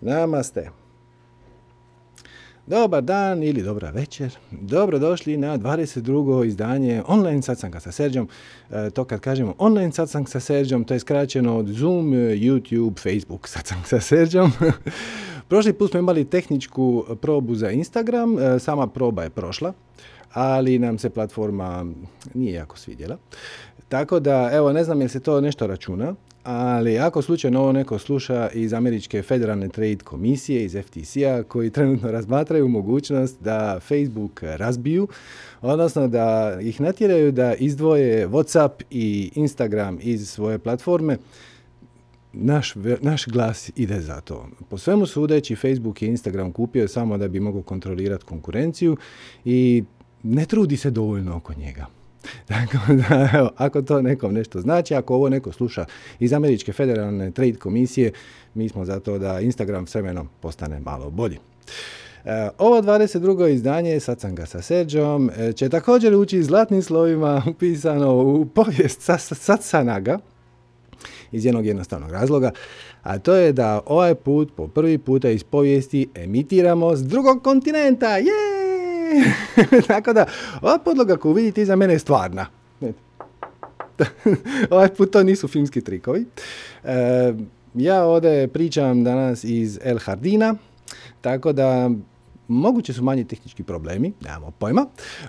[0.00, 0.70] Namaste.
[2.66, 4.36] Dobar dan ili dobra večer.
[4.50, 6.46] Dobrodošli na 22.
[6.46, 8.28] izdanje online satsanga sa Serđom.
[8.70, 13.48] E, to kad kažemo online satsang sa Serđom, to je skraćeno od Zoom, YouTube, Facebook
[13.48, 14.52] satsang sa Serđom.
[15.48, 19.72] Prošli put smo imali tehničku probu za Instagram, e, sama proba je prošla,
[20.32, 21.86] ali nam se platforma
[22.34, 23.16] nije jako svidjela.
[23.88, 26.14] Tako da, evo, ne znam je se to nešto računa,
[26.46, 32.10] ali ako slučajno ovo neko sluša iz Američke federalne trade komisije, iz FTC-a, koji trenutno
[32.10, 35.08] razmatraju mogućnost da Facebook razbiju,
[35.62, 41.18] odnosno da ih natjeraju da izdvoje WhatsApp i Instagram iz svoje platforme,
[42.32, 44.48] naš, naš glas ide za to.
[44.68, 48.96] Po svemu sudeći, Facebook i Instagram kupio samo da bi mogao kontrolirati konkurenciju
[49.44, 49.84] i
[50.22, 51.95] ne trudi se dovoljno oko njega.
[52.48, 55.84] Tako da, evo, ako to nekom nešto znači, ako ovo neko sluša
[56.18, 58.12] iz Američke federalne trade komisije,
[58.54, 61.38] mi smo za to da Instagram s vremenom postane malo bolji.
[62.24, 63.48] E, ovo 22.
[63.48, 69.10] izdanje, sad sam ga sa Serđom, e, će također ući zlatnim slovima upisano u povijest
[69.32, 70.18] Satsanaga,
[71.32, 72.50] iz jednog jednostavnog razloga,
[73.02, 78.16] a to je da ovaj put, po prvi puta iz povijesti, emitiramo s drugog kontinenta.
[78.16, 78.55] Je!
[79.88, 80.26] Tako da,
[80.62, 82.46] ova podloga koju vidite iza mene je stvarna.
[84.70, 86.26] ovaj put to nisu filmski trikovi.
[86.84, 87.34] E,
[87.74, 90.54] ja ovdje pričam danas iz El Hardina,
[91.20, 91.90] tako da
[92.48, 94.86] Moguće su manji tehnički problemi, nemamo pojma.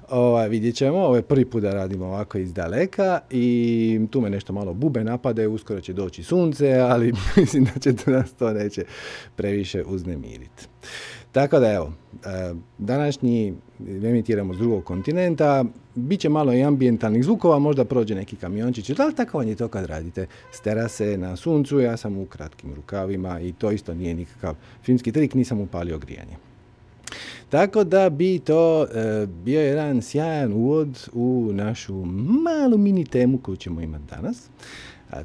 [0.09, 4.29] Ovaj, vidjet ćemo, ovo je prvi put da radimo ovako iz daleka i tu me
[4.29, 8.83] nešto malo bube napade, uskoro će doći sunce, ali mislim da će nas to neće
[9.35, 10.67] previše uznemiriti.
[11.37, 11.91] Tako da evo,
[12.25, 13.53] e, današnji
[13.87, 19.15] emitiramo s drugog kontinenta, bit će malo i ambijentalnih zvukova, možda prođe neki kamiončić, ali
[19.15, 23.39] tako vam je to kad radite s terase na suncu, ja sam u kratkim rukavima
[23.39, 26.35] i to isto nije nikakav filmski trik, nisam upalio grijanje.
[27.49, 32.05] Tako da bi to e, bio jedan sjajan uvod u našu
[32.45, 34.49] malu mini temu koju ćemo imati danas.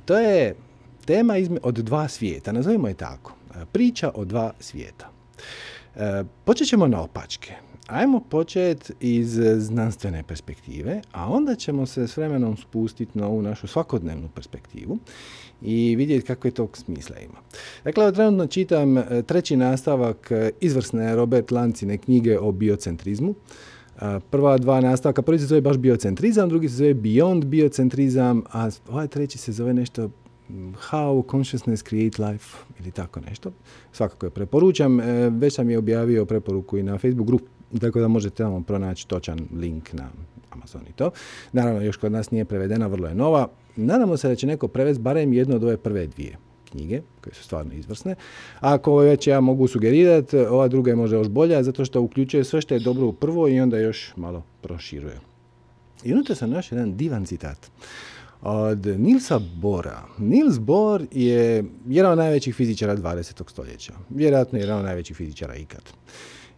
[0.04, 0.54] To je
[1.04, 3.32] tema izme, od dva svijeta, nazovimo je tako.
[3.72, 5.21] Priča o dva svijeta.
[5.96, 7.52] E, počet ćemo na opačke.
[7.86, 13.66] Ajmo početi iz znanstvene perspektive, a onda ćemo se s vremenom spustiti na ovu našu
[13.66, 14.98] svakodnevnu perspektivu
[15.62, 17.38] i vidjeti kako je tog smisla ima.
[17.84, 23.34] Dakle, trenutno čitam e, treći nastavak e, izvrsne Robert Lancine knjige o biocentrizmu.
[24.30, 29.08] Prva dva nastavka, prvi se zove baš biocentrizam, drugi se zove Beyond biocentrizam, a ovaj
[29.08, 30.10] treći se zove nešto
[30.90, 33.52] How Consciousness Create Life ili tako nešto.
[33.92, 35.00] Svakako je preporučam.
[35.00, 37.44] E, već sam je objavio preporuku i na Facebook grupu,
[37.80, 40.08] tako da možete tamo pronaći točan link na
[40.50, 41.10] Amazon i to.
[41.52, 43.48] Naravno, još kod nas nije prevedena, vrlo je nova.
[43.76, 46.36] Nadamo se da će neko prevesti barem jedno od ove prve dvije
[46.70, 48.14] knjige, koje su stvarno izvrsne.
[48.60, 52.60] Ako već ja mogu sugerirati, ova druga je možda još bolja, zato što uključuje sve
[52.60, 55.20] što je dobro u prvo i onda još malo proširuje.
[56.04, 57.70] I unutra sam našao jedan divan citat
[58.42, 60.02] od Nilsa Bora.
[60.18, 63.50] Nils Bohr je jedan od najvećih fizičara 20.
[63.50, 63.92] stoljeća.
[64.10, 65.82] Vjerojatno je jedan od najvećih fizičara ikad.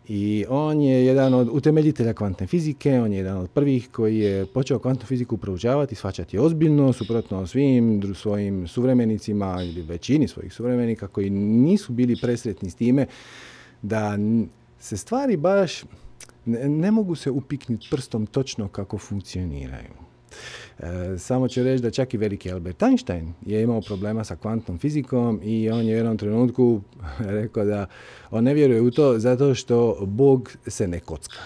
[0.08, 4.46] I on je jedan od utemeljitelja kvantne fizike, on je jedan od prvih koji je
[4.46, 11.30] počeo kvantnu fiziku proučavati, shvaćati ozbiljno, suprotno svim svojim suvremenicima ili većini svojih suvremenika koji
[11.30, 13.06] nisu bili presretni s time
[13.82, 14.18] da
[14.78, 15.82] se stvari baš
[16.44, 20.03] ne, ne mogu se upiknuti prstom točno kako funkcioniraju.
[20.78, 24.78] E, samo ću reći da čak i veliki Albert Einstein je imao problema sa kvantnom
[24.78, 26.80] fizikom i on je u jednom trenutku
[27.38, 27.86] rekao da
[28.30, 31.40] on ne vjeruje u to zato što Bog se ne kocka.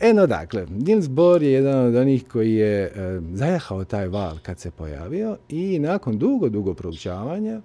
[0.00, 4.58] Eno dakle, Niels Bohr je jedan od onih koji je e, zajahao taj val kad
[4.58, 7.60] se pojavio i nakon dugo, dugo proučavanja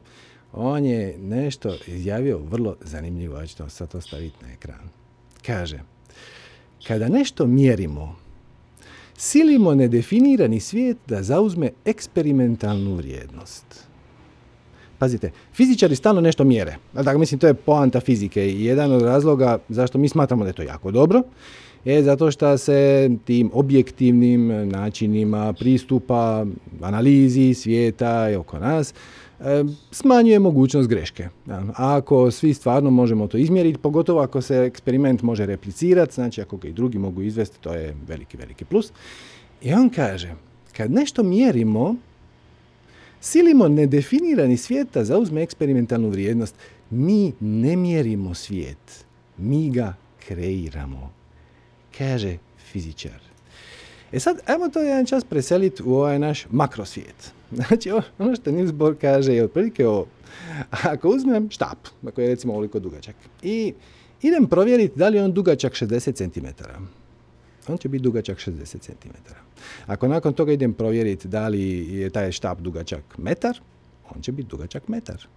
[0.54, 4.90] on je nešto izjavio vrlo zanimljivo, ja ću to sad ostaviti na ekran.
[5.46, 5.80] Kaže,
[6.88, 8.16] kada nešto mjerimo
[9.18, 13.66] silimo nedefinirani svijet da zauzme eksperimentalnu vrijednost.
[14.98, 16.76] Pazite, fizičari stalno nešto mjere.
[16.94, 20.54] Dakle, mislim, to je poanta fizike i jedan od razloga zašto mi smatramo da je
[20.54, 21.24] to jako dobro
[21.86, 26.46] je zato što se tim objektivnim načinima pristupa
[26.82, 28.94] analizi svijeta i oko nas
[29.92, 31.30] smanjuje mogućnost greške.
[31.76, 36.68] Ako svi stvarno možemo to izmjeriti, pogotovo ako se eksperiment može replicirati, znači ako ga
[36.68, 38.92] i drugi mogu izvesti, to je veliki, veliki plus.
[39.62, 40.36] I on kaže,
[40.78, 41.96] kad nešto mjerimo,
[43.22, 46.56] silimo nedefinirani svijet da zauzme eksperimentalnu vrijednost.
[46.90, 49.06] Mi ne mjerimo svijet,
[49.38, 49.96] mi ga
[50.28, 51.12] kreiramo,
[51.98, 52.38] kaže
[52.72, 53.22] fizičar.
[54.12, 57.37] E sad, ajmo to jedan čas preseliti u ovaj naš makrosvijet.
[57.52, 60.06] Znači, ono što Niels Bohr kaže je otprilike ovo.
[60.70, 61.78] Ako uzmem štap,
[62.16, 63.74] koji je recimo ovoliko dugačak, i
[64.22, 66.46] idem provjeriti da li je on dugačak 60 cm,
[67.68, 69.10] on će biti dugačak 60 cm.
[69.86, 73.60] Ako nakon toga idem provjeriti da li je taj štap dugačak metar,
[74.16, 75.28] on će biti dugačak metar.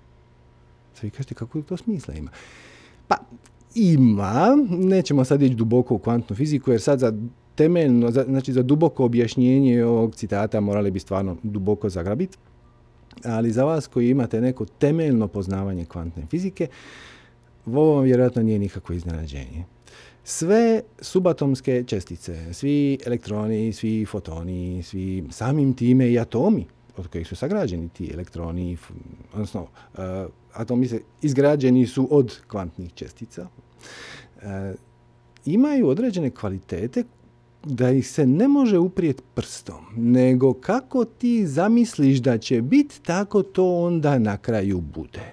[0.95, 2.31] Sad vi kažete kako to smisla ima.
[3.09, 3.17] Pa
[3.75, 7.13] ima, nećemo sad ići duboko u kvantnu fiziku jer sad za
[7.61, 12.39] temeljno, znači za duboko objašnjenje ovog citata morali bi stvarno duboko zagrabiti.
[13.25, 16.67] Ali za vas koji imate neko temeljno poznavanje kvantne fizike,
[17.67, 19.65] ovo vam vjerojatno nije nikakvo iznenađenje.
[20.25, 26.67] Sve subatomske čestice, svi elektroni, svi fotoni, svi samim time i atomi
[26.97, 28.77] od kojih su sagrađeni ti elektroni,
[29.33, 30.01] odnosno uh,
[30.53, 33.47] atomi se izgrađeni su od kvantnih čestica,
[34.37, 34.43] uh,
[35.45, 37.05] imaju određene kvalitete
[37.65, 43.43] da ih se ne može uprijeti prstom, nego kako ti zamisliš da će biti, tako
[43.43, 45.33] to onda na kraju bude.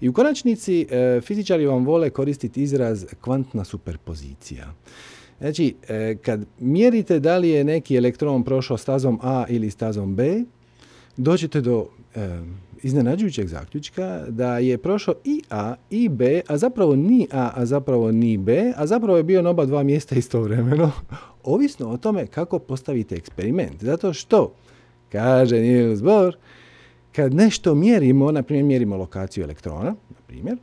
[0.00, 4.74] I u konačnici e, fizičari vam vole koristiti izraz kvantna superpozicija.
[5.40, 10.42] Znači, e, kad mjerite da li je neki elektron prošao stazom A ili stazom B,
[11.16, 12.40] dođete do e,
[12.84, 18.12] iznenađujućeg zaključka da je prošao i A i B, a zapravo ni A, a zapravo
[18.12, 20.92] ni B, a zapravo je bio na oba dva mjesta istovremeno,
[21.44, 23.84] ovisno o tome kako postavite eksperiment.
[23.84, 24.54] Zato što,
[25.12, 26.36] kaže Niels Bohr,
[27.12, 30.58] kad nešto mjerimo, na primjer mjerimo lokaciju elektrona, na primjer,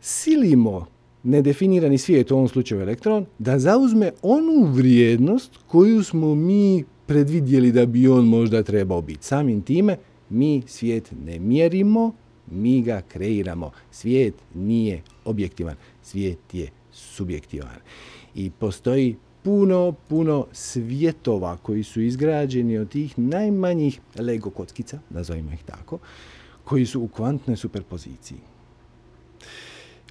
[0.00, 0.86] silimo
[1.22, 7.86] nedefinirani svijet, u ovom slučaju elektron, da zauzme onu vrijednost koju smo mi predvidjeli da
[7.86, 9.24] bi on možda trebao biti.
[9.24, 9.96] Samim time
[10.32, 12.12] mi svijet ne mjerimo,
[12.46, 13.70] mi ga kreiramo.
[13.90, 17.76] Svijet nije objektivan, svijet je subjektivan.
[18.34, 25.62] I postoji puno, puno svjetova koji su izgrađeni od tih najmanjih Lego kockica, nazovimo ih
[25.64, 25.98] tako,
[26.64, 28.38] koji su u kvantnoj superpoziciji.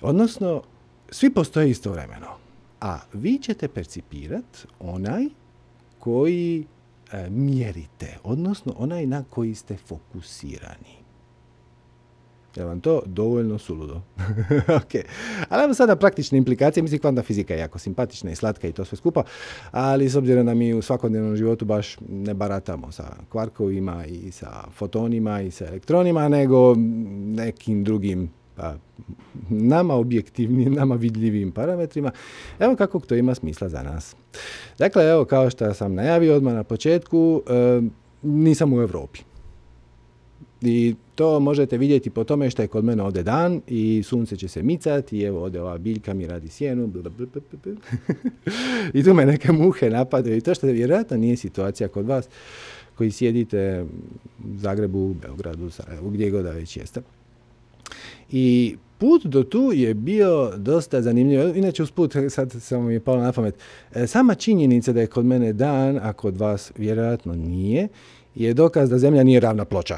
[0.01, 0.61] Odnosno,
[1.09, 2.27] svi postoje istovremeno,
[2.81, 5.25] a vi ćete percipirati onaj
[5.99, 6.65] koji
[7.29, 11.01] mjerite, odnosno onaj na koji ste fokusirani.
[12.55, 14.01] Je vam to dovoljno suludo?
[14.81, 15.05] ok.
[15.49, 16.83] Ali evo sada praktične implikacije.
[16.83, 19.23] Mislim, kvantna fizika je jako simpatična i slatka i to sve skupa,
[19.71, 24.63] ali s obzirom da mi u svakodnevnom životu baš ne baratamo sa kvarkovima i sa
[24.71, 26.75] fotonima i sa elektronima, nego
[27.25, 28.29] nekim drugim
[29.49, 32.11] nama objektivnim, nama vidljivim parametrima,
[32.59, 34.15] evo kako to ima smisla za nas.
[34.77, 37.81] Dakle, evo kao što sam najavio odmah na početku, e,
[38.21, 39.19] nisam u Europi.
[40.61, 44.47] I to možete vidjeti po tome što je kod mene ovdje dan i sunce će
[44.47, 46.93] se micati i evo ovdje ova biljka mi radi sjenu.
[48.93, 52.29] I tu me neke muhe napadaju i to što vjerojatno nije situacija kod vas
[52.95, 53.85] koji sjedite
[54.39, 57.01] u Zagrebu, Beogradu, Sarajevu, gdje god da već jeste.
[58.31, 61.57] I put do tu je bio dosta zanimljiv.
[61.57, 63.55] Inače, usput, sad samo mi je palo na pamet,
[63.95, 67.87] e, sama činjenica da je kod mene dan, a kod vas vjerojatno nije,
[68.35, 69.97] je dokaz da zemlja nije ravna ploča.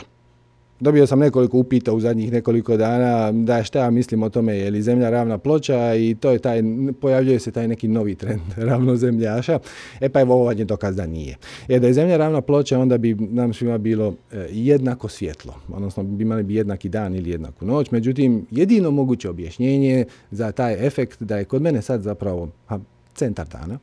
[0.84, 4.72] Dobio sam nekoliko upita u zadnjih nekoliko dana da šta ja mislim o tome je
[4.72, 6.64] li zemlja ravna ploča i to je taj,
[7.02, 9.60] pojavljuje se taj neki novi trend ravnozemljaša.
[10.02, 11.38] E pa evo ovo je dokaz da nije.
[11.68, 16.04] Jer da je zemlja ravna ploča onda bi nam svima bilo e, jednako svjetlo, odnosno
[16.04, 17.92] bi imali bi jednaki dan ili jednaku noć.
[17.92, 22.80] Međutim, jedino moguće objašnjenje za taj efekt da je kod mene sad zapravo a,
[23.16, 23.80] centar dana,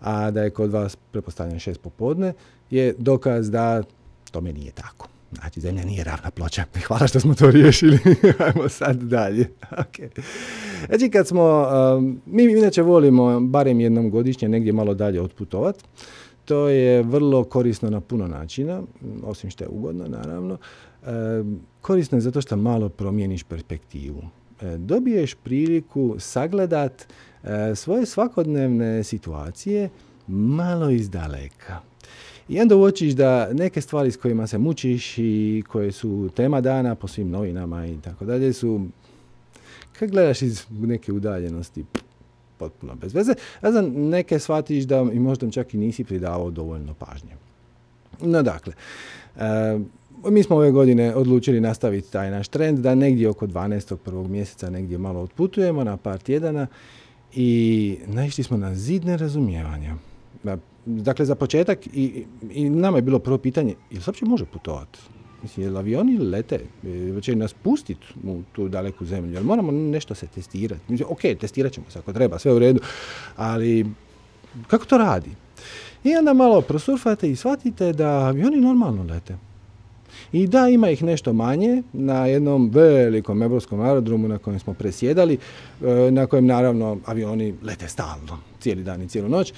[0.00, 2.32] a da je kod vas pretpostavljam šest popodne,
[2.70, 3.82] je dokaz da
[4.30, 5.08] tome nije tako.
[5.32, 6.64] Znači, zemlja nije ravna ploča.
[6.86, 7.98] Hvala što smo to riješili.
[8.46, 9.50] Ajmo sad dalje.
[9.70, 10.08] Okay.
[10.86, 11.66] Znači, kad smo,
[11.98, 15.84] um, mi inače volimo barem jednom godišnje negdje malo dalje otputovat.
[16.44, 18.82] To je vrlo korisno na puno načina,
[19.22, 20.58] osim što je ugodno, naravno.
[21.06, 24.22] Um, korisno je zato što malo promijeniš perspektivu.
[24.60, 27.06] E, dobiješ priliku sagledat
[27.44, 29.88] e, svoje svakodnevne situacije
[30.26, 31.80] malo iz daleka
[32.48, 36.94] i onda uočiš da neke stvari s kojima se mučiš i koje su tema dana
[36.94, 38.86] po svim novinama i tako dalje su,
[39.98, 41.84] kad gledaš iz neke udaljenosti,
[42.58, 46.94] potpuno bez veze, a za neke shvatiš da i možda čak i nisi pridavao dovoljno
[46.94, 47.36] pažnje.
[48.20, 48.72] No dakle,
[49.36, 49.78] e,
[50.24, 53.96] mi smo ove godine odlučili nastaviti taj naš trend da negdje oko 12.
[53.96, 56.66] prvog mjeseca negdje malo otputujemo na par tjedana
[57.34, 59.96] i naišli smo na zidne razumijevanja.
[60.88, 64.98] Dakle, za početak i, i nama je bilo prvo pitanje, jel se uopće može putovati?
[65.42, 66.60] Mislim, jel avioni lete?
[67.22, 69.32] Će nas pustiti u tu daleku zemlju?
[69.32, 70.80] Jel moramo nešto se testirati?
[70.88, 72.80] Mislim, ok, testirat ćemo se ako treba, sve u redu,
[73.36, 73.86] ali
[74.66, 75.30] kako to radi?
[76.04, 79.36] I onda malo prosurfate i shvatite da avioni normalno lete.
[80.32, 85.38] I da, ima ih nešto manje na jednom velikom evropskom aerodromu na kojem smo presjedali,
[85.82, 89.52] e, na kojem naravno avioni lete stalno, cijeli dan i cijelu noć.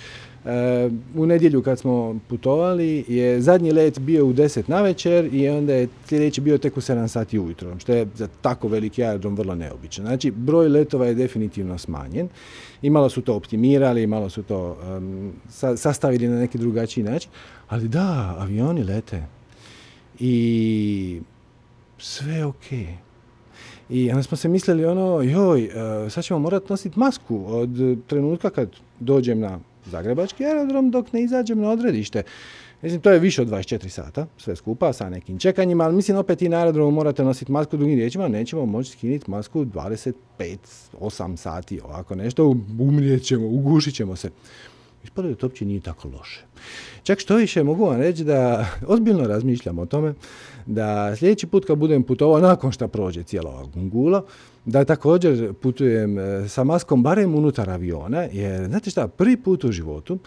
[0.45, 5.49] E, u nedjelju kad smo putovali je zadnji let bio u 10 na večer i
[5.49, 9.37] onda je sljedeći bio tek u 7 sati ujutro, što je za tako veliki aerodrom
[9.37, 10.05] vrlo neobično.
[10.05, 12.29] Znači, broj letova je definitivno smanjen
[12.83, 14.77] i malo su to optimirali, malo su to
[15.77, 17.31] sastavili na neki drugačiji način,
[17.69, 19.23] ali da, avioni lete
[20.19, 21.21] i
[21.99, 22.73] sve je ok.
[23.91, 27.71] I onda smo se mislili ono, joj, e, sad ćemo morati nositi masku od
[28.07, 28.69] trenutka kad
[29.01, 32.23] dođem na Zagrebački aerodrom dok ne izađem na odredište.
[32.83, 36.43] Mislim, to je više od 24 sata, sve skupa, sa nekim čekanjima, ali mislim, opet
[36.43, 40.13] i na aerodromu morate nositi masku, drugim riječima nećemo moći skinuti masku 25,
[41.01, 44.31] 8 sati, ovako nešto, umrijet ćemo, ugušit ćemo se.
[45.05, 46.45] Ispada da to uopće nije tako loše.
[47.03, 50.15] Čak što više mogu vam reći da ozbiljno razmišljam o tome
[50.67, 54.23] da sljedeći put kad budem putovao nakon što prođe cijela ova gungula,
[54.65, 59.73] da također putujem e, sa maskom barem unutar aviona, jer znate šta, prvi put u
[59.73, 60.19] životu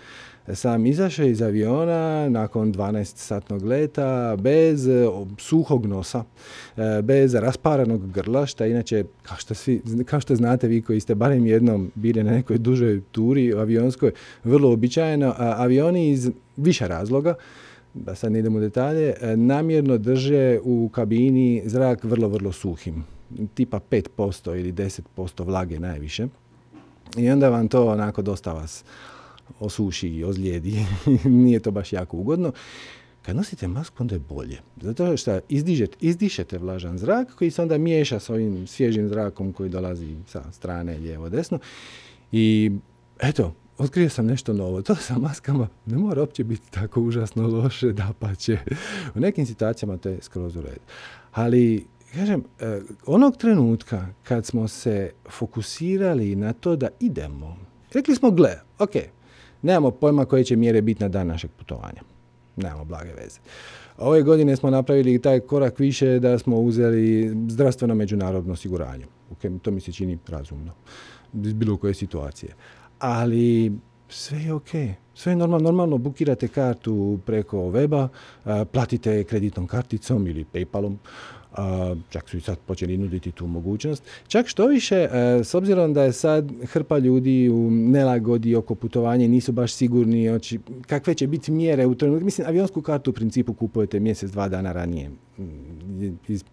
[0.53, 5.05] sam izašao iz aviona nakon 12-satnog leta bez e,
[5.37, 6.23] suhog nosa,
[6.77, 11.15] e, bez rasparanog grla, što inače, kao što, svi, kao što znate vi koji ste
[11.15, 14.11] barem jednom bili na nekoj dužoj turi avionskoj,
[14.43, 17.33] vrlo običajeno, avioni iz više razloga,
[17.93, 23.12] da sad ne idemo u detalje, namjerno drže u kabini zrak vrlo, vrlo suhim
[23.53, 26.27] tipa 5% ili 10% vlage najviše.
[27.17, 28.83] I onda vam to onako dosta vas
[29.59, 30.85] osuši i ozlijedi.
[31.45, 32.51] Nije to baš jako ugodno.
[33.21, 34.57] Kad nosite masku, onda je bolje.
[34.81, 39.69] Zato što izdižete, izdišete vlažan zrak koji se onda miješa s ovim svježim zrakom koji
[39.69, 41.59] dolazi sa strane lijevo desno.
[42.31, 42.71] I
[43.19, 44.81] eto, otkrio sam nešto novo.
[44.81, 48.57] To sa maskama ne mora uopće biti tako užasno loše da pa će.
[49.15, 50.81] U nekim situacijama to je skroz u redu.
[51.31, 57.57] Ali kažem, e, onog trenutka kad smo se fokusirali na to da idemo,
[57.93, 58.91] rekli smo, gle, ok,
[59.61, 62.01] nemamo pojma koje će mjere biti na dan našeg putovanja.
[62.55, 63.39] Nemamo blage veze.
[63.97, 69.05] Ove godine smo napravili taj korak više da smo uzeli zdravstveno međunarodno osiguranje.
[69.31, 70.71] Okay, to mi se čini razumno.
[71.43, 72.53] Iz bilo koje situacije.
[72.99, 73.71] Ali
[74.09, 74.69] sve je ok.
[75.15, 75.63] Sve je normalno.
[75.63, 78.07] Normalno bukirate kartu preko weba,
[78.71, 80.95] platite kreditnom karticom ili Paypalom,
[82.09, 84.03] čak su i sad počeli nuditi tu mogućnost.
[84.27, 85.09] Čak što više, e,
[85.43, 90.59] s obzirom da je sad hrpa ljudi u nelagodi oko putovanja nisu baš sigurni oči,
[90.87, 92.25] kakve će biti mjere u trenutku.
[92.25, 95.11] Mislim, avionsku kartu u principu kupujete mjesec, dva dana ranije
[96.27, 96.43] iz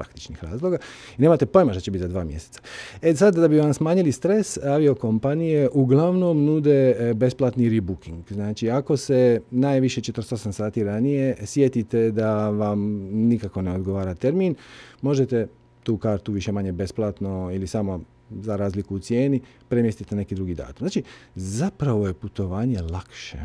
[0.00, 0.78] praktičnih razloga
[1.18, 2.60] i nemate pojma što će biti za dva mjeseca.
[3.02, 8.24] E sad, da bi vam smanjili stres, aviokompanije uglavnom nude e, besplatni rebooking.
[8.30, 12.80] Znači, ako se najviše 48 sati ranije sjetite da vam
[13.12, 14.54] nikako ne odgovara termin,
[15.02, 15.46] možete
[15.82, 20.54] tu kartu više manje besplatno ili samo za razliku u cijeni premjestiti na neki drugi
[20.54, 20.78] datum.
[20.78, 21.02] Znači,
[21.34, 23.38] zapravo je putovanje lakše.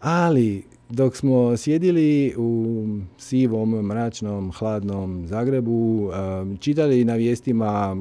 [0.00, 2.86] Ali dok smo sjedili u
[3.18, 6.10] sivom, mračnom, hladnom Zagrebu,
[6.42, 7.96] um, čitali na vijestima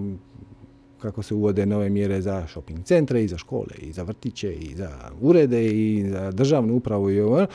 [1.01, 4.75] kako se uvode nove mjere za shopping centre i za škole i za vrtiće i
[4.75, 4.89] za
[5.22, 7.46] urede i za državnu upravu i ovo,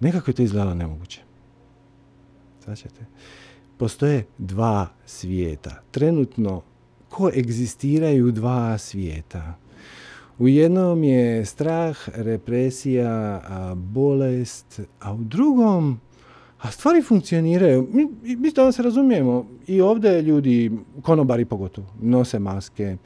[0.00, 1.20] nekako je to izgledalo nemoguće.
[2.64, 3.06] Značite,
[3.76, 5.82] postoje dva svijeta.
[5.90, 6.62] Trenutno
[7.08, 9.54] koegzistiraju dva svijeta.
[10.38, 13.42] U jednom je strah, represija,
[13.74, 16.00] bolest, a u drugom,
[16.60, 17.88] a stvari funkcioniraju.
[17.92, 19.46] Mi, mi to se razumijemo.
[19.66, 20.72] I ovdje ljudi,
[21.02, 22.96] konobari pogotovo, nose maske.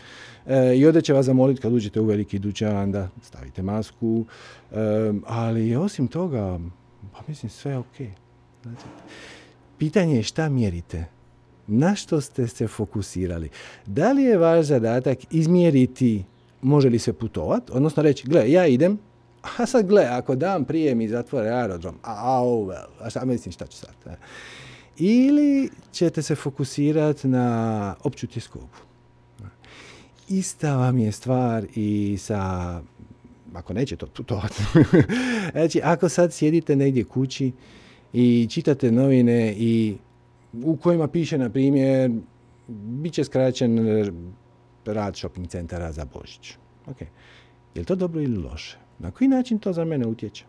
[0.46, 4.24] E, I ovdje će vas zamoliti kad uđete u veliki dućan da stavite masku.
[4.72, 4.76] E,
[5.26, 6.58] ali osim toga,
[7.12, 7.96] pa mislim sve je ok.
[8.62, 8.84] Znači,
[9.78, 11.04] pitanje je šta mjerite.
[11.66, 13.48] Na što ste se fokusirali?
[13.86, 16.24] Da li je vaš zadatak izmjeriti
[16.62, 18.98] može li se putovat, odnosno reći, gle, ja idem,
[19.58, 23.66] a sad gle, ako dam prije mi zatvore aerodrom, a well, a šta mislim šta
[23.66, 23.94] ću sad?
[24.98, 28.66] Ili ćete se fokusirati na opću tjeskobu.
[30.28, 32.80] Ista vam je stvar i sa,
[33.54, 34.52] ako neće to putovat,
[35.52, 37.52] znači ako sad sjedite negdje kući
[38.12, 39.96] i čitate novine i
[40.62, 42.10] u kojima piše, na primjer,
[42.68, 43.78] bit će skraćen
[44.92, 46.54] rad shopping centara za Božić.
[46.86, 47.00] Ok.
[47.74, 48.78] Je li to dobro ili loše?
[48.98, 50.44] Na koji način to za mene utječe?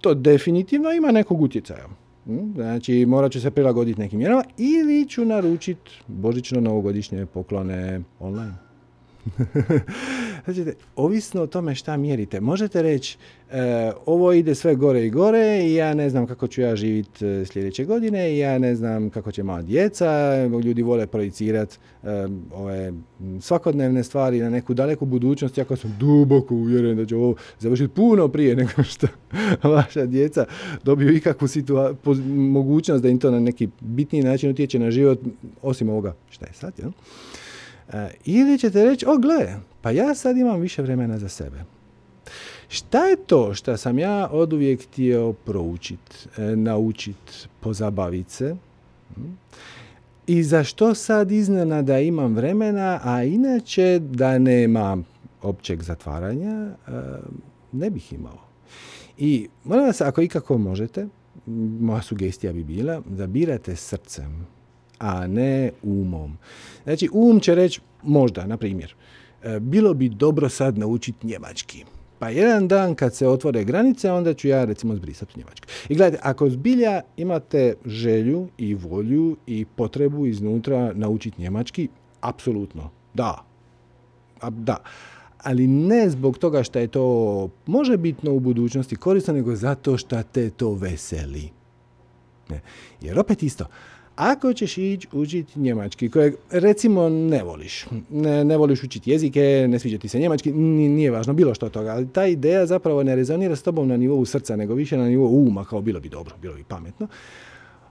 [0.00, 1.88] To definitivno ima nekog utjecaja.
[2.24, 2.52] Hm?
[2.54, 8.54] Znači, morat ću se prilagoditi nekim mjerama ili ću naručiti božićno novogodišnje poklone online.
[10.46, 10.64] Znači,
[10.96, 12.40] ovisno o tome šta mjerite.
[12.40, 13.18] Možete reći,
[13.50, 17.46] e, ovo ide sve gore i gore i ja ne znam kako ću ja živjeti
[17.46, 22.08] sljedeće godine i ja ne znam kako će moja djeca, ljudi vole projicirati e,
[22.54, 22.92] ove
[23.40, 28.28] svakodnevne stvari na neku daleku budućnost, jako sam duboko uvjeren da će ovo završiti puno
[28.28, 29.06] prije nego što
[29.74, 30.44] vaša djeca
[30.84, 31.48] dobiju ikakvu
[32.28, 35.18] mogućnost da im to na neki bitniji način utječe na život,
[35.62, 36.88] osim ovoga šta je sad, jel?
[36.88, 37.35] E,
[38.24, 41.64] ili ćete reći, o gle, pa ja sad imam više vremena za sebe.
[42.68, 48.56] Šta je to što sam ja od uvijek htio proučit, e, naučit, pozabavit se?
[49.14, 49.22] Hm?
[50.26, 51.28] I za što sad
[51.82, 54.98] da imam vremena, a inače da nema
[55.42, 56.74] općeg zatvaranja, e,
[57.72, 58.38] ne bih imao.
[59.18, 61.08] I molim vas, ako ikako možete,
[61.80, 64.46] moja sugestija bi bila da birate srcem,
[64.98, 66.36] a ne umom.
[66.84, 68.94] Znači, um će reći, možda, na primjer,
[69.42, 71.84] e, bilo bi dobro sad naučiti njemački.
[72.18, 75.66] Pa jedan dan kad se otvore granice, onda ću ja recimo zbrisati u Njemačku.
[75.88, 81.88] I gledajte, ako zbilja imate želju i volju i potrebu iznutra naučiti njemački,
[82.20, 83.44] apsolutno, da.
[84.40, 84.76] A, da.
[85.42, 90.22] Ali ne zbog toga što je to može bitno u budućnosti korisno, nego zato što
[90.22, 91.50] te to veseli.
[92.48, 92.60] Ne.
[93.00, 93.66] Jer opet isto,
[94.16, 99.78] ako ćeš ići učiti njemački, kojeg recimo ne voliš, ne, ne voliš učiti jezike, ne
[99.78, 103.56] sviđa ti se njemački, nije važno bilo što toga, ali ta ideja zapravo ne rezonira
[103.56, 106.54] s tobom na nivou srca, nego više na nivou uma, kao bilo bi dobro, bilo
[106.54, 107.08] bi pametno,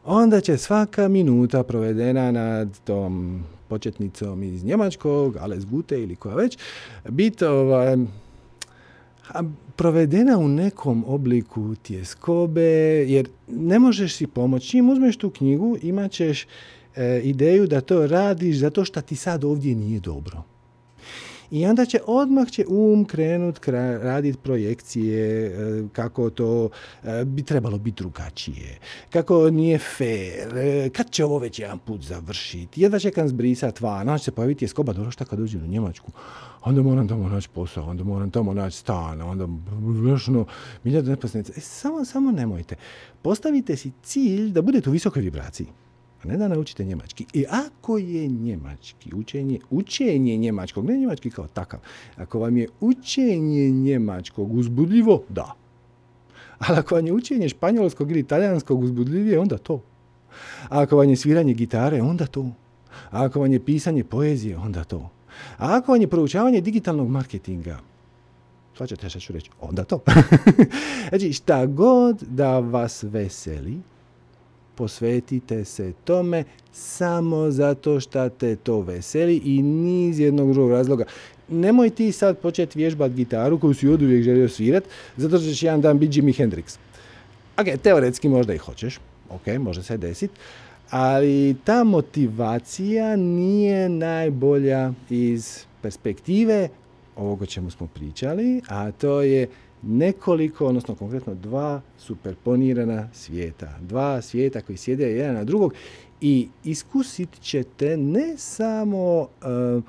[0.06, 6.58] onda će svaka minuta provedena nad tom početnicom iz njemačkog, Ales Gute ili koja već,
[7.10, 7.98] biti ovaj,
[9.76, 14.68] provedena u nekom obliku tjeskobe, jer ne možeš si pomoći.
[14.68, 16.48] Čim uzmeš tu knjigu, imat ćeš
[16.96, 20.44] e, ideju da to radiš zato što ti sad ovdje nije dobro.
[21.52, 23.68] I onda će odmah će um krenut
[24.02, 25.52] raditi projekcije e,
[25.94, 26.70] kako to
[27.04, 28.80] e, bi trebalo biti drugačije,
[29.10, 30.50] kako nije fair,
[30.94, 34.66] kad će ovo već jedan put završiti, jedva čekam zbrisat van, onda će se pojaviti
[34.66, 36.12] je skoba, dobro šta kad dođe u Njemačku,
[36.66, 39.48] onda moram tamo naći posao, onda moram tamo naći stan, onda
[40.10, 40.46] još ono,
[40.84, 41.54] neposlanica.
[41.58, 42.76] E, samo, samo nemojte.
[43.22, 45.68] Postavite si cilj da budete u visokoj vibraciji
[46.26, 47.26] a ne da naučite njemački.
[47.34, 51.80] I ako je njemački, učenje, učenje njemačkog, ne njemački kao takav,
[52.16, 55.54] ako vam je učenje njemačkog uzbudljivo, da.
[56.60, 59.82] Ali ako vam je učenje španjolskog ili talijanskog uzbudljivije, onda to.
[60.70, 62.52] A ako vam je sviranje gitare, onda to.
[63.12, 65.10] A ako vam je pisanje poezije, onda to.
[65.58, 67.80] A ako vam je proučavanje digitalnog marketinga,
[68.88, 70.00] ćete što ću reći, onda to.
[71.10, 73.78] znači, šta god da vas veseli,
[74.76, 81.06] posvetite se tome samo zato što te to veseli i niz jednog drugog razloga.
[81.50, 84.84] Nemoj ti sad početi vježbat gitaru koju si od uvijek želio svirat,
[85.18, 86.78] zato što ćeš jedan dan biti Jimi Hendrix.
[87.58, 90.34] Ok, teoretski možda i hoćeš, ok, može se desiti,
[90.98, 96.70] ali ta motivacija nije najbolja iz perspektive
[97.16, 99.48] ovoga o čemu smo pričali, a to je
[99.82, 103.78] nekoliko, odnosno konkretno dva superponirana svijeta.
[103.82, 105.74] Dva svijeta koji sjede jedan na drugog
[106.22, 109.84] i iskusit ćete ne samo uh,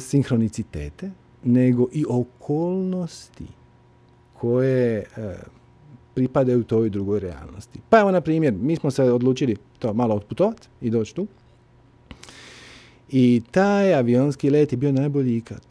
[0.00, 1.10] sinhronicitete,
[1.44, 3.46] nego i okolnosti
[4.34, 5.57] koje uh,
[6.18, 7.78] pripadaju toj drugoj realnosti.
[7.88, 11.26] Pa evo, na primjer, mi smo se odlučili to malo otputovati i doći tu.
[13.10, 15.62] I taj avionski let je bio najbolji ikad.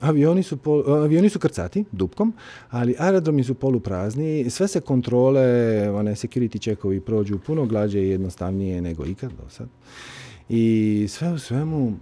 [0.00, 2.32] Avioni su, pol, avioni su krcati, dupkom,
[2.70, 5.42] ali aerodromi su poluprazni, sve se kontrole,
[5.90, 9.68] one security checkovi prođu puno glađe i jednostavnije nego ikad do sad.
[10.48, 11.92] I sve u svemu,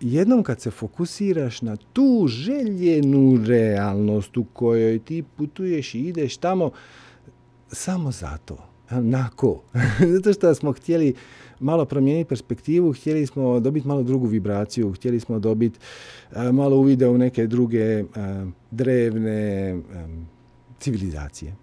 [0.00, 6.70] jednom kad se fokusiraš na tu željenu realnost u kojoj ti putuješ i ideš tamo,
[7.72, 8.56] samo zato,
[8.90, 9.62] nako,
[10.14, 11.14] zato što smo htjeli
[11.60, 15.78] malo promijeniti perspektivu, htjeli smo dobiti malo drugu vibraciju, htjeli smo dobiti
[16.52, 18.04] malo uvide u neke druge
[18.70, 19.76] drevne
[20.80, 21.54] civilizacije.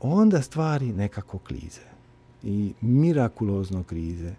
[0.00, 1.92] Onda stvari nekako klize
[2.42, 4.34] i mirakulozno krize.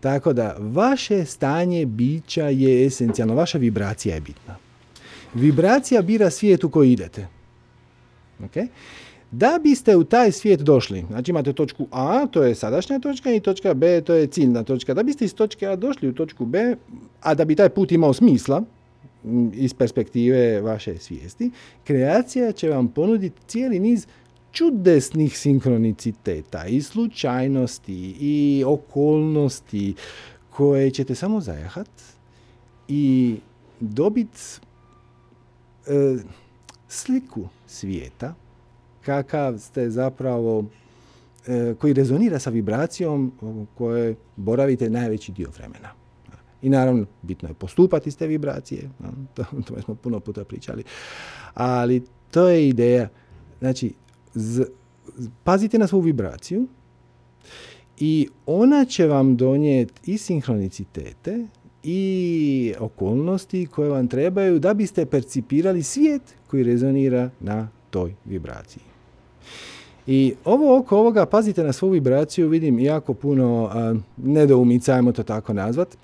[0.00, 4.56] Tako da vaše stanje bića je esencijalno, vaša vibracija je bitna.
[5.34, 7.26] Vibracija bira svijet u koji idete.
[8.40, 8.68] Okay?
[9.32, 13.40] Da biste u taj svijet došli, znači imate točku A, to je sadašnja točka i
[13.40, 14.94] točka B, to je ciljna točka.
[14.94, 16.76] Da biste iz točke A došli u točku B,
[17.20, 18.62] a da bi taj put imao smisla,
[19.52, 21.50] iz perspektive vaše svijesti,
[21.84, 24.06] kreacija će vam ponuditi cijeli niz
[24.52, 29.94] čudesnih sinkroniciteta i slučajnosti i okolnosti
[30.50, 31.90] koje ćete samo zajahat
[32.88, 33.36] i
[33.80, 34.40] dobiti
[35.86, 36.16] e,
[36.88, 38.34] sliku svijeta
[39.04, 40.64] kakav ste zapravo
[41.46, 43.32] e, koji rezonira sa vibracijom
[43.74, 45.88] koje boravite najveći dio vremena.
[46.62, 48.90] I naravno, bitno je postupati iz te vibracije,
[49.34, 50.84] to, to smo puno puta pričali,
[51.54, 53.08] ali to je ideja.
[53.58, 53.94] Znači,
[54.34, 54.64] z,
[55.44, 56.66] pazite na svoju vibraciju
[57.98, 61.46] i ona će vam donijeti i sinhronicitete
[61.82, 68.91] i okolnosti koje vam trebaju da biste percipirali svijet koji rezonira na toj vibraciji.
[70.06, 75.22] I ovo oko ovoga, pazite na svoju vibraciju, vidim jako puno a, nedoumica, ajmo to
[75.22, 75.96] tako nazvat.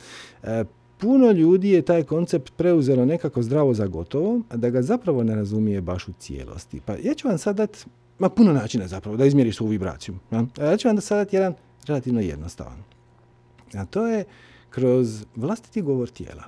[0.42, 0.64] E,
[0.98, 5.34] puno ljudi je taj koncept preuzelo nekako zdravo za gotovo, a da ga zapravo ne
[5.34, 6.80] razumije baš u cijelosti.
[6.84, 7.78] Pa ja ću vam sad dati,
[8.18, 10.14] ma puno načina zapravo da izmjeriš svoju vibraciju.
[10.30, 11.54] Ja, ja ću vam sad dati jedan
[11.86, 12.78] relativno jednostavan.
[13.74, 14.24] A to je
[14.70, 16.44] kroz vlastiti govor tijela.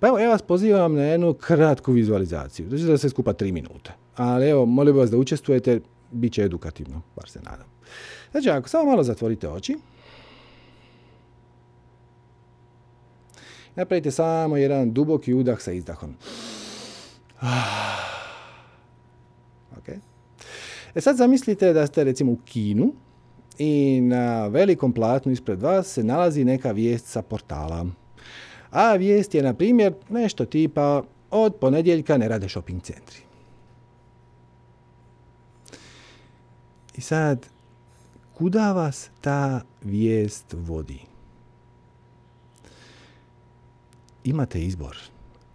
[0.00, 2.68] Pa evo, ja vas pozivam na jednu kratku vizualizaciju.
[2.68, 3.92] Znači da se skupa tri minute.
[4.16, 5.80] Ali evo, molim vas da učestvujete,
[6.14, 7.66] bit će edukativno, bar se nadam.
[8.30, 9.76] Znači, ako samo malo zatvorite oči,
[13.74, 16.14] napravite samo jedan duboki udah sa izdahom.
[19.78, 19.88] Ok.
[20.94, 22.92] E sad zamislite da ste recimo u kinu
[23.58, 27.86] i na velikom platnu ispred vas se nalazi neka vijest sa portala.
[28.70, 33.23] A vijest je, na primjer, nešto tipa od ponedjeljka ne rade shopping centri.
[36.96, 37.46] I sad,
[38.34, 41.00] kuda vas ta vijest vodi?
[44.24, 44.96] Imate izbor.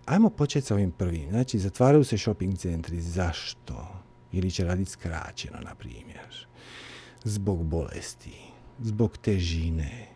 [0.05, 1.29] Ajmo početi sa ovim prvim.
[1.29, 3.01] Znači, zatvaraju se shopping centri.
[3.01, 3.87] Zašto?
[4.31, 6.47] Ili će raditi skraćeno, na primjer.
[7.23, 8.37] Zbog bolesti,
[8.79, 10.07] zbog težine,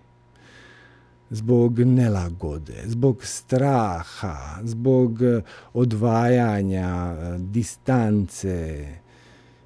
[1.29, 5.19] zbog nelagode, zbog straha, zbog
[5.73, 8.88] odvajanja, distance,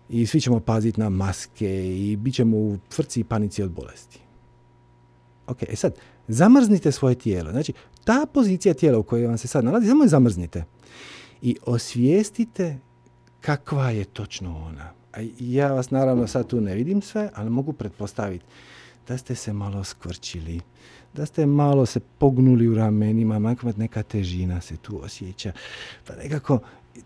[0.09, 4.19] i svi ćemo paziti na maske i bit ćemo u frci i panici od bolesti.
[5.47, 5.95] Ok, e sad,
[6.27, 7.51] zamrznite svoje tijelo.
[7.51, 10.63] Znači, ta pozicija tijela u kojoj vam se sad nalazi, samo je zamrznite.
[11.41, 12.77] I osvijestite
[13.41, 14.91] kakva je točno ona.
[15.13, 18.45] A ja vas naravno sad tu ne vidim sve, ali mogu pretpostaviti
[19.07, 20.61] da ste se malo skvrčili,
[21.13, 25.51] da ste malo se pognuli u ramenima, makar neka težina se tu osjeća,
[26.07, 26.59] pa nekako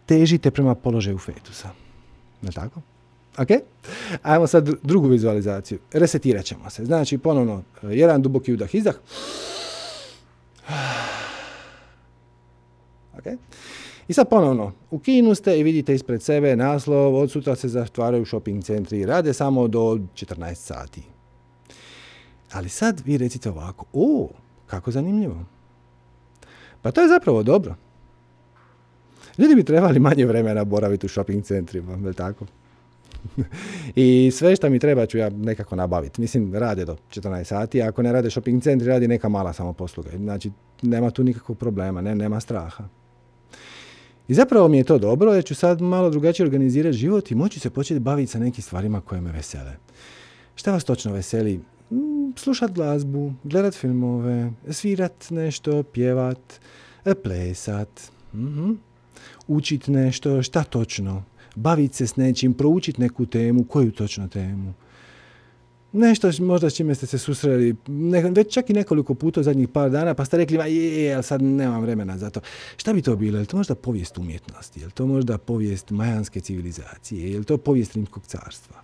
[0.06, 1.70] težite prema položaju fetusa.
[2.42, 2.82] Ne tako?
[3.38, 3.48] Ok?
[4.22, 5.80] Ajmo sad drugu vizualizaciju.
[5.94, 6.86] Resetirat ćemo se.
[6.86, 8.96] Znači, ponovno, eh, jedan duboki udah, izdah.
[13.18, 13.26] Ok?
[14.08, 18.26] I sad ponovno, u kinu ste i vidite ispred sebe naslov, od sutra se zatvaraju
[18.26, 21.02] shopping centri i rade samo do 14 sati.
[22.52, 24.30] Ali sad vi recite ovako, o,
[24.68, 25.46] kako zanimljivo.
[26.82, 27.76] Pa to je zapravo dobro.
[29.38, 32.46] Ljudi bi trebali manje vremena boraviti u shopping centrima, je tako?
[33.96, 36.22] I sve što mi treba ću ja nekako nabaviti.
[36.22, 40.10] Mislim, rade do 14 sati, ako ne rade shopping centri, radi neka mala samoposluga.
[40.18, 42.84] Znači, nema tu nikakvog problema, ne, nema straha.
[44.28, 47.60] I zapravo mi je to dobro, jer ću sad malo drugačije organizirati život i moći
[47.60, 49.76] se početi baviti sa nekim stvarima koje me vesele.
[50.56, 51.60] Šta vas točno veseli?
[51.92, 56.60] Mm, slušat glazbu, gledat filmove, svirat nešto, pjevat,
[57.24, 58.92] plesat, mm
[59.48, 61.24] učit nešto, šta točno,
[61.56, 64.74] baviti se s nečim, proučiti neku temu, koju točno temu.
[65.94, 67.76] Nešto možda s čime ste se susreli,
[68.36, 71.24] već čak i nekoliko puta zadnjih par dana, pa ste rekli, ma je, je, ali
[71.24, 72.40] sad nemam vremena za to.
[72.78, 73.38] Šta bi to bilo?
[73.38, 74.80] Je li to možda povijest umjetnosti?
[74.80, 77.32] Je li to možda povijest majanske civilizacije?
[77.32, 78.82] Je li to povijest rimskog carstva?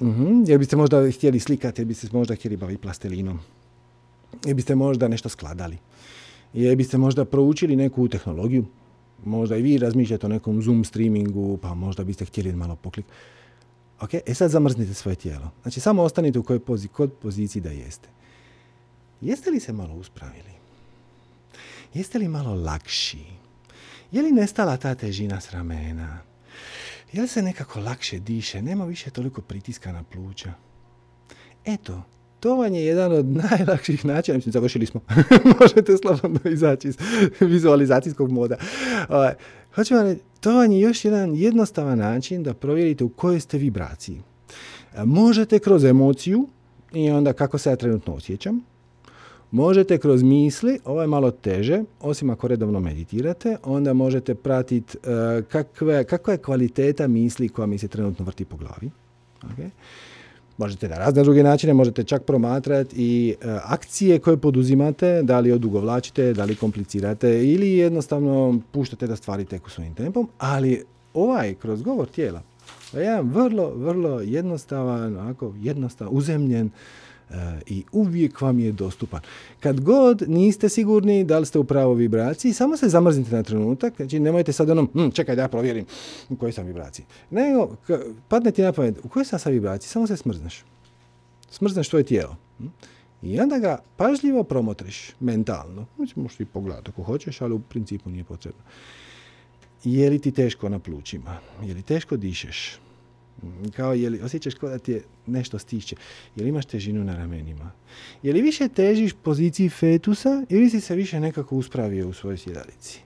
[0.00, 0.58] Uh-huh.
[0.58, 3.40] Biste možda htjeli slikati, jer biste možda htjeli baviti plasterinom.
[4.44, 5.78] Jer biste možda nešto skladali.
[6.52, 8.64] Jer biste možda proučili neku tehnologiju.
[9.24, 13.06] Možda i vi razmišljate o nekom Zoom streamingu, pa možda biste htjeli malo poklik.
[14.00, 15.50] Ok, e sad zamrznite svoje tijelo.
[15.62, 18.08] Znači samo ostanite u kojoj pozi, kod poziciji da jeste.
[19.20, 20.50] Jeste li se malo uspravili?
[21.94, 23.24] Jeste li malo lakši?
[24.12, 26.18] Je li nestala ta težina s ramena?
[27.12, 28.62] Je li se nekako lakše diše?
[28.62, 30.52] Nema više toliko pritiska na pluća?
[31.64, 32.02] Eto,
[32.40, 35.00] to vam je jedan od najlakših načina, mislim, završili smo,
[35.60, 36.96] možete slobodno izaći iz
[37.40, 38.56] vizualizacijskog moda.
[39.08, 39.34] Ovaj,
[39.90, 44.20] vam reći, to vam je još jedan jednostavan način da provjerite u kojoj ste vibraciji.
[45.04, 46.48] Možete kroz emociju
[46.92, 48.64] i onda kako se ja trenutno osjećam,
[49.50, 56.04] Možete kroz misli, ovo je malo teže, osim ako redovno meditirate, onda možete pratiti uh,
[56.06, 58.90] kakva je kvaliteta misli koja mi se trenutno vrti po glavi.
[59.42, 59.70] Okay?
[60.58, 65.52] Možete na razne druge načine, možete čak promatrati i e, akcije koje poduzimate, da li
[65.52, 71.82] odugovlačite, da li komplicirate ili jednostavno puštate da stvari teku svojim tempom, ali ovaj kroz
[71.82, 72.42] govor tijela,
[72.92, 76.70] je jedan vrlo, vrlo jednostavan, onako jednostavan, uzemljen,
[77.66, 79.20] i uvijek vam je dostupan.
[79.60, 83.94] Kad god niste sigurni da li ste u pravoj vibraciji, samo se zamrznite na trenutak,
[83.96, 85.86] znači nemojte sad onom, hm, čekaj da ja provjerim
[86.28, 87.06] u kojoj sam vibraciji.
[87.30, 87.76] Nego,
[88.28, 90.64] padne ti na pamet, u kojoj sam sa vibraciji, samo se smrzneš.
[91.50, 92.36] Smrzneš tvoje tijelo.
[93.22, 95.86] I onda ga pažljivo promotriš mentalno.
[96.16, 98.62] Možeš i pogledati ako hoćeš, ali u principu nije potrebno.
[99.84, 101.38] Je li ti teško na plućima?
[101.62, 102.78] Je li teško dišeš?
[103.76, 105.96] Kao je li osjećaš kao da ti je nešto stiče?
[106.36, 107.72] Je li imaš težinu na ramenima?
[108.22, 113.00] Je li više težiš poziciji fetusa ili si se više nekako uspravio u svojoj sjedalici?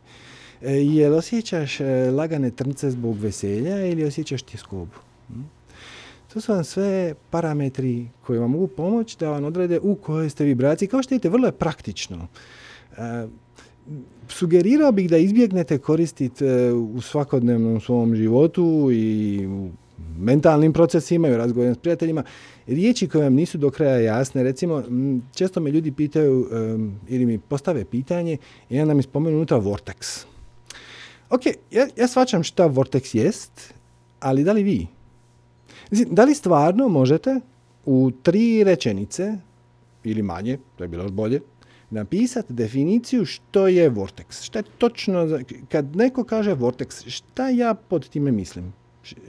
[0.62, 4.96] E, je li osjećaš e, lagane trnce zbog veselja ili osjećaš tjeskobu?
[5.28, 5.40] Hm?
[6.32, 10.44] To su vam sve parametri koji vam mogu pomoći da vam odrede u kojoj ste
[10.44, 10.88] vibraciji.
[10.88, 12.28] Kao što vidite, vrlo je praktično.
[12.96, 13.26] E,
[14.28, 16.44] sugerirao bih da izbjegnete koristiti
[16.94, 19.48] u svakodnevnom svom životu i
[20.18, 22.22] mentalnim procesima i u razgovorima s prijateljima,
[22.66, 24.42] riječi koje vam nisu do kraja jasne.
[24.42, 24.82] Recimo,
[25.34, 26.48] često me ljudi pitaju
[27.08, 28.36] ili mi postave pitanje
[28.68, 30.24] i onda mi spomenu unutra vortex.
[31.30, 33.74] Ok, ja, ja svačam šta vortex jest,
[34.20, 34.86] ali da li vi?
[35.90, 37.40] Da li stvarno možete
[37.86, 39.36] u tri rečenice,
[40.04, 41.40] ili manje, to je bilo još bolje,
[41.90, 44.44] napisati definiciju što je vortex.
[44.44, 48.72] Šta je točno, kad neko kaže vortex, šta ja pod time mislim?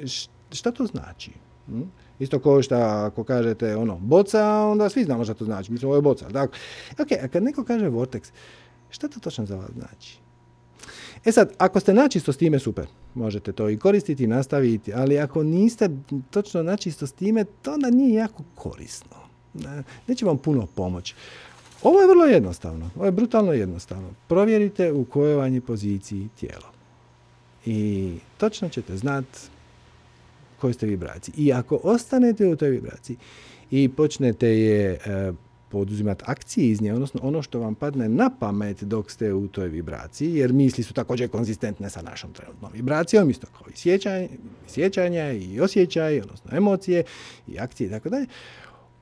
[0.05, 0.40] šta
[0.71, 1.31] to znači?
[1.65, 1.81] Hm?
[2.19, 5.71] Isto kao što ako kažete ono boca, onda svi znamo šta to znači.
[5.71, 6.29] Mislim, ovo je boca.
[6.29, 6.59] Dakle,
[6.99, 8.31] ok, a kad neko kaže vortex,
[8.89, 10.17] šta to točno za vas znači?
[11.25, 12.87] E sad, ako ste načisto s time, super.
[13.13, 15.89] Možete to i koristiti i nastaviti, ali ako niste
[16.29, 19.17] točno načisto s time, to onda nije jako korisno.
[20.07, 21.15] Neće vam puno pomoći.
[21.83, 22.89] Ovo je vrlo jednostavno.
[22.95, 24.09] Ovo je brutalno jednostavno.
[24.27, 26.71] Provjerite u kojoj vam je poziciji tijelo.
[27.65, 29.39] I točno ćete znati
[30.61, 31.33] kojoj ste vibraciji.
[31.37, 33.17] I ako ostanete u toj vibraciji
[33.71, 35.31] i počnete je e,
[35.71, 39.67] poduzimati akcije iz nje, odnosno ono što vam padne na pamet dok ste u toj
[39.67, 44.29] vibraciji, jer misli su također konzistentne sa našom trenutnom vibracijom, isto kao i sjećanje,
[44.67, 47.03] sjećanja i osjećaj, odnosno emocije
[47.47, 48.25] i akcije i tako dalje,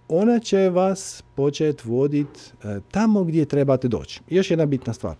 [0.07, 4.21] ona će vas početi voditi e, tamo gdje trebate doći.
[4.29, 5.15] Još jedna bitna stvar.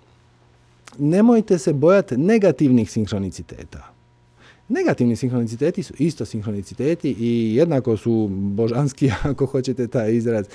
[0.98, 3.99] Nemojte se bojati negativnih sinhroniciteta.
[4.70, 10.46] Negativni sinhroniciteti su isto sinhroniciteti i jednako su božanski, ako hoćete taj izraz.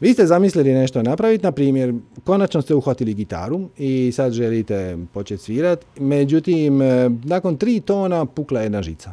[0.00, 5.42] Vi ste zamislili nešto napraviti, na primjer, konačno ste uhvatili gitaru i sad želite početi
[5.42, 9.12] svirati, međutim, e, nakon tri tona pukla jedna žica.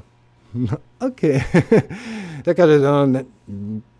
[1.08, 1.22] ok.
[2.46, 3.20] da kažete, ono,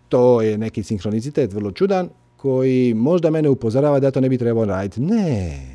[0.08, 4.66] to je neki sinhronicitet vrlo čudan, koji možda mene upozorava da to ne bi trebalo
[4.66, 5.00] raditi.
[5.00, 5.73] Ne,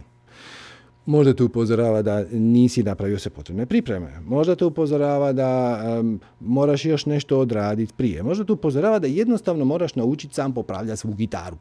[1.10, 4.20] Možda te upozorava da nisi napravio se potrebne pripreme.
[4.26, 5.82] Možda te upozorava da
[6.40, 8.24] moraš još nešto odraditi prije.
[8.24, 11.58] Možda te upozorava da jednostavno moraš naučiti sam popravljati svu gitaru.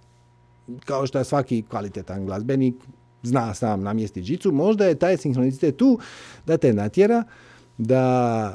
[0.85, 2.75] Kao što svaki kvalitetan glazbenik
[3.23, 4.53] zna sam namjestiti žicu.
[4.53, 5.99] Možda je taj sinkronicitet tu
[6.47, 7.25] da te natjera
[7.79, 8.55] da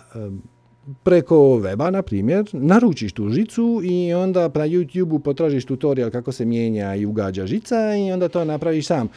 [1.03, 6.45] preko weba, na primjer, naručiš tu žicu i onda na YouTube-u potražiš tutorial kako se
[6.45, 9.09] mijenja i ugađa žica i onda to napraviš sam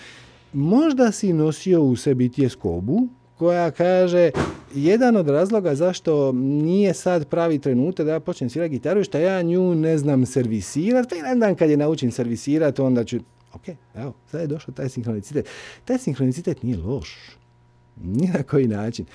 [0.53, 4.31] možda si nosio u sebi tjeskobu koja kaže
[4.75, 9.43] jedan od razloga zašto nije sad pravi trenutak da ja počnem svirati gitaru što ja
[9.43, 13.17] nju ne znam servisirati, pa jedan dan kad je naučim servisirati onda ću,
[13.53, 15.49] ok, evo, sad je došao taj sinkronicitet.
[15.85, 17.17] Taj sinkronicitet nije loš,
[18.05, 19.07] ni na koji način.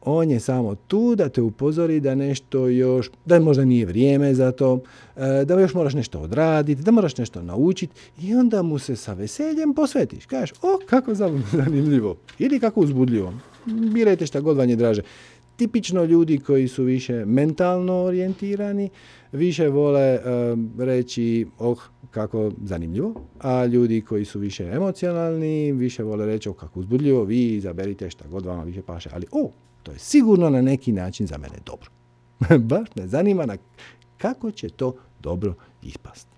[0.00, 4.52] On je samo tu da te upozori da nešto još, da možda nije vrijeme za
[4.52, 4.80] to,
[5.16, 9.12] e, da još moraš nešto odraditi, da moraš nešto naučiti i onda mu se sa
[9.12, 10.26] veseljem posvetiš.
[10.26, 11.14] Kažeš, o, kako
[11.64, 13.34] zanimljivo ili kako uzbudljivo.
[13.66, 15.02] Birajte šta god vam je draže.
[15.56, 18.90] Tipično ljudi koji su više mentalno orijentirani,
[19.32, 20.18] više vole
[20.78, 21.78] reći, oh,
[22.10, 27.54] kako zanimljivo, a ljudi koji su više emocionalni, više vole reći, oh, kako uzbudljivo, vi
[27.54, 29.50] izaberite šta god vama više paše, ali, o,
[29.88, 31.90] to je sigurno na neki način za mene dobro.
[32.70, 33.56] Baš me zanima na
[34.18, 36.28] kako će to dobro ispast.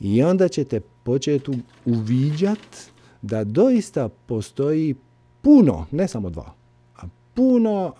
[0.00, 1.50] I onda ćete početi
[1.84, 2.78] uviđati
[3.22, 4.94] da doista postoji
[5.42, 6.54] puno, ne samo dva,
[6.96, 7.02] a
[7.34, 7.92] puno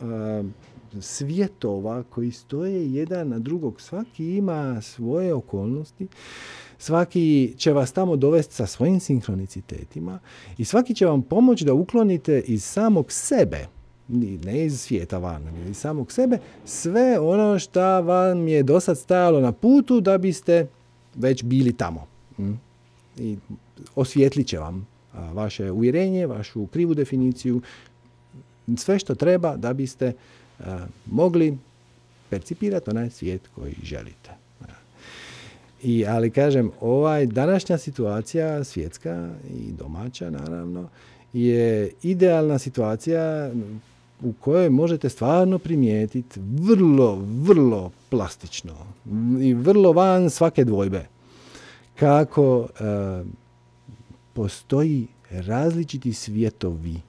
[1.01, 3.81] svjetova koji stoje jedan na drugog.
[3.81, 6.09] Svaki ima svoje okolnosti,
[6.79, 10.19] svaki će vas tamo dovesti sa svojim sinkronicitetima
[10.59, 13.67] i svaki će vam pomoći da uklonite iz samog sebe
[14.45, 19.41] ne iz svijeta van, iz samog sebe, sve ono što vam je do sad stajalo
[19.41, 20.67] na putu da biste
[21.15, 22.07] već bili tamo.
[22.37, 22.53] Hm?
[23.19, 23.37] I
[23.95, 24.87] osvijetlit će vam
[25.33, 27.61] vaše uvjerenje, vašu krivu definiciju,
[28.77, 30.13] sve što treba da biste
[31.07, 31.59] mogli
[32.31, 34.31] percipirati onaj svijet koji želite.
[35.83, 40.89] I, ali kažem, ovaj današnja situacija, svjetska i domaća naravno,
[41.33, 43.51] je idealna situacija
[44.23, 48.73] u kojoj možete stvarno primijetiti vrlo, vrlo plastično
[49.41, 51.07] i vrlo van svake dvojbe
[51.99, 52.85] kako e,
[54.33, 57.01] postoji različiti svjetovi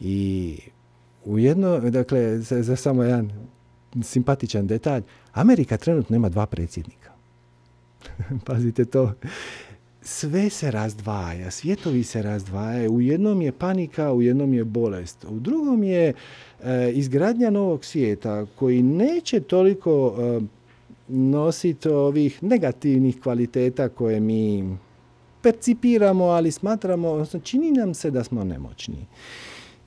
[0.00, 0.58] i
[1.24, 3.32] u jedno, dakle, za, za samo jedan
[4.02, 7.10] simpatičan detalj, Amerika trenutno nema dva predsjednika.
[8.46, 9.12] Pazite to.
[10.02, 12.92] Sve se razdvaja, svjetovi se razdvajaju.
[12.92, 15.24] U jednom je panika, u jednom je bolest.
[15.30, 16.12] U drugom je
[16.62, 20.40] e, izgradnja novog svijeta koji neće toliko e,
[21.08, 24.76] nositi ovih negativnih kvaliteta koje mi
[25.42, 29.06] percipiramo, ali smatramo, odnosno čini nam se da smo nemoćni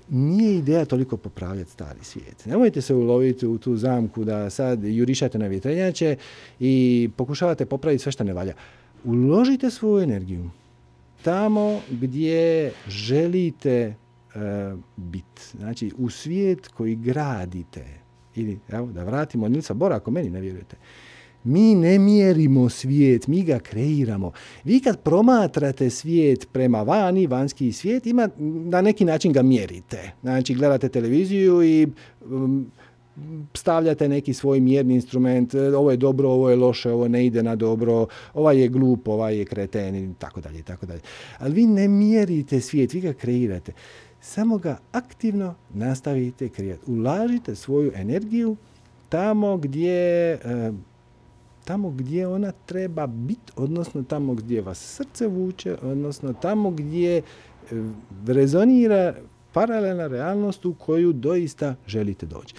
[0.10, 2.46] nije ideja toliko popravljati stari svijet.
[2.46, 6.16] Nemojte se uloviti u tu zamku da sad jurišate na vjetrenjače
[6.60, 8.54] i pokušavate popraviti sve što ne valja.
[9.06, 10.50] Uložite svoju energiju
[11.26, 13.96] tamo gdje želite
[14.36, 15.42] uh, biti.
[15.58, 17.86] Znači, u svijet koji gradite.
[18.36, 20.76] Ili, evo, da vratimo Nilsa Bora, ako meni ne vjerujete.
[21.44, 24.32] Mi ne mjerimo svijet, mi ga kreiramo.
[24.64, 30.12] Vi kad promatrate svijet prema vani, vanjski svijet, ima, na neki način ga mjerite.
[30.22, 31.88] Znači, gledate televiziju i
[32.30, 32.72] um,
[33.54, 37.56] stavljate neki svoj mjerni instrument, ovo je dobro, ovo je loše, ovo ne ide na
[37.56, 41.02] dobro, ovaj je glup, ovaj je kreten i tako dalje, tako dalje.
[41.38, 43.74] Ali vi ne mjerite svijet, vi ga kreirate.
[44.22, 46.92] Samo ga aktivno nastavite kreirati.
[46.92, 48.56] Ulažite svoju energiju
[49.10, 50.38] tamo gdje
[51.66, 57.22] tamo gdje ona treba biti, odnosno tamo gdje vas srce vuče, odnosno tamo gdje e,
[58.28, 59.16] rezonira
[59.54, 62.56] paralelna realnost u koju doista želite doći.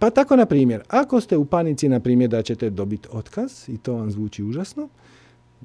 [0.00, 3.78] Pa tako, na primjer, ako ste u panici, na primjer, da ćete dobiti otkaz i
[3.78, 4.88] to vam zvuči užasno,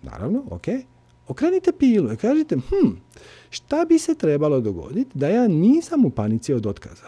[0.02, 0.66] naravno, ok,
[1.28, 2.90] okrenite pilu i kažite, hm,
[3.50, 7.08] šta bi se trebalo dogoditi da ja nisam u panici od otkaza?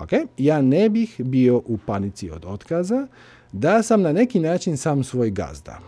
[0.00, 3.06] Ok, ja ne bih bio u panici od otkaza,
[3.52, 5.78] da sam na neki način sam svoj gazda.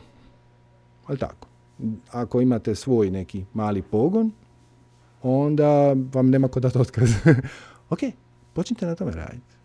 [1.07, 1.49] Ali tako.
[2.11, 4.31] Ako imate svoj neki mali pogon,
[5.23, 7.11] onda vam nema kod dati otkaz.
[7.91, 8.01] ok,
[8.53, 9.60] počnite na tome raditi.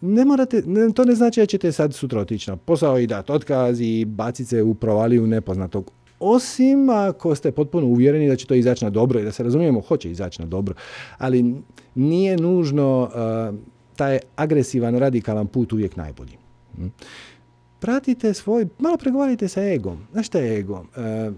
[0.00, 0.62] Ne morate,
[0.94, 4.48] to ne znači da ćete sad sutra otići na posao i dati otkaz i baciti
[4.48, 5.90] se u provaliju nepoznatog.
[6.20, 9.80] Osim ako ste potpuno uvjereni da će to izaći na dobro i da se razumijemo,
[9.80, 10.74] hoće izaći na dobro.
[11.18, 11.54] Ali
[11.94, 13.10] nije nužno
[13.96, 16.36] taj agresivan, radikalan put uvijek najbolji.
[16.76, 16.86] Hm?
[17.80, 19.98] Pratite svoj, malo pregovarajte sa egom.
[20.12, 20.84] Znaš šta je ego?
[20.96, 21.30] E,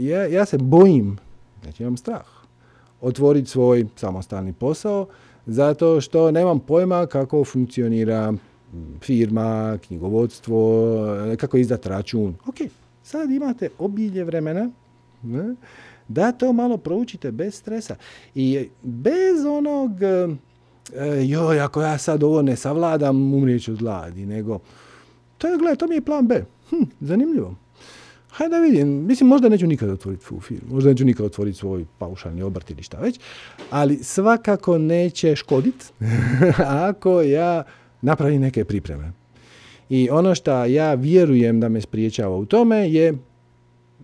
[0.00, 1.18] ja, ja se bojim,
[1.62, 2.26] znači imam strah,
[3.00, 5.06] otvoriti svoj samostalni posao
[5.46, 8.32] zato što nemam pojma kako funkcionira
[8.70, 10.96] hm, firma, knjigovodstvo,
[11.36, 12.34] kako izdati račun.
[12.46, 12.56] Ok,
[13.02, 14.70] sad imate obilje vremena
[15.22, 15.54] ne,
[16.08, 17.96] da to malo proučite bez stresa
[18.34, 20.28] i bez onog e,
[21.24, 24.58] joj, ako ja sad ovo ne savladam, umrijeću od gladi, nego,
[25.38, 26.44] to je, gledaj, to mi je plan B.
[26.70, 27.54] Hm, zanimljivo.
[28.32, 31.84] Hajde da vidim, mislim, možda neću nikad otvoriti full film, možda neću nikad otvoriti svoj
[31.98, 33.20] paušalni obrt ili šta već,
[33.70, 35.92] ali svakako neće škodit
[36.88, 37.62] ako ja
[38.02, 39.12] napravim neke pripreme.
[39.88, 43.14] I ono što ja vjerujem da me spriječava u tome je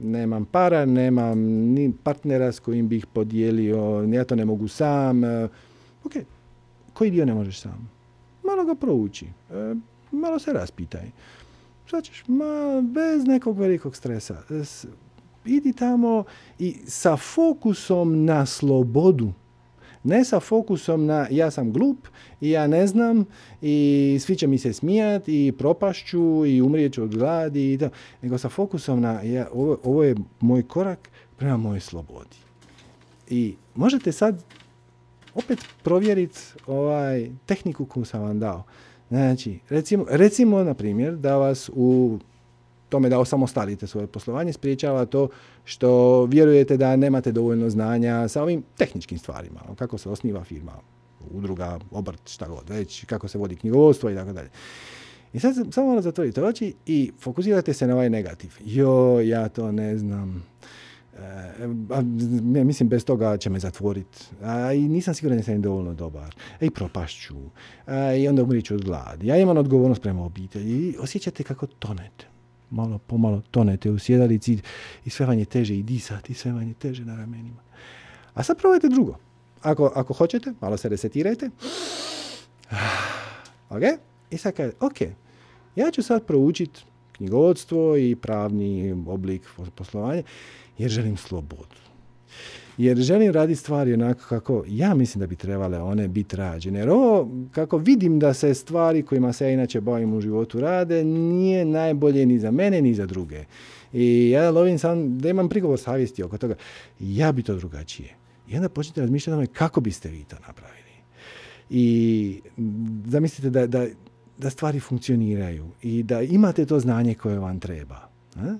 [0.01, 5.25] nemam para, nemam ni partnera s kojim bih podijelio, ja to ne mogu sam.
[6.05, 6.13] Ok,
[6.93, 7.91] koji dio ne možeš sam?
[8.45, 9.75] Malo ga prouči, e,
[10.13, 11.11] malo se raspitaj.
[11.89, 12.25] Šta ćeš?
[12.27, 14.43] Ma, bez nekog velikog stresa.
[15.45, 16.25] idi tamo
[16.59, 19.33] i sa fokusom na slobodu.
[20.05, 22.09] Ne sa fokusom na ja sam glup
[22.41, 23.25] i ja ne znam
[23.63, 27.79] i svi će mi se smijati i propašću i umrijeću od gladi i
[28.23, 32.37] Nego sa fokusom na ja, ovo, ovo je moj korak prema mojoj slobodi.
[33.29, 34.45] I možete sad
[35.35, 38.65] opet provjeriti ovaj, tehniku koju sam vam dao.
[39.09, 42.19] Znači, recimo, recimo na primjer da vas u
[42.89, 45.29] tome da osamostalite svoje poslovanje spriječava to
[45.65, 50.73] što vjerujete da nemate dovoljno znanja sa ovim tehničkim stvarima, kako se osniva firma,
[51.31, 54.49] udruga, obrt, šta god, već kako se vodi knjigovodstvo i tako dalje.
[55.33, 58.51] I sad samo zatvorite oči i fokusirate se na ovaj negativ.
[58.65, 60.45] Jo, ja to ne znam
[62.55, 64.19] ja mislim bez toga će me zatvoriti.
[64.75, 66.35] I nisam siguran da sam dovoljno dobar.
[66.61, 67.35] I propašću.
[67.87, 69.27] A, I onda umriću od gladi.
[69.27, 70.71] Ja imam odgovornost prema obitelji.
[70.71, 72.27] I osjećate kako tonete.
[72.71, 74.59] Malo pomalo tonete u sjedalici
[75.05, 77.61] i sve vam je teže i disati, sve vam je teže na ramenima.
[78.35, 79.17] A sad probajte drugo.
[79.63, 81.51] Ako, ako hoćete, malo se resetirajte.
[83.71, 83.83] Ok?
[84.31, 85.01] I sad kaže, ok,
[85.77, 89.43] ja ću sad proučiti knjigovodstvo i pravni oblik
[89.75, 90.23] poslovanja
[90.79, 91.77] jer želim slobodu.
[92.79, 96.79] Jer želim raditi stvari onako kako ja mislim da bi trebale one biti rađene.
[96.79, 101.05] Jer ovo, kako vidim da se stvari kojima se ja inače bavim u životu rade,
[101.05, 103.45] nije najbolje ni za mene ni za druge.
[103.93, 106.55] I ja lovim sam da imam prigovor savjesti oko toga.
[107.01, 108.09] Ja bi to drugačije.
[108.49, 110.79] I onda počnete razmišljati o kako biste vi to napravili.
[111.71, 112.41] I
[113.07, 113.87] zamislite da, da,
[114.39, 118.09] da stvari funkcioniraju i da imate to znanje koje vam treba.
[118.37, 118.57] A?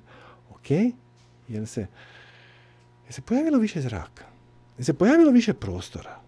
[0.51, 0.67] Ok?
[1.49, 1.87] Jer se,
[3.05, 4.25] jer se pojavilo više zraka.
[4.79, 6.21] Jer se pojavilo više prostora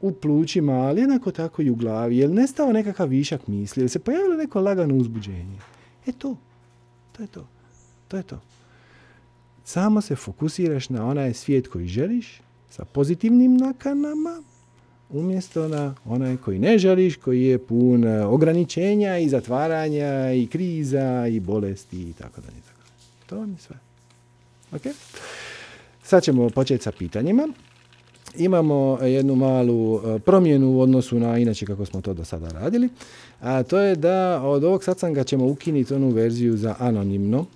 [0.00, 2.18] u plućima, ali jednako tako i u glavi.
[2.18, 3.82] Jel nestao nekakav višak misli?
[3.82, 5.58] Jel se pojavilo neko lagano uzbuđenje?
[6.06, 6.36] E to.
[7.12, 7.46] To je to.
[8.08, 8.40] To je to.
[9.64, 12.40] Samo se fokusiraš na onaj svijet koji želiš,
[12.70, 14.42] sa pozitivnim nakanama,
[15.10, 21.26] umjesto na onaj koji ne želiš, koji je pun e, ograničenja i zatvaranja i kriza
[21.26, 22.56] i bolesti i tako dalje.
[23.26, 23.76] To vam je sve.
[24.72, 24.82] Ok?
[26.02, 27.48] Sad ćemo početi sa pitanjima.
[28.36, 32.88] Imamo jednu malu e, promjenu u odnosu na inače kako smo to do sada radili,
[33.40, 37.46] a to je da od ovog satsanga ćemo ukinuti onu verziju za anonimno,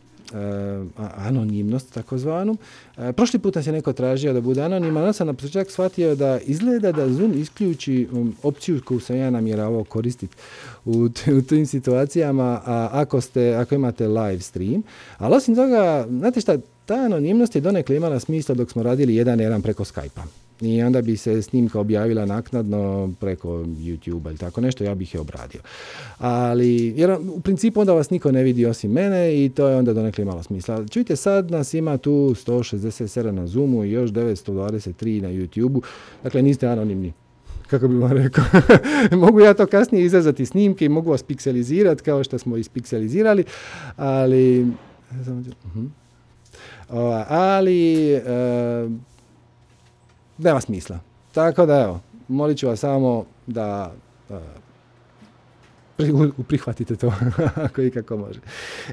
[1.16, 2.56] anonimnost takozvanu.
[3.16, 6.38] Prošli put nas je neko tražio da bude anoniman, onda sam na početku shvatio da
[6.38, 8.08] izgleda da Zoom isključi
[8.42, 10.36] opciju koju sam ja namjeravao koristiti
[10.84, 11.08] u,
[11.38, 14.82] u tim situacijama a ako, ste, ako imate live stream.
[15.18, 19.40] Ali osim toga, znate šta, ta anonimnost je donekle imala smisla dok smo radili jedan
[19.40, 20.22] jedan preko Skype-a
[20.60, 25.20] i onda bi se snimka objavila naknadno preko YouTube ili tako nešto, ja bih je
[25.20, 25.60] obradio.
[26.18, 29.92] Ali, jer u principu onda vas niko ne vidi osim mene i to je onda
[29.92, 30.86] donekle malo smisla.
[30.88, 35.80] Čujte, sad nas ima tu 167 na Zoomu i još 923 na YouTubeu,
[36.22, 37.12] dakle niste anonimni
[37.70, 38.44] kako bi vam rekao,
[39.24, 43.44] mogu ja to kasnije izazati snimke i mogu vas pikselizirati kao što smo ispikselizirali,
[43.96, 44.66] ali uh
[47.28, 48.22] ali e,
[50.38, 50.98] nema smisla.
[51.32, 53.92] Tako da evo, molit ću vas samo da
[54.28, 54.36] uh,
[56.48, 57.12] prihvatite to
[57.64, 58.40] ako i kako može.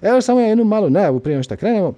[0.01, 1.93] Evo samo jednu malu najavu prije što krenemo.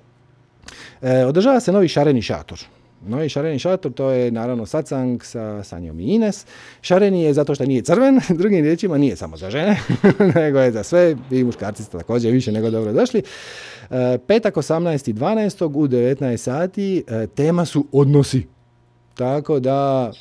[1.01, 2.59] E, održava se novi šareni šator.
[3.07, 6.45] Novi šareni šator, to je naravno satsang sa Sanjom i Ines.
[6.81, 9.79] Šareni je zato što nije crven, drugim riječima nije samo za žene,
[10.35, 13.21] nego je za sve, vi muškarci ste također više nego dobro došli.
[13.89, 15.65] E, petak 18.12.
[15.65, 18.45] u 19 sati e, tema su odnosi.
[19.15, 20.11] Tako da,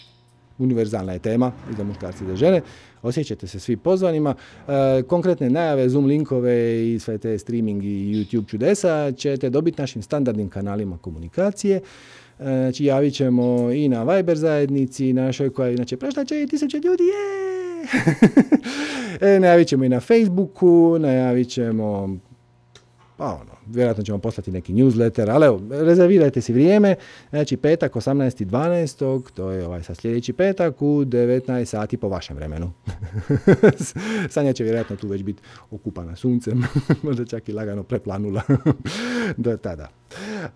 [0.59, 2.61] univerzalna je tema i za muškarci i za žene.
[3.03, 4.35] Osjećate se svi pozvanima.
[4.69, 10.03] E, konkretne najave, Zoom linkove i sve te streaming i YouTube čudesa ćete dobiti našim
[10.03, 11.81] standardnim kanalima komunikacije.
[12.39, 16.77] Znači, javit ćemo i na Viber zajednici našoj koja je inače prešla će i tisuće
[16.77, 17.45] ljudi, je!
[19.37, 22.19] e, najavit ćemo i na Facebooku, najavit ćemo
[23.17, 26.95] pa ono, vjerojatno ćemo poslati neki newsletter, ali evo, rezervirajte si vrijeme,
[27.31, 29.31] znači petak 18.12.
[29.35, 32.73] to je ovaj sa sljedeći petak u 19 sati po vašem vremenu.
[34.31, 36.63] Sanja će vjerojatno tu već biti okupana suncem,
[37.03, 38.43] možda čak i lagano preplanula
[39.37, 39.89] do tada.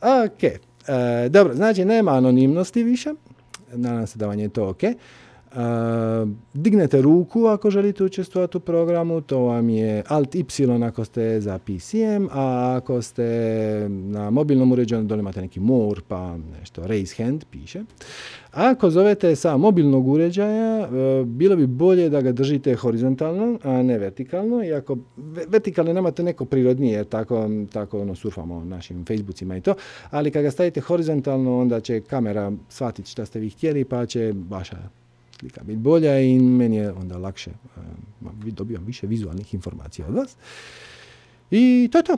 [0.01, 3.11] Ok, e, dobro, znači nema anonimnosti više,
[3.73, 4.81] nadam se da vam je to ok
[6.55, 10.45] dignete ruku ako želite učestvovati u programu, to vam je Alt Y
[10.89, 13.25] ako ste za PCM, a ako ste
[13.89, 17.83] na mobilnom uređaju, dole imate neki more, pa nešto raise hand piše.
[18.53, 20.89] Ako zovete sa mobilnog uređaja, e,
[21.25, 24.65] bilo bi bolje da ga držite horizontalno, a ne vertikalno.
[24.65, 24.97] I ako
[25.49, 29.75] vertikalno nemate neko prirodnije, jer tako, tako ono, surfamo našim Facebookima i to,
[30.11, 34.35] ali kad ga stavite horizontalno, onda će kamera shvatiti šta ste vi htjeli, pa će
[34.49, 34.77] vaša
[35.41, 37.51] slika biti bolja i meni je onda lakše,
[38.21, 40.37] uh, dobivam više vizualnih informacija od vas.
[41.51, 42.17] I to je to.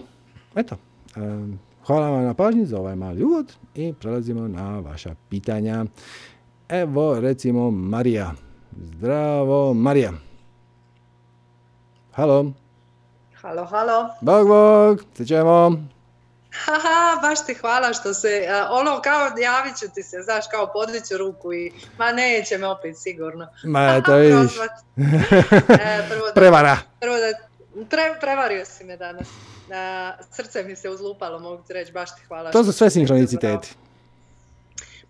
[0.54, 0.76] Eto.
[1.16, 1.54] Uh,
[1.86, 5.84] hvala vam na pažnji za ovaj mali uvod i prelazimo na vaša pitanja.
[6.68, 8.32] Evo, recimo, Marija.
[8.76, 10.12] Zdravo, Marija.
[12.12, 12.52] Halo.
[13.34, 14.08] Halo, halo.
[14.20, 15.89] Bog, bog, se ćemo.
[16.52, 21.16] Haha, baš ti hvala što se, ono kao javit ću ti se, znaš, kao podiću
[21.18, 23.48] ruku i ma neće me opet sigurno.
[23.64, 24.52] Ma, to vidiš.
[25.68, 26.76] e, prvo da, Prevara.
[27.00, 27.32] Prvo da,
[27.90, 29.28] pre, prevario si me danas.
[30.30, 32.50] srce mi se uzlupalo, mogu ti reći, baš ti hvala.
[32.50, 33.74] To su sve sinkroniciteti.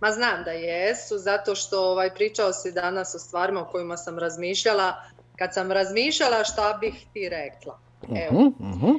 [0.01, 4.19] Ma znam da jesu, zato što ovaj, pričao si danas o stvarima o kojima sam
[4.19, 5.03] razmišljala.
[5.37, 7.79] Kad sam razmišljala šta bih ti rekla.
[8.03, 8.53] Evo.
[8.61, 8.91] Mhm,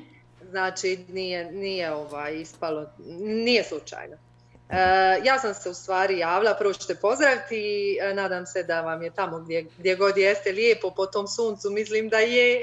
[0.52, 2.86] Znači nije, nije ovaj, ispalo,
[3.46, 4.16] nije slučajno.
[4.70, 4.76] E,
[5.24, 8.82] ja sam se u stvari javila, prvo ću te pozdraviti i e, nadam se da
[8.82, 12.62] vam je tamo gdje, gdje god jeste lijepo po tom suncu, mislim da je.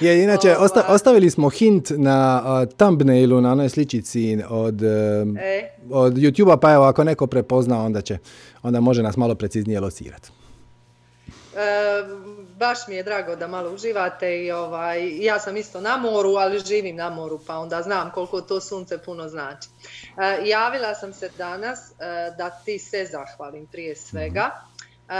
[0.00, 0.94] Je, inače, osta- Ovaj.
[0.94, 6.72] ostavili smo hint na uh, thumbnailu, na onoj sličici od, um, e, od YouTube-a, pa
[6.72, 8.18] evo, ako neko prepozna, onda će,
[8.62, 10.30] onda može nas malo preciznije locirati.
[11.56, 11.62] E,
[12.62, 16.58] baš mi je drago da malo uživate i ovaj, ja sam isto na moru, ali
[16.58, 19.68] živim na moru pa onda znam koliko to sunce puno znači.
[20.18, 21.94] E, javila sam se danas e,
[22.38, 24.50] da ti se zahvalim prije svega.
[24.50, 25.12] E,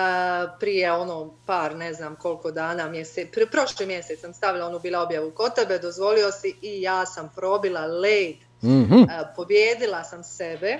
[0.61, 5.03] prije ono par, ne znam koliko dana, mjese, pr- prošli mjesec sam stavila onu bila
[5.03, 8.95] objavu kod tebe, dozvolio si i ja sam probila led, Mhm.
[8.95, 10.79] E, pobjedila sam sebe,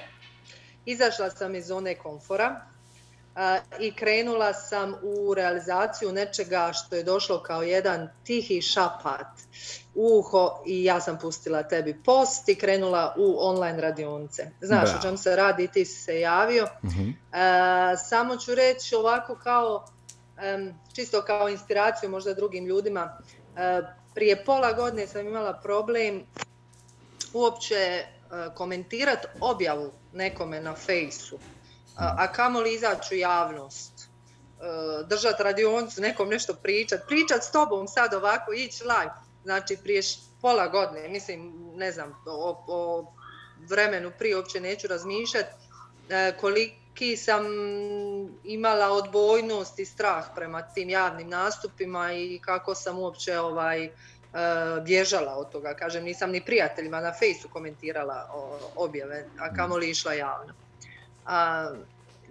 [0.87, 2.61] izašla sam iz zone komfora,
[3.81, 9.27] i krenula sam u realizaciju nečega što je došlo kao jedan tihi šapat
[9.95, 14.51] uho i ja sam pustila tebi post i krenula u online radionice.
[14.61, 14.99] Znaš Bravo.
[14.99, 16.69] o čem se radi, ti si se javio.
[16.85, 17.09] Mhm.
[17.09, 17.15] E,
[17.97, 19.87] samo ću reći ovako kao,
[20.95, 23.19] čisto kao inspiraciju možda drugim ljudima.
[23.57, 23.83] E,
[24.15, 26.23] prije pola godine sam imala problem
[27.33, 28.05] uopće e,
[28.55, 31.39] komentirati objavu nekome na fejsu,
[31.97, 34.05] a, kamoli izaći u javnost, e,
[35.07, 39.13] držat radionicu, nekom nešto pričat, pričat s tobom sad ovako, ići live.
[39.45, 40.03] Znači prije
[40.41, 43.13] pola godine, mislim, ne znam, o, o
[43.69, 45.51] vremenu prije uopće neću razmišljati,
[46.09, 47.45] e, koliki sam
[48.45, 53.91] imala odbojnost i strah prema tim javnim nastupima i kako sam uopće ovaj, e,
[54.85, 55.75] bježala od toga.
[55.75, 58.31] Kažem, nisam ni prijateljima na fejsu komentirala
[58.77, 60.55] objave, a kamoli išla javno.
[61.27, 61.71] A,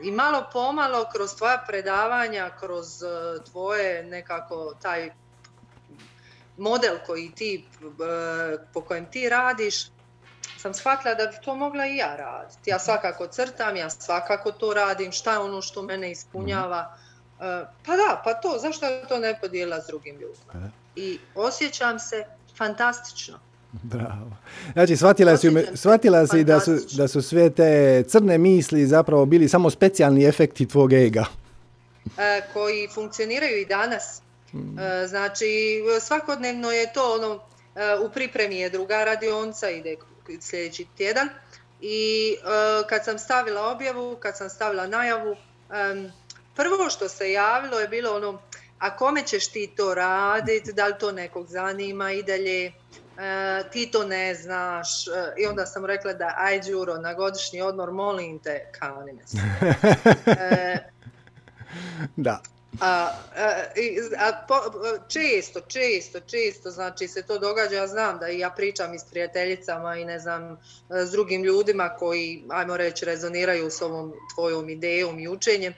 [0.03, 3.07] I malo pomalo kroz tvoja predavanja, kroz e,
[3.51, 5.11] tvoje nekako taj
[6.57, 9.85] model koji ti, e, po kojem ti radiš,
[10.57, 12.69] sam shvatila da bi to mogla i ja raditi.
[12.69, 16.97] Ja svakako crtam, ja svakako to radim, šta je ono što mene ispunjava.
[17.39, 20.71] E, Pa da, pa to, zašto to ne podijela s drugim ljudima?
[20.95, 22.25] I osjećam se
[22.57, 23.39] fantastično.
[23.93, 24.31] Bravo.
[24.73, 29.49] Znači, shvatila si, shvatila si da, su, da su sve te crne misli zapravo bili
[29.49, 31.25] samo specijalni efekti tvog ega.
[32.17, 34.21] e, koji funkcioniraju i danas.
[34.53, 37.39] E, Znači, svakodnevno je to ono,
[37.75, 39.95] e, u pripremi je druga radionca, ide
[40.41, 41.29] sljedeći tjedan
[41.81, 45.35] i e, kad sam stavila objavu, kad sam stavila najavu,
[46.55, 48.41] prvo što se javilo je bilo ono,
[48.79, 52.71] a kome ćeš ti to raditi, da li to nekog zanima i dalje,
[53.63, 55.07] ti to ne znaš.
[55.07, 59.27] E, I onda sam rekla da aj Đuro, na godišnji odmor, molim te, kani me
[59.27, 59.37] se.
[60.41, 60.77] E,
[62.15, 62.41] Da.
[62.81, 62.87] a,
[63.37, 64.55] a, i- a po,
[65.09, 69.03] često, često, često, znači se to događa, ja znam da i ja pričam i s
[69.03, 70.57] prijateljicama i ne znam,
[70.89, 75.73] s drugim ljudima koji, ajmo reći, rezoniraju s ovom tvojom idejom i učenjem.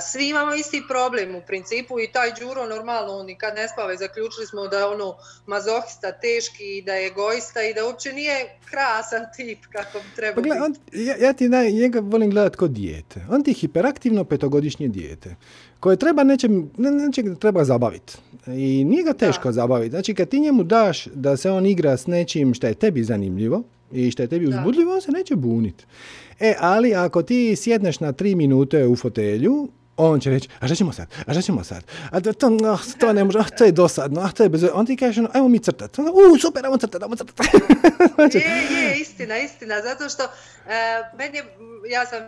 [0.00, 3.96] Svi imamo isti problem u principu i taj Đuro normalno on nikad ne spava i
[3.96, 8.56] zaključili smo da je ono mazohista teški i da je egoista i da uopće nije
[8.70, 10.56] krasan tip kako bi Pa trebao biti.
[10.58, 13.26] on, ja, ja ti naj, njega volim gledat kod dijete.
[13.30, 15.36] On ti je hiperaktivno petogodišnje dijete
[15.80, 18.16] koje treba nečem, ne, nečeg treba zabaviti.
[18.46, 19.90] I nije ga teško zabaviti.
[19.90, 23.62] Znači kad ti njemu daš da se on igra s nečim što je tebi zanimljivo
[23.92, 25.86] i što je tebi uzbudljivo, on se neće bunit.
[26.40, 30.74] E, ali ako ti sjedneš na tri minute u fotelju, on će reći, a šta
[30.74, 31.06] ćemo sad?
[31.26, 31.84] A šta ćemo sad?
[32.10, 34.64] A to, to, ah, to ne može, ah, to je dosadno, ah, to je bez...
[34.72, 35.98] On ti kaže, ono, ajmo mi crtat.
[35.98, 37.46] U, super, ajmo crtat, ajmo crtat.
[38.14, 40.28] Znači, Je, je, istina, istina, zato što e,
[41.18, 41.38] meni
[41.88, 42.22] ja sam,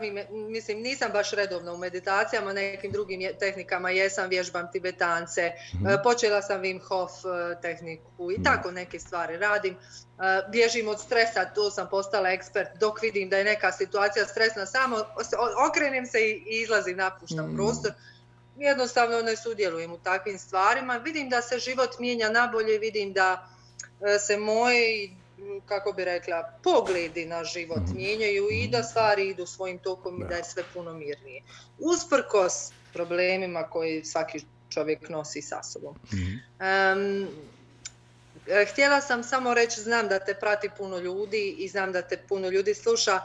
[0.49, 5.53] mislim, nisam baš redovno u meditacijama, nekim drugim je- tehnikama jesam, vježbam tibetance, e,
[6.03, 9.75] počela sam Wim Hof e, tehniku i tako neke stvari radim.
[10.21, 14.67] E, bježim od stresa, tu sam postala ekspert, dok vidim da je neka situacija stresna,
[14.67, 14.97] samo
[15.71, 17.57] okrenem se i, izlazim, napuštam Mm.
[17.57, 17.93] prostor.
[18.59, 20.97] Jednostavno ne sudjelujem u takvim stvarima.
[20.97, 23.49] Vidim da se život mijenja nabolje, vidim da
[24.15, 29.47] e, se moji, m, kako bi rekla, pogledi na život mijenjaju i da stvari idu
[29.47, 31.43] svojim tokom i da je sve puno mirnije.
[31.79, 35.95] Usprkos problemima koji svaki čovjek nosi sa sobom.
[36.13, 37.27] Em, e,
[38.73, 42.49] htjela sam samo reći, znam da te prati puno ljudi i znam da te puno
[42.49, 43.13] ljudi sluša.
[43.13, 43.23] E,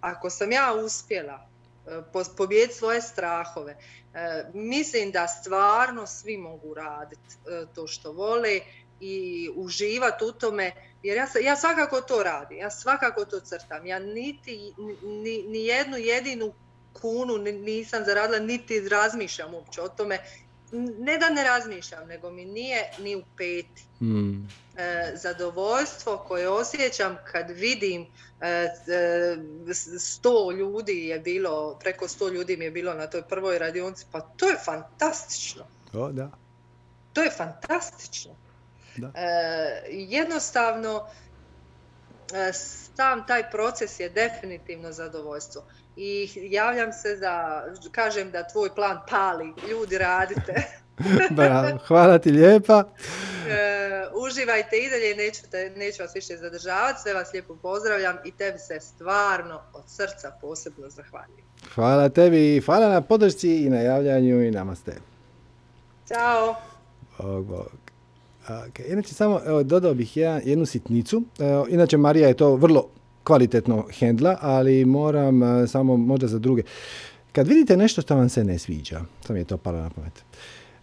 [0.00, 1.48] ako sam ja uspjela
[1.86, 1.90] e,
[2.36, 3.76] pobijediti svoje strahove,
[4.14, 7.36] e, mislim da stvarno svi mogu raditi
[7.74, 8.60] to što vole
[9.00, 13.98] i uživati u tome, jer ja, ja svakako to radim, ja svakako to crtam, ja
[13.98, 16.52] niti, ni, ni jednu jedinu
[16.92, 20.18] kunu nisam zaradila, niti razmišljam uopće o tome,
[20.98, 23.84] ne da ne razmišljam, nego mi nije ni u peti.
[23.98, 24.48] Hmm.
[24.76, 28.06] E, zadovoljstvo koje osjećam kad vidim
[28.40, 28.68] e,
[29.98, 34.20] sto ljudi je bilo, preko sto ljudi mi je bilo na toj prvoj radionci, pa
[34.20, 35.64] to je fantastično.
[35.92, 36.30] O, da.
[37.12, 38.32] To je fantastično.
[38.96, 39.12] Da.
[39.14, 41.08] E, jednostavno,
[42.92, 45.64] sam taj proces je definitivno zadovoljstvo.
[45.96, 49.52] I javljam se da kažem da tvoj plan pali.
[49.70, 50.54] Ljudi radite.
[51.36, 52.84] Bravo, hvala ti lijepa.
[53.48, 58.30] E, uživajte i dalje, neću, te, neću vas više zadržavati, sve vas lijepo pozdravljam i
[58.30, 61.44] tebi se stvarno od srca posebno zahvaljujem.
[61.74, 64.92] Hvala tebi, hvala na podršci i na javljanju i namaste.
[66.08, 66.54] Ćao.
[67.18, 67.70] Bog, bog.
[68.48, 68.92] Okay.
[68.92, 71.22] Inače, samo evo, dodao bih ja jednu sitnicu.
[71.38, 72.88] Evo, inače, Marija je to vrlo
[73.24, 76.62] kvalitetno hendla, ali moram e, samo možda za druge.
[77.32, 80.24] Kad vidite nešto što vam se ne sviđa, sam je to palo na pamet,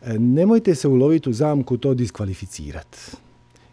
[0.02, 2.98] e, nemojte se uloviti u zamku to diskvalificirati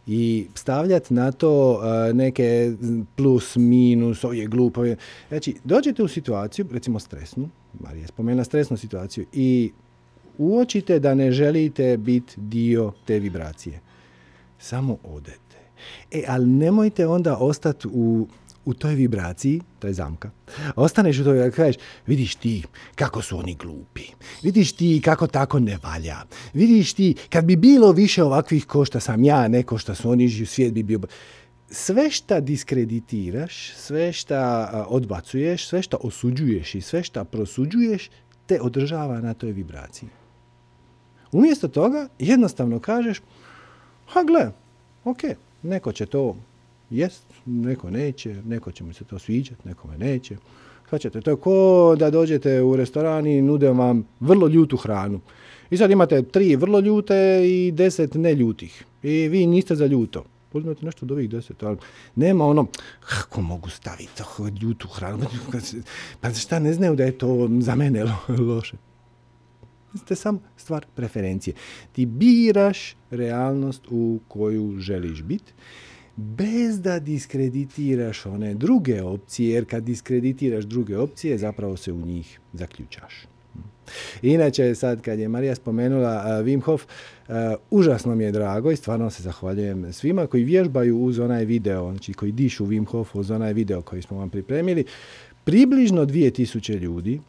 [0.07, 2.73] i stavljati na to e, neke
[3.17, 4.85] plus, minus, ovo je glupo.
[5.29, 7.49] Znači, dođete u situaciju, recimo stresnu,
[7.81, 9.73] Marija je spomenula stresnu situaciju i
[10.39, 13.81] uočite da ne želite biti dio te vibracije.
[14.59, 15.57] Samo odete.
[16.13, 18.27] E, ali nemojte onda ostati u,
[18.67, 20.31] u toj vibraciji, to je zamka,
[20.77, 22.63] ostaneš u toj, kažeš, vidiš ti
[22.95, 24.03] kako su oni glupi,
[24.43, 26.17] vidiš ti kako tako ne valja,
[26.55, 30.31] vidiš ti, kad bi bilo više ovakvih ko šta sam ja, neko šta su oni,
[30.31, 31.01] svijet bi bio...
[31.71, 38.11] Sve šta diskreditiraš, sve šta odbacuješ, sve šta osuđuješ i sve šta prosuđuješ,
[38.47, 40.09] te održava na toj vibraciji.
[41.33, 43.21] Umjesto toga jednostavno kažeš,
[44.07, 44.51] ha gle,
[45.05, 45.19] ok,
[45.63, 46.37] neko će to
[46.91, 50.37] jest, neko neće, neko će mu se to sviđati, nekome neće.
[50.87, 55.21] Šta To je ko da dođete u restoran i nude vam vrlo ljutu hranu.
[55.71, 58.85] I sad imate tri vrlo ljute i deset neljutih.
[59.03, 60.25] I vi niste za ljuto.
[60.53, 61.77] Uzmete nešto od ovih deset, ali
[62.15, 62.67] nema ono,
[63.01, 64.23] kako mogu staviti
[64.63, 65.27] ljutu hranu?
[66.21, 68.77] Pa šta ne znaju da je to za mene loše?
[69.93, 71.55] To je samo stvar preferencije.
[71.93, 75.53] Ti biraš realnost u koju želiš biti
[76.17, 82.41] bez da diskreditiraš one druge opcije, jer kad diskreditiraš druge opcije, zapravo se u njih
[82.53, 83.27] zaključaš.
[84.23, 86.85] Inače, sad kad je Marija spomenula Wim Hof,
[87.71, 92.13] užasno mi je drago i stvarno se zahvaljujem svima koji vježbaju uz onaj video, znači
[92.13, 94.85] koji dišu Wim Hof uz onaj video koji smo vam pripremili.
[95.45, 97.21] Približno 2000 ljudi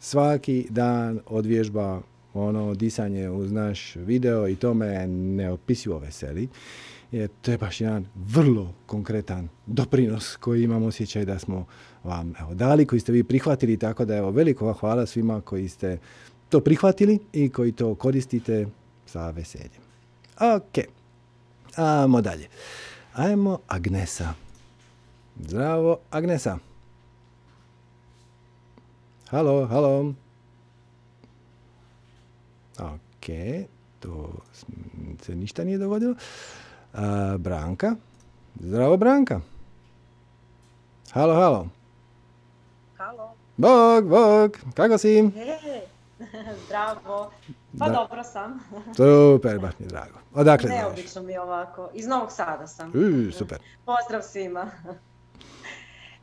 [0.00, 2.00] svaki dan odvježba
[2.34, 6.48] ono disanje uz naš video i to me neopisivo veseli.
[7.12, 11.66] Jer to je baš jedan vrlo konkretan doprinos koji imam osjećaj da smo
[12.04, 15.98] vam evo, dali, koji ste vi prihvatili, tako da evo veliko hvala svima koji ste
[16.48, 18.66] to prihvatili i koji to koristite
[19.06, 19.82] sa veseljem.
[20.40, 20.84] Ok,
[21.76, 22.48] ajmo dalje.
[23.14, 24.34] Ajmo Agnesa.
[25.40, 26.58] Zdravo, Agnesa.
[29.28, 30.14] Halo, halo.
[32.78, 33.26] Ok,
[34.00, 34.32] to
[35.22, 36.14] se ništa nije dogodilo.
[37.38, 37.94] Branka.
[38.60, 39.40] Zdravo, Branka.
[41.12, 41.68] Halo, halo.
[42.96, 43.34] Halo.
[43.56, 45.22] Bog, Bog, kako si?
[46.66, 47.30] zdravo.
[47.78, 48.60] Pa dobro sam.
[48.96, 50.18] super, baš mi je drago.
[50.34, 51.90] Odakle Neobično mi je ovako.
[51.94, 52.92] Iz Novog Sada sam.
[53.32, 53.58] super.
[53.84, 54.70] Pozdrav svima.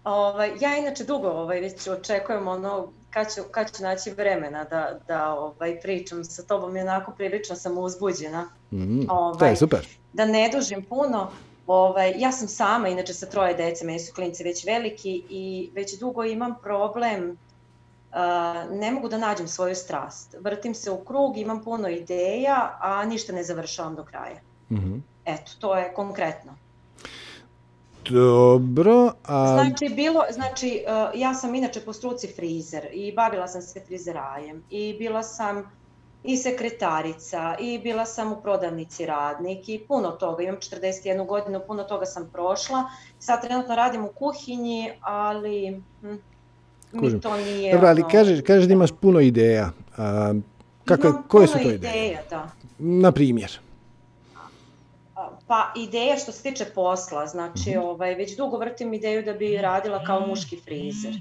[0.05, 4.99] Ovaj, ja inače dugo ovaj, već očekujem ono kad ću, kad ću naći vremena da,
[5.07, 8.49] da ovaj, pričam sa tobom i onako prilično sam uzbuđena.
[8.71, 9.87] Mm, ovaj, to je super.
[10.13, 11.31] Da ne dužim puno.
[11.67, 15.99] Ovaj, ja sam sama, inače sa troje dece, meni su klinci već veliki i već
[15.99, 20.35] dugo imam problem, uh, ne mogu da nađem svoju strast.
[20.39, 24.39] Vrtim se u krug, imam puno ideja, a ništa ne završavam do kraja.
[24.71, 25.03] Mm-hmm.
[25.25, 26.57] Eto, to je konkretno.
[28.09, 29.11] Dobro.
[29.23, 29.47] A...
[29.47, 34.63] Znači, bilo, znači, uh, ja sam inače po struci frizer i bavila sam se frizerajem
[34.69, 35.71] i bila sam
[36.23, 41.83] i sekretarica i bila sam u prodavnici radnik i puno toga, imam 41 godinu, puno
[41.83, 42.83] toga sam prošla.
[43.19, 46.15] Sad trenutno radim u kuhinji, ali hm,
[46.91, 47.73] mi to nije...
[47.73, 48.09] Dobro, ali ono...
[48.09, 49.71] kažeš, kažeš da imaš puno ideja.
[49.97, 50.33] A,
[50.85, 51.75] kako, koje su to ideje?
[51.75, 52.49] ideja, da.
[52.79, 53.59] Na primjer?
[55.47, 57.83] Pa ideja što se tiče posla, znači mm-hmm.
[57.83, 61.13] ovaj, već dugo vrtim ideju da bi radila kao muški frizer.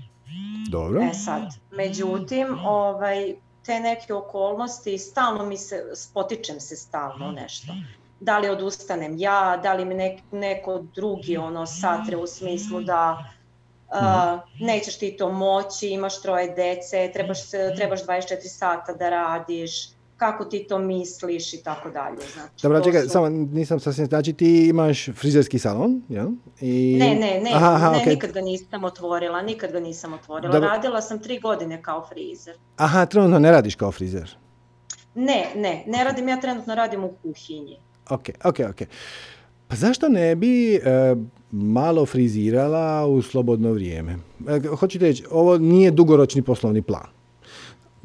[0.70, 1.02] Dobro.
[1.02, 3.34] E sad, međutim, ovaj,
[3.66, 7.72] te neke okolnosti, stalno mi se, spotičem se stalno nešto.
[8.20, 9.94] da li odustanem ja, da li mi
[10.30, 13.24] neko drugi ono satre u smislu da
[13.88, 17.38] uh, nećeš ti to moći, imaš troje dece, trebaš,
[17.76, 22.18] trebaš 24 sata da radiš, kako ti to misliš i tako dalje.
[22.34, 23.08] Znači, Dobro, čekaj, su...
[23.08, 26.28] samo nisam sasvim, znači ti imaš frizerski salon, jel?
[26.60, 26.96] I...
[27.00, 28.08] Ne, ne, ne, aha, aha, ne okay.
[28.08, 30.52] nikad ga nisam otvorila, nikad ga nisam otvorila.
[30.52, 30.68] Dobro.
[30.68, 32.56] Radila sam tri godine kao frizer.
[32.76, 34.36] Aha, trenutno ne radiš kao frizer?
[35.14, 37.78] Ne, ne, ne radim, ja trenutno radim u kuhinji.
[38.10, 38.88] Ok, ok, ok.
[39.68, 40.80] Pa zašto ne bi e,
[41.50, 44.16] malo frizirala u slobodno vrijeme?
[44.48, 47.13] E, hoću reći, ovo nije dugoročni poslovni plan.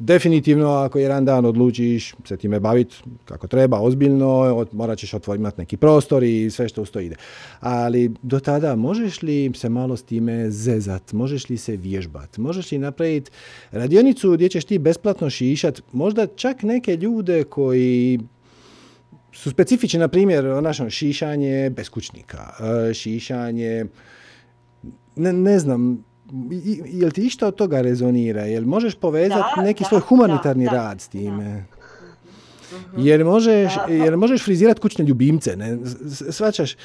[0.00, 5.76] Definitivno, ako jedan dan odlučiš se time baviti kako treba, ozbiljno, morat ćeš imati neki
[5.76, 7.16] prostor i sve što uz ide.
[7.60, 12.72] Ali do tada možeš li se malo s time zezat, možeš li se vježbat, možeš
[12.72, 13.30] li napraviti
[13.70, 18.20] radionicu gdje ćeš ti besplatno šišat, možda čak neke ljude koji
[19.32, 22.52] su specifični, na primjer, našo, šišanje beskućnika,
[22.88, 23.84] e, šišanje,
[25.16, 26.04] ne znam,
[26.86, 28.42] jel ti išta od toga rezonira?
[28.42, 31.64] Jel možeš povezati neki svoj humanitarni rad s time?
[32.72, 33.00] Mhm.
[33.06, 35.78] Jer možeš, jer možeš frizirati kućne ljubimce, ne?
[36.30, 36.76] Svačaš?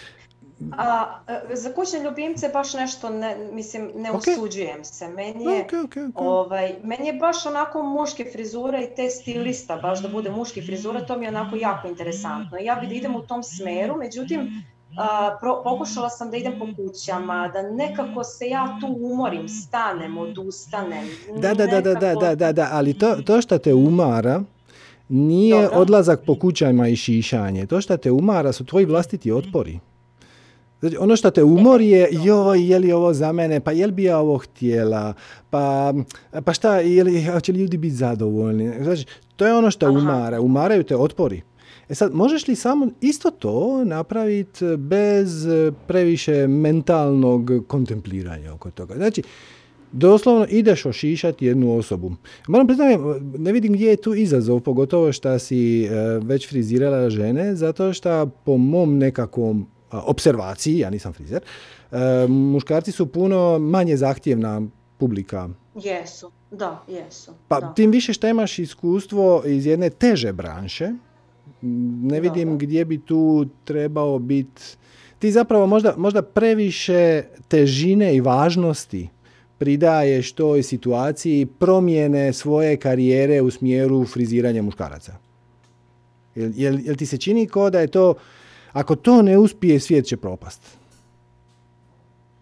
[0.72, 4.38] A, e, za kućne ljubimce baš nešto ne, mislim, ne okay.
[4.38, 5.08] usuđujem se.
[5.08, 10.02] Meni je, okay, okay, ovaj, meni je baš onako muške frizure i te stilista, baš
[10.02, 12.58] da bude muški frizura, to mi je onako jako interesantno.
[12.58, 14.64] Ja bi da idem u tom smeru, međutim,
[15.40, 21.06] pro, pokušala sam da idem po kućama, da nekako se ja tu umorim, stanem, odustanem.
[21.42, 24.42] Da, da, da, da, da, da, da, ali to, to što te umara
[25.10, 25.80] nije Dobro.
[25.80, 27.66] odlazak po kućama i šišanje.
[27.66, 29.80] To što te umara su tvoji vlastiti otpori.
[30.80, 33.92] Znači, ono što te umori je, joj, je li ovo za mene, pa je li
[33.92, 35.14] bi ja ovo htjela,
[35.50, 35.94] pa,
[36.46, 38.84] pa šta, je li, će li ljudi biti zadovoljni?
[38.84, 39.06] Znači,
[39.36, 39.98] to je ono što Aha.
[39.98, 41.42] umara, umaraju te otpori.
[41.90, 45.48] E sad, možeš li samo isto to napraviti bez
[45.88, 48.96] previše mentalnog kontempliranja oko toga?
[48.96, 49.24] Znači,
[49.92, 52.12] doslovno ideš ošišati jednu osobu.
[52.48, 52.98] Moram priznati,
[53.38, 55.90] ne vidim gdje je tu izazov, pogotovo što si e,
[56.24, 61.42] već frizirala žene, zato što po mom nekakvom observaciji, ja nisam frizer,
[61.92, 64.62] e, muškarci su puno manje zahtjevna
[64.98, 65.50] publika.
[65.84, 67.32] Jesu, da, jesu.
[67.48, 67.74] Pa da.
[67.74, 70.92] tim više što imaš iskustvo iz jedne teže branše,
[72.02, 74.62] ne vidim gdje bi tu trebao biti...
[75.20, 79.10] Ti zapravo možda, možda previše težine i važnosti
[79.58, 85.16] pridaješ toj situaciji promjene svoje karijere u smjeru friziranja muškaraca.
[86.36, 88.14] Jel, jel, jel ti se čini ko da je to,
[88.74, 90.75] ako to ne uspije, svijet će propast?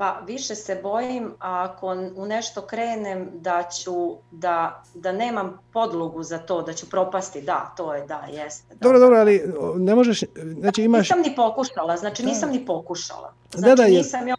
[0.04, 6.38] Pa više se bojim ako u nešto krenem da ću, da, da nemam podlogu za
[6.38, 8.76] to, da ću propasti, da, to je, da, jeste.
[8.76, 8.80] Da.
[8.82, 9.41] Dobro, dobro, ali
[9.78, 10.24] ne možeš,
[10.60, 11.10] znači imaš...
[11.10, 13.34] Nisam ni pokušala, znači nisam ni pokušala.
[13.51, 13.97] Znači da, da, jer...
[13.97, 14.36] nisam ja...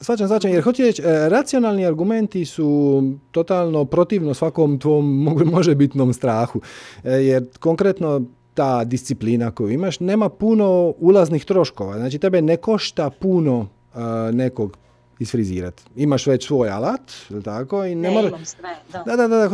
[0.00, 6.60] Svačam, svačam, jer hoću reći, e, racionalni argumenti su totalno protivno svakom tvom možebitnom strahu.
[7.04, 8.22] E, jer konkretno
[8.54, 11.96] ta disciplina koju imaš nema puno ulaznih troškova.
[11.96, 13.66] Znači tebe ne košta puno
[14.32, 14.76] nekog
[15.18, 15.82] isfrizirati.
[15.96, 17.84] Imaš već svoj alat, ili tako?
[17.84, 18.44] I ne, ne mora...
[18.44, 19.02] sve, da.
[19.16, 19.48] Da, da, da,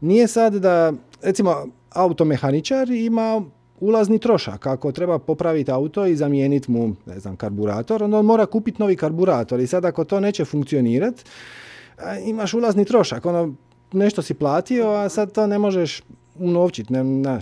[0.00, 3.42] nije sad da, recimo, automehaničar ima
[3.80, 4.66] ulazni trošak.
[4.66, 8.96] Ako treba popraviti auto i zamijeniti mu, ne znam, karburator, onda on mora kupiti novi
[8.96, 9.60] karburator.
[9.60, 11.24] I sad ako to neće funkcionirati,
[12.24, 13.26] imaš ulazni trošak.
[13.26, 13.54] Ono,
[13.92, 16.02] nešto si platio, a sad to ne možeš
[16.38, 16.92] unovčiti.
[16.92, 17.40] Ne, ne,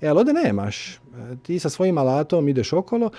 [0.00, 0.94] e, ali ovdje nemaš.
[0.94, 0.98] E,
[1.42, 3.10] ti sa svojim alatom ideš okolo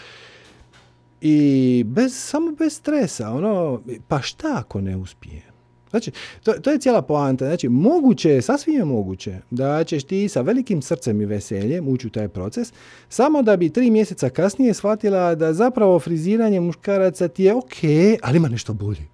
[1.21, 5.41] i bez, samo bez stresa, ono, pa šta ako ne uspije?
[5.89, 6.11] Znači,
[6.43, 7.45] to, to je cijela poanta.
[7.45, 12.07] Znači, moguće je, sasvim je moguće da ćeš ti sa velikim srcem i veseljem ući
[12.07, 12.73] u taj proces,
[13.09, 17.75] samo da bi tri mjeseca kasnije shvatila da zapravo friziranje muškaraca ti je ok,
[18.21, 19.07] ali ima nešto bolje.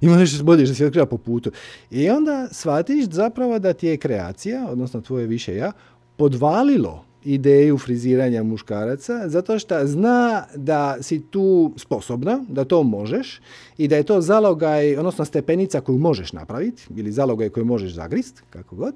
[0.00, 1.50] Ima nešto bolje što si otkriva po putu.
[1.90, 5.72] I onda shvatiš zapravo da ti je kreacija, odnosno tvoje više ja,
[6.16, 13.40] podvalilo ideju friziranja muškaraca zato što zna da si tu sposobna, da to možeš
[13.78, 18.42] i da je to zalogaj, odnosno stepenica koju možeš napraviti ili zalogaj koju možeš zagrist,
[18.50, 18.94] kako god,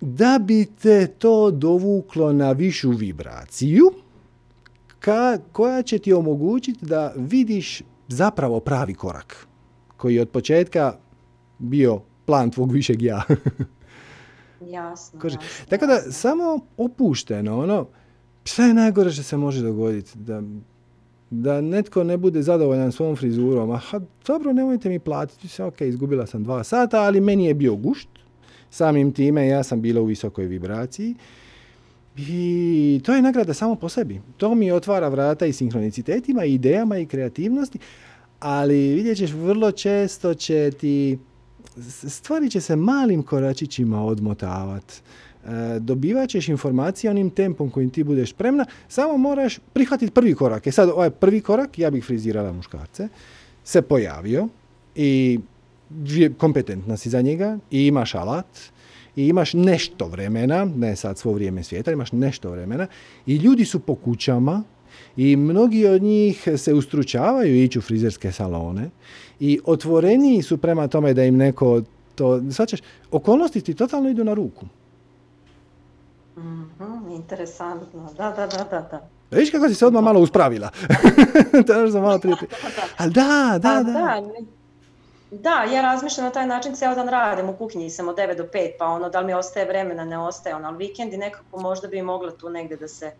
[0.00, 3.92] da bi te to dovuklo na višu vibraciju
[4.98, 9.46] ka, koja će ti omogućiti da vidiš zapravo pravi korak
[9.96, 10.96] koji je od početka
[11.58, 13.22] bio plan tvog višeg ja.
[14.70, 15.20] Jasno,
[15.68, 17.86] Tako da, samo opušteno, ono,
[18.44, 20.18] šta je najgore što se može dogoditi?
[20.18, 20.42] Da,
[21.30, 26.26] da netko ne bude zadovoljan svom frizurom, aha, dobro, nemojte mi platiti, se, ok, izgubila
[26.26, 28.08] sam dva sata, ali meni je bio gušt,
[28.70, 31.14] samim time ja sam bila u visokoj vibraciji
[32.16, 34.20] I to je nagrada samo po sebi.
[34.36, 37.78] To mi otvara vrata i sinkronicitetima, i idejama i kreativnosti,
[38.40, 41.18] ali vidjet ćeš vrlo često će ti
[42.08, 44.94] stvari će se malim koračićima odmotavati.
[45.44, 50.66] E, dobivat ćeš informacije onim tempom kojim ti budeš spremna, samo moraš prihvatiti prvi korak.
[50.66, 53.08] E sad, ovaj prvi korak, ja bih frizirala muškarce,
[53.64, 54.48] se pojavio
[54.94, 55.40] i
[56.38, 58.46] kompetentna si za njega i imaš alat
[59.16, 62.86] i imaš nešto vremena, ne sad svo vrijeme svijeta, imaš nešto vremena
[63.26, 64.62] i ljudi su po kućama
[65.16, 68.90] i mnogi od njih se ustručavaju ići u frizerske salone
[69.40, 71.82] i otvoreniji su prema tome da im neko
[72.14, 74.66] to, svačaš, okolnosti ti totalno idu na ruku.
[76.36, 78.88] mm interesantno, da, da, da, da.
[78.90, 79.08] da.
[79.30, 80.70] Viš kako si se odmah malo uspravila.
[81.66, 82.36] to je ono malo prije.
[82.98, 83.92] Ali da, da, da.
[83.92, 84.22] da.
[85.30, 88.42] Da, ja razmišljam na taj način, cijel dan radim u kuhinji sam od 9 do
[88.42, 91.88] 5, pa ono, da li mi ostaje vremena, ne ostaje, ono, ali vikendi nekako možda
[91.88, 93.12] bi mogla tu negdje da se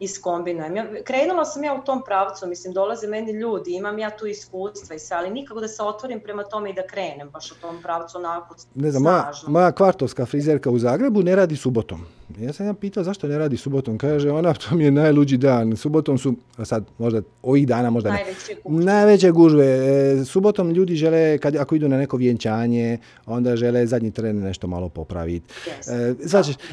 [0.00, 0.76] iskombinujem.
[0.76, 4.96] Ja, krenula sam ja u tom pravcu, mislim, dolaze meni ljudi, imam ja tu iskustva
[4.96, 7.82] i sve, ali nikako da se otvorim prema tome i da krenem baš u tom
[7.82, 12.06] pravcu onako Ne znam, moja, moja kvartovska frizerka u Zagrebu ne radi subotom.
[12.38, 13.98] Ja sam ja pitao zašto ne radi subotom.
[13.98, 15.76] Kaže ona, to mi je najluđi dan.
[15.76, 16.34] Subotom su,
[16.64, 18.24] sad možda ovih dana možda ne.
[18.64, 19.66] Najveće gužve.
[19.66, 24.66] E, subotom ljudi žele, kad, ako idu na neko vjenčanje, onda žele zadnji tren nešto
[24.66, 25.54] malo popraviti.
[25.82, 26.16] Yes.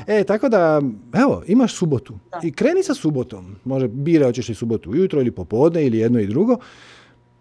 [0.07, 0.82] E, e, tako da,
[1.13, 2.13] evo, imaš subotu.
[2.43, 3.14] I kreni sa subotom.
[3.63, 6.57] Može, bira hoćeš li subotu ujutro ili popodne ili jedno i drugo.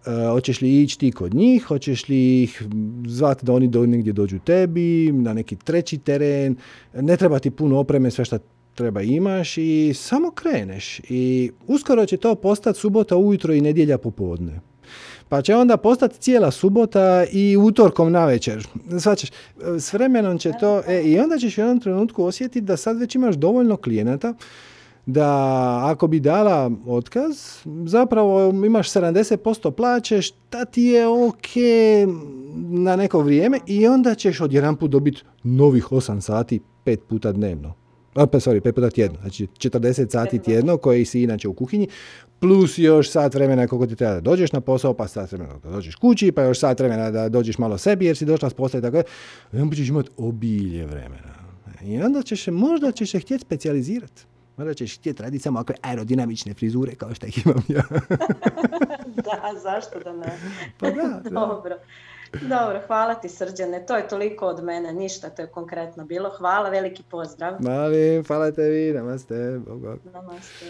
[0.06, 2.62] E, hoćeš li ići ti kod njih, hoćeš li ih
[3.06, 6.56] zvati da oni do negdje dođu tebi, na neki treći teren,
[6.94, 8.38] ne treba ti puno opreme, sve što
[8.74, 11.00] treba imaš i samo kreneš.
[11.08, 14.60] I uskoro će to postati subota ujutro i nedjelja popodne.
[15.28, 18.66] Pa će onda postati cijela subota i utorkom na večer.
[19.00, 19.30] Svačeš,
[19.78, 20.82] s vremenom će to...
[20.86, 24.34] E, I onda ćeš u jednom trenutku osjetiti da sad već imaš dovoljno klijenata
[25.06, 31.46] da ako bi dala otkaz, zapravo imaš 70% plaće, šta ti je ok
[32.70, 37.74] na neko vrijeme i onda ćeš odjedanput dobiti novih 8 sati pet puta dnevno.
[38.14, 39.18] A, pa, sorry, pet puta tjedno.
[39.20, 41.88] Znači 40 sati tjedno koje si inače u kuhinji,
[42.40, 45.70] plus još sat vremena koliko ti treba da dođeš na posao, pa sat vremena da
[45.70, 48.78] dođeš kući, pa još sat vremena da dođeš malo sebi jer si došla s posla
[48.78, 49.02] i tako
[49.52, 51.34] I onda ćeš imati obilje vremena.
[51.84, 54.26] I onda ćeš, možda ćeš se htjeti specijalizirati.
[54.56, 57.82] Možda ćeš htjeti raditi samo ovakve aerodinamične frizure kao što ih imam ja.
[59.26, 60.38] da, zašto da ne?
[60.78, 61.78] Pa da, Dobro.
[62.42, 63.86] Dobro, hvala ti srđane.
[63.86, 66.30] To je toliko od mene, ništa, to je konkretno bilo.
[66.38, 67.56] Hvala, veliki pozdrav.
[67.60, 69.58] Mali, hvala tebi, namaste.
[69.66, 69.98] Bog, bog.
[70.12, 70.66] Namaste.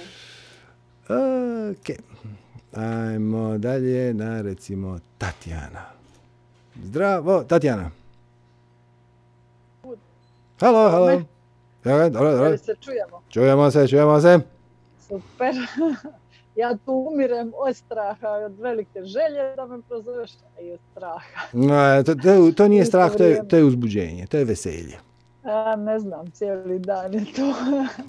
[1.08, 1.96] Ok,
[2.72, 5.84] ajmo dalje na recimo Tatjana.
[6.84, 7.90] Zdravo, Tatjana.
[10.60, 11.33] Halo, halo.
[11.84, 12.58] Ja, dobro, dobro.
[12.58, 13.22] se čujemo?
[13.28, 14.40] Čujemo se, čujemo se.
[15.08, 15.54] Super.
[16.62, 20.30] ja tu umirem od straha, od velike želje da me prozoveš,
[20.62, 21.46] i od straha.
[21.52, 24.98] No, to, to, to nije strah, to je, to je uzbuđenje, to je veselje.
[25.44, 27.54] A, ne znam, cijeli dan je to.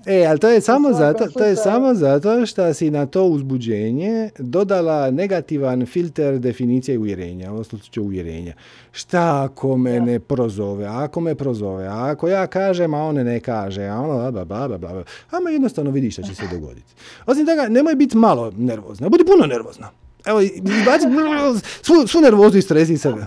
[0.13, 4.29] e, ali to je, samo zato, to je samo zato što si na to uzbuđenje
[4.39, 8.53] dodala negativan filter definicije uvjerenja, u slučaju uvjerenja.
[8.91, 13.83] Šta ako me ne prozove, ako me prozove, ako ja kažem, a on ne kaže,
[13.83, 15.03] a ono, bla, bla, bla, bla.
[15.31, 16.93] Ama jednostavno vidiš što će se dogoditi.
[17.25, 19.89] Osim toga, nemoj biti malo nervozna, budi puno nervozna.
[20.25, 21.05] Evo, izbaci
[21.85, 23.25] svu, svu nervozu i stres iz sebe.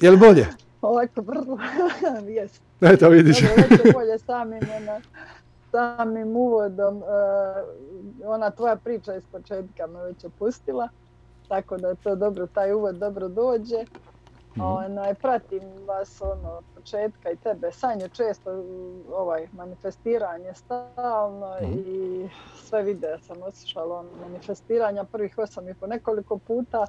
[0.00, 0.46] Je li bolje?
[0.86, 1.58] Ovako brzo,
[2.40, 2.62] jest.
[2.80, 3.40] Eto vidiš.
[3.40, 5.00] Dobro, bolje samim, ona,
[5.70, 7.04] samim uvodom, uh,
[8.24, 10.88] ona tvoja priča iz početka me već opustila,
[11.48, 13.84] tako da je to dobro, taj uvod dobro dođe.
[14.56, 14.60] Mm.
[14.60, 18.64] Onaj, pratim vas ono, od početka i tebe, Sanje često
[19.12, 21.64] ovaj, manifestiranje stalno mm.
[21.64, 26.86] i sve videa sam osjećala ono, manifestiranja prvih osam i po nekoliko puta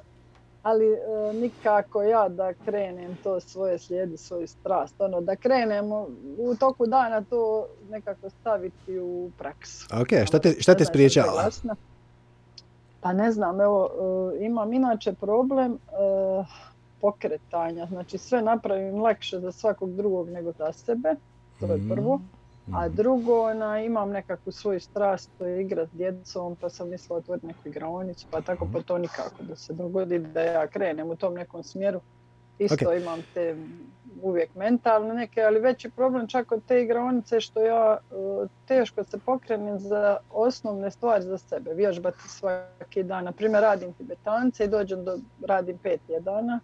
[0.62, 5.92] ali e, nikako ja da krenem to svoje slijedi, svoju strast, ono da krenem
[6.38, 9.86] u toku dana to nekako staviti u praksu.
[10.00, 11.50] Ok, šta te, šta te spriječava?
[13.00, 13.90] Pa ne znam, evo,
[14.40, 15.78] e, imam inače problem e,
[17.00, 21.14] pokretanja, znači sve napravim lakše za svakog drugog nego za sebe,
[21.60, 21.90] to je mhm.
[21.90, 22.20] prvo.
[22.72, 22.96] A mhm.
[22.96, 27.46] drugo, ona, imam nekakvu svoju strast, to je igra s djecom, pa sam mislila otvoriti
[27.46, 31.34] neku igraonicu, pa tako pa to nikako da se dogodi da ja krenem u tom
[31.34, 32.00] nekom smjeru.
[32.58, 33.56] Isto imam te
[34.22, 39.18] uvijek mentalne neke, ali veći problem čak od te igraonice što ja e, teško se
[39.18, 41.74] pokrenem za osnovne stvari za sebe.
[41.74, 43.24] Vježbati svaki dan.
[43.24, 46.60] Na primjer, radim tibetance i dođem do, radim pet jedana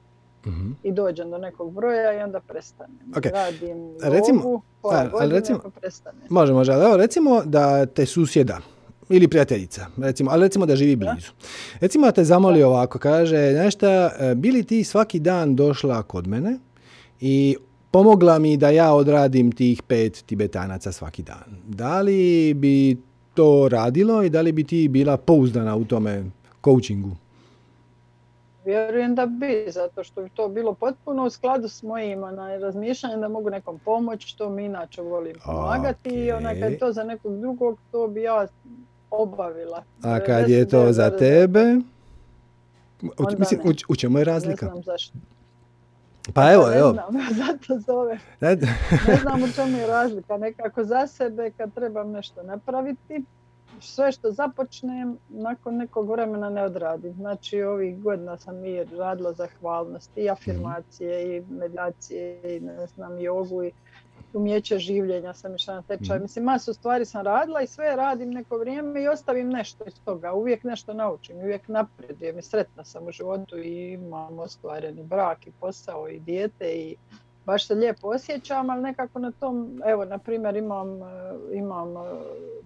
[0.47, 0.71] Mhm.
[0.83, 2.97] i dođem do nekog broja i onda prestanem.
[3.17, 3.25] Ok.
[3.27, 6.23] Radim Recimo- pola a, ali godine recimo- prestanem.
[6.31, 8.59] Može, može, ali evo recimo da te susjeda
[9.09, 11.31] ili prijateljica, recimo, ali recimo da živi blizu.
[11.81, 13.89] Recimo da te zamoli ovako, kaže, znaš šta,
[14.21, 16.59] e, bi li ti svaki dan došla kod mene
[17.21, 17.57] i
[17.91, 21.45] pomogla mi da ja odradim tih pet tibetanaca svaki dan.
[21.67, 22.97] Da li bi
[23.35, 26.25] to radilo i da li bi ti bila pouzdana u tome
[26.61, 27.11] coachingu?
[28.65, 32.25] Vjerujem da bi, zato što bi to bilo potpuno u skladu s mojim
[32.61, 36.93] razmišljanjem da mogu nekom pomoći, što mi inače volim pomagati i onaj, kad je to
[36.93, 38.47] za nekog drugog, to bi ja
[39.11, 39.83] obavila.
[40.03, 41.19] A kad je to za 99,9.
[41.19, 41.77] tebe?
[43.03, 43.71] U, mislim, ne.
[43.71, 44.67] u, u čemu je Ne razlika?
[44.67, 45.19] znam zašto.
[46.35, 46.93] Pa evo, ne evo.
[46.93, 48.19] znam, zato zove.
[48.41, 48.57] Ne-
[49.09, 50.37] Ne znam u čemu je razlika.
[50.37, 53.25] Nekako za sebe kad trebam nešto napraviti,
[53.87, 57.13] sve što započnem, nakon nekog vremena ne odradim.
[57.13, 63.65] Znači ovih godina sam i radila zahvalnost i afirmacije i meditacije i ne znam jogu
[63.65, 63.73] i
[64.35, 66.17] umjeće življenja sam išla na tečaj.
[66.17, 66.23] Mhm.
[66.23, 70.33] Mislim, masu stvari sam radila i sve radim neko vrijeme i ostavim nešto iz toga.
[70.33, 75.53] Uvijek nešto naučim, uvijek napredujem i sretna sam u životu i imam ostvareni brak i
[75.61, 76.97] posao i dijete i
[77.47, 81.05] baš se lijepo osjećam, ali nekako na tom, evo, na primjer, imam, e,
[81.53, 82.01] imam e,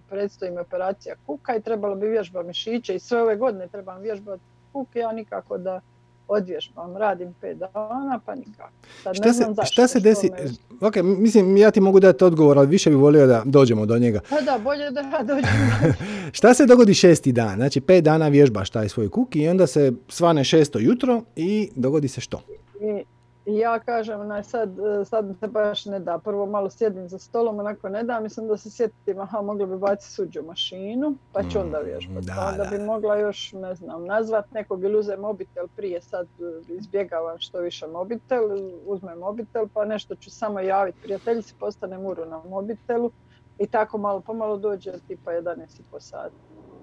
[0.09, 4.41] predstoji mi operacija kuka i trebalo bi vježba mišiće i sve ove godine trebam vježbati
[4.71, 5.81] kuk, ja nikako da
[6.27, 8.69] odvježbam, radim pet dana, pa nikako.
[9.03, 10.29] Sad Šta ne se, znam zašto, šta se desi?
[10.31, 10.37] me-
[10.81, 14.19] Ok, mislim, ja ti mogu dati odgovor, ali više bi volio da dođemo do njega.
[14.29, 15.49] Pa da, bolje da ja dođem.
[16.31, 17.55] Šta se dogodi šesti dan?
[17.55, 22.07] Znači, pet dana vježbaš taj svoj kuk i onda se svane šesto jutro i dogodi
[22.07, 22.41] se što?
[22.81, 23.03] I,
[23.49, 26.17] i ja kažem, onaj, sad, e, sad se baš ne da.
[26.19, 28.19] Prvo malo sjedim za stolom, onako ne da.
[28.19, 32.25] Mislim da se sjetim, aha, mogla bi baciti suđu mašinu, pa ću onda Mm, vježbati.
[32.25, 32.69] da, Pa onda da.
[32.69, 36.01] bi mogla još, ne znam, nazvat nekog ili uzem mobitel prije.
[36.01, 36.27] Sad
[36.69, 38.43] izbjegavam što više mobitel,
[38.85, 43.11] uzmem mobitel, pa nešto ću samo javiti prijateljici, postanem uru na mobitelu.
[43.57, 45.59] I tako malo pomalo dođe tipa 11,5
[45.99, 46.35] sati.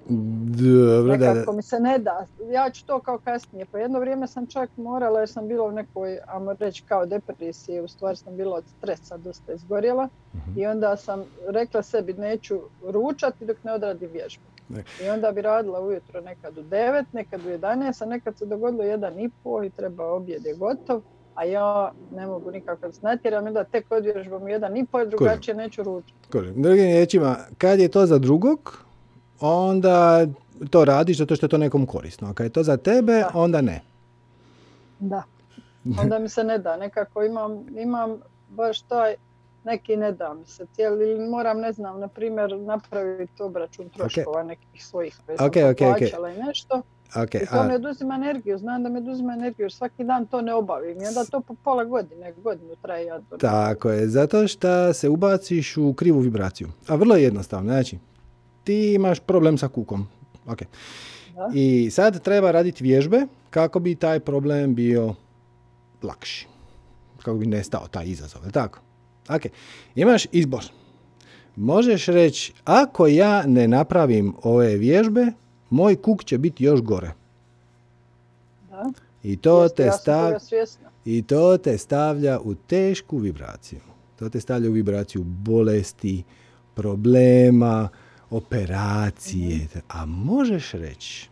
[0.09, 1.57] Dobro, da, Nekako da.
[1.57, 2.27] mi se ne da.
[2.51, 3.67] Ja ću to kao kasnije.
[3.73, 7.81] Pa jedno vrijeme sam čak morala jer sam bila u nekoj, ajmo reći kao depresiji,
[7.81, 10.09] u stvari sam bila od stresa dosta izgorjela.
[10.35, 10.61] Mhm.
[10.61, 14.45] I onda sam rekla sebi neću ručati dok ne odradim vježbu.
[15.05, 18.83] I onda bi radila ujutro nekad u 9, nekad u 11, a nekad se dogodilo
[18.85, 21.03] jedan i pol i treba objed je gotov.
[21.35, 25.09] A ja ne mogu nikako se natjeram i onda tek odvježbam jedan i pol, jer
[25.09, 26.15] drugačije neću ručati.
[26.33, 28.86] Drugim riječima, kad je to za drugog,
[29.41, 30.27] onda
[30.71, 32.29] to radiš zato što je to nekom korisno.
[32.29, 33.31] A kad je to za tebe, Da.
[33.35, 33.81] onda ne.
[34.99, 35.23] Da.
[36.01, 36.77] Onda mi se ne da.
[36.77, 38.21] Nekako imam, imam
[38.51, 39.15] baš taj
[39.65, 44.43] neki ne da mi se cijeli, ili moram, ne znam, na primjer, napraviti obračun troškova
[44.43, 45.99] nekih svojih koje sam Ok, ok, ok.
[45.99, 46.83] plaćala i nešto.
[47.17, 50.27] Ok, I to a, mi oduzima energiju, znam da mi oduzima energiju, jer svaki dan
[50.27, 51.03] to ne obavim.
[51.03, 55.77] I onda to po pola godine, godinu traje ja tako je, zato što se ubaciš
[55.77, 56.69] u krivu vibraciju.
[56.89, 57.99] A vrlo je jednostavno, znači,
[58.67, 60.07] ti imaš problem sa kukom.
[60.47, 60.63] Ok.
[61.35, 61.51] Da.
[61.55, 65.15] I sad treba raditi vježbe kako bi taj problem bio
[66.03, 66.47] lakši.
[67.19, 68.81] Kako bi nestao taj izazov, je tako?
[69.29, 69.43] Ok.
[69.95, 70.65] Imaš izbor.
[71.57, 75.27] Možeš reći, ako ja ne napravim ove vježbe,
[75.71, 77.13] moj kuk će biti još gore.
[78.71, 78.93] Da.
[79.23, 80.33] I to, Jeste, te stav.
[81.05, 83.81] I to te stavlja u tešku vibraciju.
[84.19, 86.25] To te stavlja u vibraciju bolesti,
[86.75, 87.89] problema,
[88.31, 89.67] operacije.
[89.89, 91.29] A možeš reći,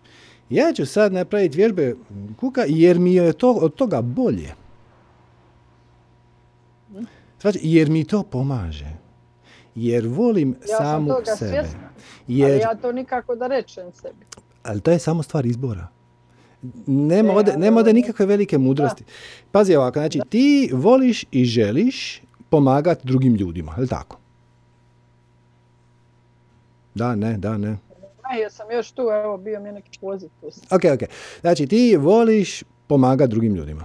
[0.51, 1.95] ja ću sad napraviti vježbe
[2.37, 4.55] kuka jer mi je to, od toga bolje.
[7.41, 8.87] Znači, jer mi to pomaže.
[9.75, 11.51] Jer volim Ja sam samu toga sebe.
[11.51, 11.89] svjesna,
[12.29, 14.25] Jer, ali ja to nikako da rečem sebi.
[14.63, 15.89] ali to je samo stvar izbora.
[16.87, 19.05] Nema E, ali nema ovo- nikakve velike mudrosti.
[19.53, 24.19] Pazi ovako, znači ti voliš i želiš pomagati drugim ljudima, je li tako?
[26.95, 27.77] Da, ne, da, ne.
[28.23, 30.29] A ja sam još tu, evo, bio mi je neki poziv.
[30.71, 31.09] Ok, ok.
[31.41, 33.85] Znači ti voliš pomagati drugim ljudima.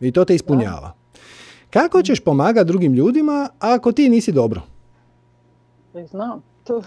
[0.00, 0.92] I to te ispunjava.
[1.70, 4.62] Kako ćeš pomagati drugim ljudima ako ti nisi dobro?
[5.94, 6.82] I znam, to,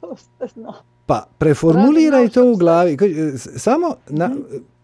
[0.00, 0.16] to
[0.54, 0.74] znam.
[1.06, 2.96] Pa preformuliraj to u glavi.
[3.34, 4.30] S- Samo na,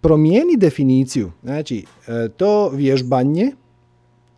[0.01, 1.33] promijeni definiciju.
[1.43, 3.53] Znači, e, to vježbanje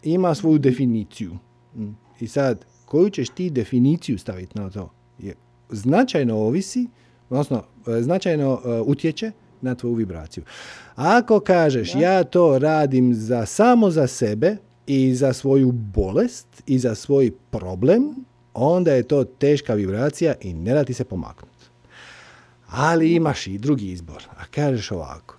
[0.03, 1.32] ima svoju definiciju.
[1.76, 1.88] Mm.
[2.20, 4.91] I sad, koju ćeš ti definiciju staviti na to?
[5.73, 6.87] Značajno ovisi,
[7.31, 10.45] odnosno e, značajno e, utječe na tvoju vibraciju.
[10.95, 11.99] Ako kažeš Da.
[11.99, 14.57] ja to radim za samo za sebe
[14.87, 18.14] i za svoju bolest i za svoj problem,
[18.55, 21.64] onda je to teška vibracija i ne da ti se pomaknuti.
[22.68, 24.23] Ali imaš i drugi izbor.
[24.37, 25.37] A kažeš ovako.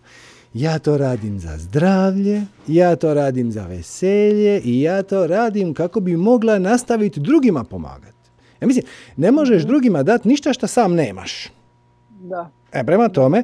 [0.54, 6.00] ja to radim za zdravlje, ja to radim za veselje i ja to radim kako
[6.00, 8.21] bi mogla nastaviti drugima pomagati.
[8.62, 8.86] Ja mislim,
[9.18, 11.50] ne možeš drugima dati ništa što sam nemaš.
[12.10, 12.52] Da.
[12.74, 13.44] E, prema tome,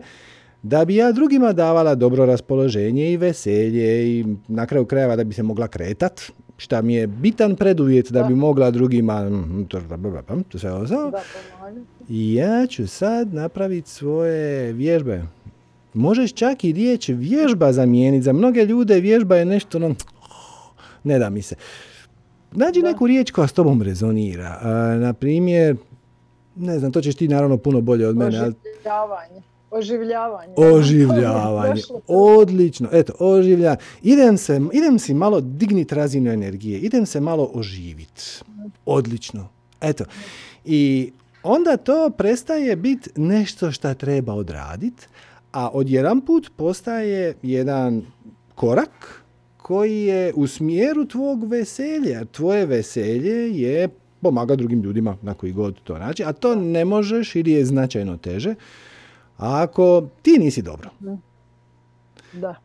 [0.63, 5.33] da bi ja drugima davala dobro raspoloženje i veselje i na kraju krajeva da bi
[5.33, 6.21] se mogla kretat,
[6.57, 9.65] šta mi je bitan preduvjet da bi mogla drugima mm,
[10.49, 11.11] to sve ovo.
[12.09, 15.23] Ja ću sad napraviti svoje vježbe.
[15.93, 18.23] Možeš čak i riječ vježba zamijeniti.
[18.23, 19.95] Za mnoge ljude vježba je nešto, no,
[21.03, 21.55] ne da mi se.
[22.57, 24.59] Nađi neku riječ koja s tobom rezonira.
[24.99, 25.75] na primjer,
[26.55, 28.41] ne znam, to ćeš ti naravno puno bolje od mene.
[28.41, 29.41] Oživljavanje.
[29.71, 30.53] Oživljavanje.
[30.73, 31.81] Oživljavanje.
[32.07, 32.89] Odlično.
[32.91, 33.75] Eto, oživlja.
[34.03, 36.79] Idem, se, idem si malo dignit razinu energije.
[36.79, 38.43] Idem se malo oživit.
[38.85, 39.47] Odlično.
[39.81, 40.03] Eto.
[40.65, 41.11] I
[41.43, 45.07] onda to prestaje biti nešto što treba odraditi,
[45.51, 48.01] a odjedan put postaje jedan
[48.55, 49.23] korak
[49.67, 52.25] koji je u smjeru tvog veselja.
[52.25, 53.89] Tvoje veselje je
[54.21, 58.17] pomaga drugim ljudima na koji god to način, a to ne možeš ili je značajno
[58.17, 58.55] teže
[59.37, 60.89] ako ti nisi dobro.
[62.33, 62.55] Da.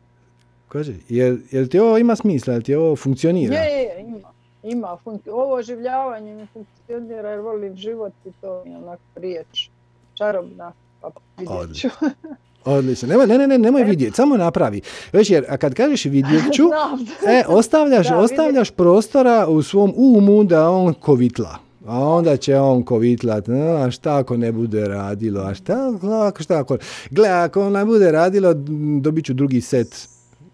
[0.67, 3.55] Kaže, jel, jel ti ovo ima smisla, jel ti ovo funkcionira?
[3.55, 4.33] Je, je, ima.
[4.63, 4.97] Ima,
[5.31, 9.69] ovo oživljavanje mi funkcionira jer volim život i to mi onako riječ
[10.13, 11.87] čarobna, pa vidjet ću.
[12.65, 13.07] Odlično.
[13.07, 14.81] Nemoj, ne, ne, ne, nemoj vidjeti, samo napravi.
[15.13, 16.63] Već jer, a kad kažeš vidjet ću,
[17.33, 21.57] e, ostavljaš, ostavljaš prostora u svom umu da on kovitla.
[21.87, 25.97] A onda će on kovitlat, a šta ako ne bude radilo, a šta,
[26.27, 26.77] ako, šta ako,
[27.09, 28.53] gle, ako ne bude radilo,
[29.01, 30.07] dobit ću drugi set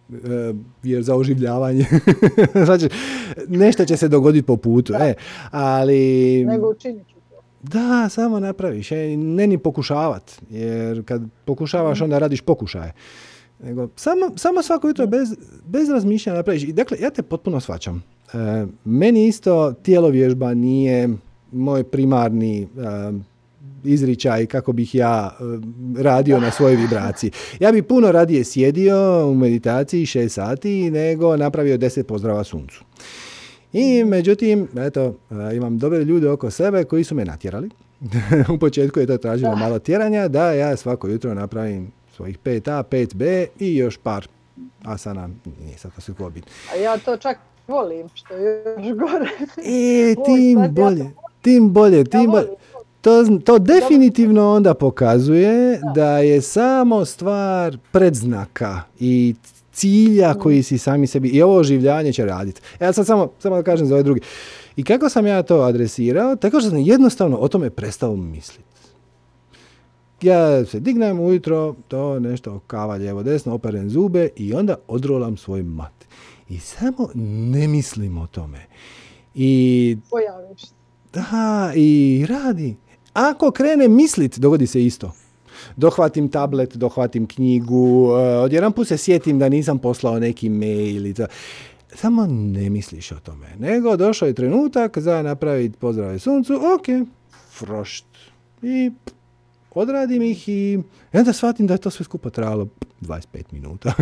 [0.10, 0.54] e,
[0.84, 1.86] jer za oživljavanje.
[2.66, 2.90] znači,
[3.48, 4.94] nešto će se dogoditi po putu.
[4.94, 5.14] E,
[5.52, 6.44] ali...
[6.46, 7.19] Nego učinit ću.
[7.62, 8.92] Da, samo napraviš.
[8.92, 10.42] E, ne ni pokušavat.
[10.50, 12.94] Jer kad pokušavaš, onda radiš pokušaje.
[13.64, 15.36] Nego, samo, samo svako jutro bez,
[15.66, 16.64] bez razmišljanja napraviš.
[16.64, 18.04] I dakle, ja te potpuno svačam.
[18.34, 21.10] E, meni isto tijelo vježba nije
[21.52, 22.68] moj primarni e,
[23.84, 25.44] izričaj kako bih ja e,
[26.04, 27.32] radio na svojoj vibraciji.
[27.60, 32.84] Ja bi puno radije sjedio u meditaciji šest sati nego napravio deset pozdrava suncu.
[33.74, 35.16] I međutim, eto,
[35.56, 37.70] imam dobre ljude oko sebe koji su me natjerali.
[38.54, 43.46] u početku je to tražilo malo tjeranja da ja svako jutro napravim svojih 5A, 5B
[43.60, 44.28] i još par
[44.84, 45.30] asana,
[45.66, 46.14] nije sad to sve
[46.74, 49.30] A ja to čak volim, što je još gore.
[49.58, 51.12] E, tim bolje,
[51.42, 52.48] tim bolje, tim bolje.
[53.02, 59.36] To, to definitivno onda pokazuje da je samo stvar predznaka i
[59.80, 62.62] cilja koji si sami sebi, i ovo oživljanje će raditi.
[62.80, 64.22] E, sad samo, samo da kažem za ove drugi.
[64.76, 66.36] I kako sam ja to adresirao?
[66.36, 68.64] Tako što sam jednostavno o tome prestao misliti.
[70.22, 75.64] Ja se dignem ujutro, to nešto kava lijevo desno, operem zube i onda odrolam svoj
[75.64, 75.94] mat.
[76.50, 77.10] I samo
[77.52, 78.66] ne mislim o tome.
[79.36, 79.98] I...
[80.10, 80.62] Pojaviš
[81.14, 82.76] Da, i radi.
[83.14, 85.12] Ako krene mislit, dogodi se isto.
[85.80, 91.14] Dohvatim tablet, dohvatim knjigu, uh, odjedan put se sjetim da nisam poslao neki mail i
[91.14, 91.26] to.
[91.96, 93.48] Samo ne misliš o tome.
[93.60, 97.08] Nego došao je trenutak za napraviti pozdrave suncu, ok,
[97.52, 98.06] frošt.
[98.62, 98.92] I
[99.72, 100.80] odradim ih i
[101.14, 102.68] onda shvatim da je to sve skupo trajalo
[103.02, 103.94] 25 minuta.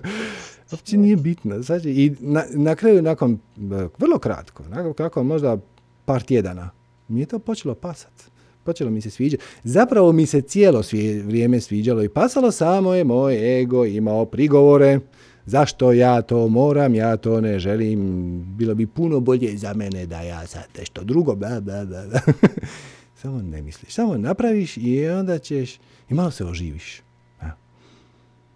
[0.72, 1.62] Uopće nije bitno.
[1.62, 3.38] Znači, I na, na, kraju, nakon,
[3.98, 5.56] vrlo kratko, nakon kako možda
[6.04, 6.70] par tjedana,
[7.08, 8.29] mi je to počelo pasat.
[8.70, 9.44] Počelo mi se sviđati.
[9.64, 10.82] Zapravo mi se cijelo
[11.24, 15.00] vrijeme sviđalo i pasalo, samo je moj ego imao prigovore.
[15.46, 18.00] Zašto ja to moram, ja to ne želim,
[18.56, 22.20] bilo bi puno bolje za mene da ja sad nešto drugo, bla, bla, bla.
[23.20, 27.02] samo ne misliš, samo napraviš i onda ćeš, i malo se oživiš.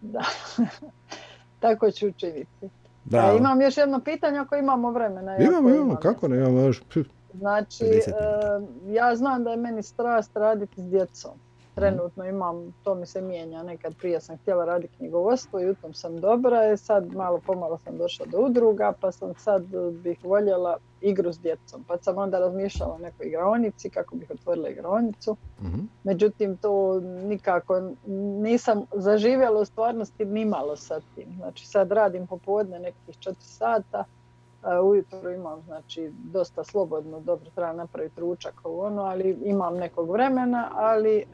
[0.00, 0.24] Da.
[1.62, 2.68] tako ću učiniti.
[3.04, 3.36] Da.
[3.38, 5.36] imam još jedno pitanje ako imamo vremena.
[5.36, 6.82] Imamo, imamo, kako ne, imamo još...
[7.39, 8.02] Znači, e,
[8.86, 11.32] ja znam da je meni strast raditi s djecom.
[11.74, 15.94] Trenutno imam, to mi se mijenja, nekad prije sam htjela raditi knjigovodstvo i u tom
[15.94, 19.62] sam dobra, i sad malo pomalo sam došla do udruga, pa sam sad
[20.02, 21.85] bih voljela igru s djecom.
[21.89, 25.36] Pa sam onda razmišljala o nekoj igraonici, kako bih otvorila igraonicu.
[25.61, 25.81] Mhm.
[26.05, 27.90] Međutim, to nikako
[28.40, 31.35] nisam zaživjela u stvarnosti nimalo sa tim.
[31.36, 34.05] Znači sad radim popodne nekih četiri sata,
[34.85, 41.19] ujutro imam znači dosta slobodno, dobro treba napraviti ručak ono, ali imam nekog vremena, ali
[41.19, 41.24] e,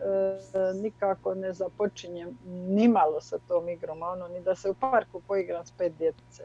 [0.83, 5.73] nikako ne započinjem nimalo sa tom igrom, ono, ni da se u parku poigram s
[5.73, 6.45] pet djece.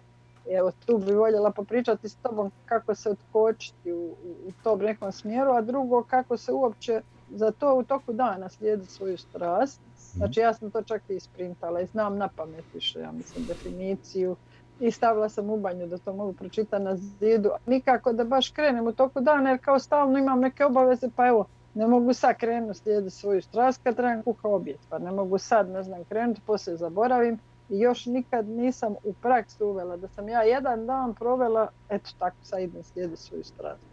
[0.50, 5.52] evo tu bi voljela popričati s tobom kako se otkočiti u, u tom nekom smjeru,
[5.52, 9.82] a drugo kako se uopće za to u toku dana slijedi svoju strast.
[9.96, 14.36] Znači ja sam to čak i isprintala i znam na pamet više, ja mislim, definiciju.
[14.80, 17.50] I stavila sam u banju da to mogu pročitati na zidu.
[17.66, 21.46] Nikako da baš krenem u toku dana jer kao stalno imam neke obaveze pa evo
[21.74, 24.80] ne mogu sad krenuti slijediti svoju strast kad trebam kuha objet.
[24.90, 27.40] Pa ne mogu sad, ne znam, krenuti, poslije zaboravim.
[27.70, 32.38] I još nikad nisam u praksu uvela da sam ja jedan dan provela, eto tako
[32.44, 33.84] sad idem slijediti svoju strast.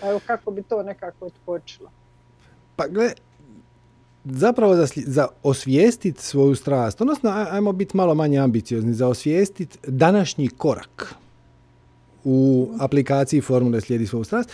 [0.00, 1.90] Pa evo kako bi to nekako otpočilo.
[2.76, 3.10] Pa gle,
[4.24, 10.48] zapravo za, za osvijestiti svoju strast, odnosno ajmo biti malo manje ambiciozni, za osvijestiti današnji
[10.48, 11.14] korak
[12.24, 14.50] u aplikaciji formule slijedi svoju strast,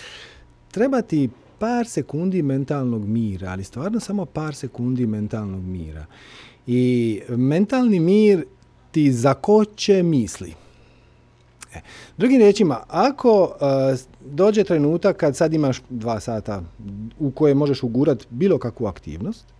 [0.71, 6.07] treba ti par sekundi mentalnog mira, ali stvarno samo par sekundi mentalnog mira.
[6.67, 8.45] I mentalni mir
[8.91, 10.55] ti zakoče misli.
[11.75, 11.81] E,
[12.17, 16.63] drugim riječima, ako e, dođe trenutak kad sad imaš dva sata
[17.19, 19.58] u koje možeš ugurati bilo kakvu aktivnost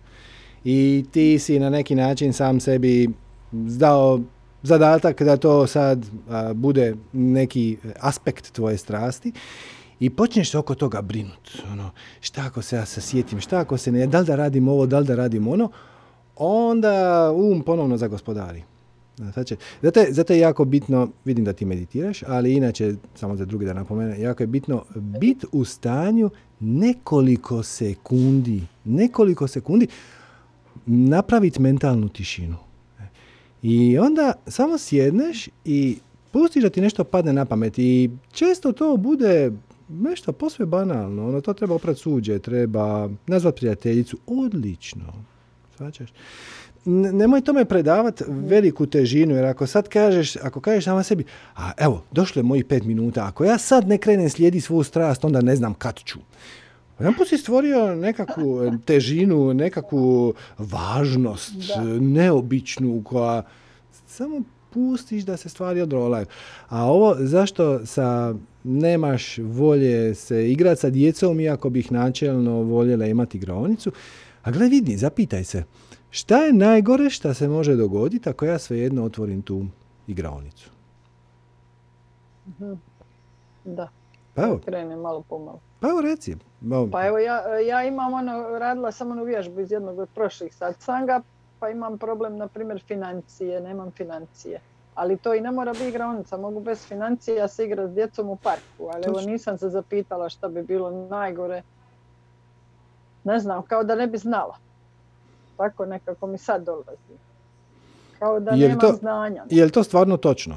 [0.63, 3.09] i ti si na neki način sam sebi
[3.51, 4.19] zdao
[4.63, 6.05] zadatak da to sad
[6.55, 9.31] bude neki aspekt tvoje strasti
[9.99, 11.61] i počneš oko toga brinut.
[11.71, 11.91] Ono,
[12.21, 14.85] šta ako se ja se sjetim, šta ako se ne, da li da radim ovo,
[14.85, 15.69] da li da radim ono,
[16.35, 18.63] onda um ponovno zagospodari.
[19.17, 23.65] Zato je, zato je jako bitno, vidim da ti meditiraš, ali inače, samo za drugi
[23.65, 26.29] da napomene, jako je bitno biti u stanju
[26.59, 29.87] nekoliko sekundi, nekoliko sekundi
[30.89, 32.55] napraviti mentalnu tišinu.
[33.61, 35.97] I onda samo sjedneš i
[36.31, 39.51] pustiš da ti nešto padne na pamet i često to bude
[39.89, 45.13] nešto posve banalno, ono to treba oprat suđe, treba nazvat prijateljicu, odlično,
[45.77, 46.09] svačaš.
[46.85, 51.25] Nemoj tome predavati veliku težinu, jer ako sad kažeš, ako kažeš sama sebi,
[51.55, 55.25] a evo, došlo je mojih pet minuta, ako ja sad ne krenem slijedi svu strast,
[55.25, 56.19] onda ne znam kad ću.
[56.99, 61.53] Jedan put si stvorio nekakvu težinu, nekakvu važnost,
[61.99, 63.43] neobičnu, koja
[64.07, 66.25] samo pustiš da se stvari odrolaju.
[66.67, 73.37] A ovo, zašto sa nemaš volje se igrati sa djecom, iako bih načelno voljela imati
[73.37, 73.91] igraonicu,
[74.43, 75.63] a gle vidi, zapitaj se,
[76.09, 79.65] šta je najgore što se može dogoditi ako ja svejedno otvorim tu
[80.07, 80.69] igraonicu?
[82.47, 82.73] Mhm.
[83.65, 83.89] Da.
[84.33, 84.59] Pa evo.
[84.65, 85.68] Krenem malo pomalo.
[85.79, 86.35] Pa evo reci.
[86.91, 91.21] Pa evo ja, ja imam ono, radila sam onu vježbu iz jednog od prošlih satsanga,
[91.59, 94.59] pa imam problem, na primjer, financije, nemam financije.
[94.95, 98.35] Ali to i ne mora biti igraonica, mogu bez financija se igrati s djecom u
[98.35, 101.61] parku, ali evo nisam se zapitala šta bi bilo najgore.
[103.23, 104.57] Ne znam, kao da ne bi znala.
[105.57, 107.17] Tako nekako mi sad dolazi.
[108.19, 109.45] Kao da nema znanja.
[109.49, 110.55] Je li to stvarno točno?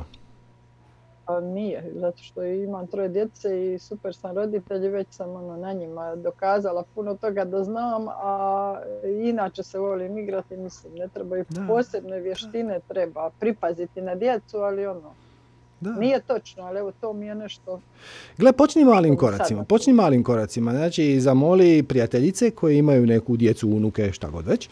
[1.32, 5.56] Pa nije, zato što imam troje djece i super sam roditelj i već sam ono,
[5.56, 8.76] na njima dokazala puno toga da znam, a
[9.22, 15.14] inače se volim igrati, mislim, ne trebaju posebne vještine, treba pripaziti na djecu, ali ono,
[15.80, 15.90] da.
[15.90, 17.80] Nije točno, ali evo to mi je nešto...
[18.38, 20.70] Gle, počni malim koracima, počni malim koracima.
[20.70, 24.68] Znači, zamoli prijateljice koje imaju neku djecu, unuke, šta god već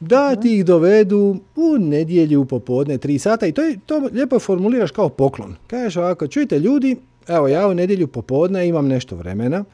[0.00, 0.42] da mhm.
[0.42, 5.08] ti ih dovedu u nedjelju popodne, tri sata i to, je, to lijepo formuliraš kao
[5.08, 5.56] poklon.
[5.66, 6.96] Kažeš ovako, čujte ljudi,
[7.28, 9.64] evo ja u nedjelju popodne imam nešto vremena,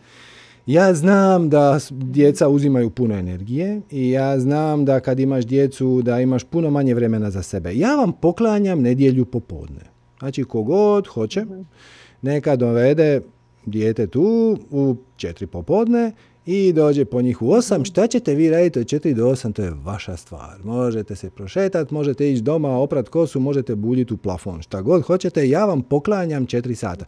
[0.66, 6.20] ja znam da djeca uzimaju puno energije i ja znam da kad imaš djecu da
[6.20, 7.74] imaš puno manje vremena za sebe.
[7.74, 9.80] Ja vam poklanjam nedjelju popodne.
[10.18, 11.60] Znači kogod hoće, mhm.
[12.22, 13.20] neka dovede
[13.66, 16.12] dijete tu u četiri popodne
[16.50, 17.84] i dođe po njih u osam.
[17.84, 20.64] Šta ćete vi raditi od četiri do osam, to je vaša stvar.
[20.64, 24.62] Možete se prošetati, možete ići doma, oprat kosu, možete buljiti u plafon.
[24.62, 27.04] Šta god hoćete, ja vam poklanjam četiri sata.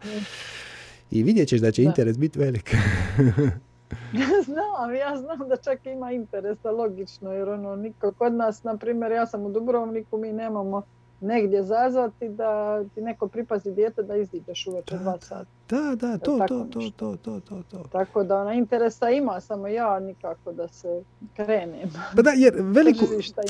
[1.11, 2.75] I vidjet ćeš da će interes biti velik.
[4.45, 9.11] znam, ja znam da čak ima interesa, logično, jer ono, niko kod nas, na primjer,
[9.11, 10.81] ja sam u Dubrovniku, mi nemamo
[11.21, 15.45] negdje zazvati da ti neko pripazi dijete da iziđeš uveče dva sata.
[15.69, 17.83] Da, da, to, to, to, to, to, to, to.
[17.91, 21.03] Tako da ona interesa ima, samo ja nikako da se
[21.35, 21.89] krenem.
[22.15, 23.05] Pa da, jer veliku,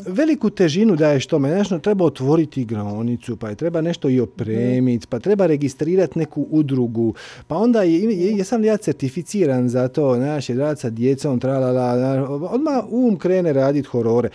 [0.07, 5.19] veliku težinu daješ tome, nešto treba otvoriti igraonicu, pa je treba nešto i opremiti, pa
[5.19, 7.13] treba registrirati neku udrugu,
[7.47, 7.99] pa onda je,
[8.37, 13.53] jesam li ja certificiran za to, znaš, je rad sa djecom, tralala, odmah um krene
[13.53, 14.29] raditi horore.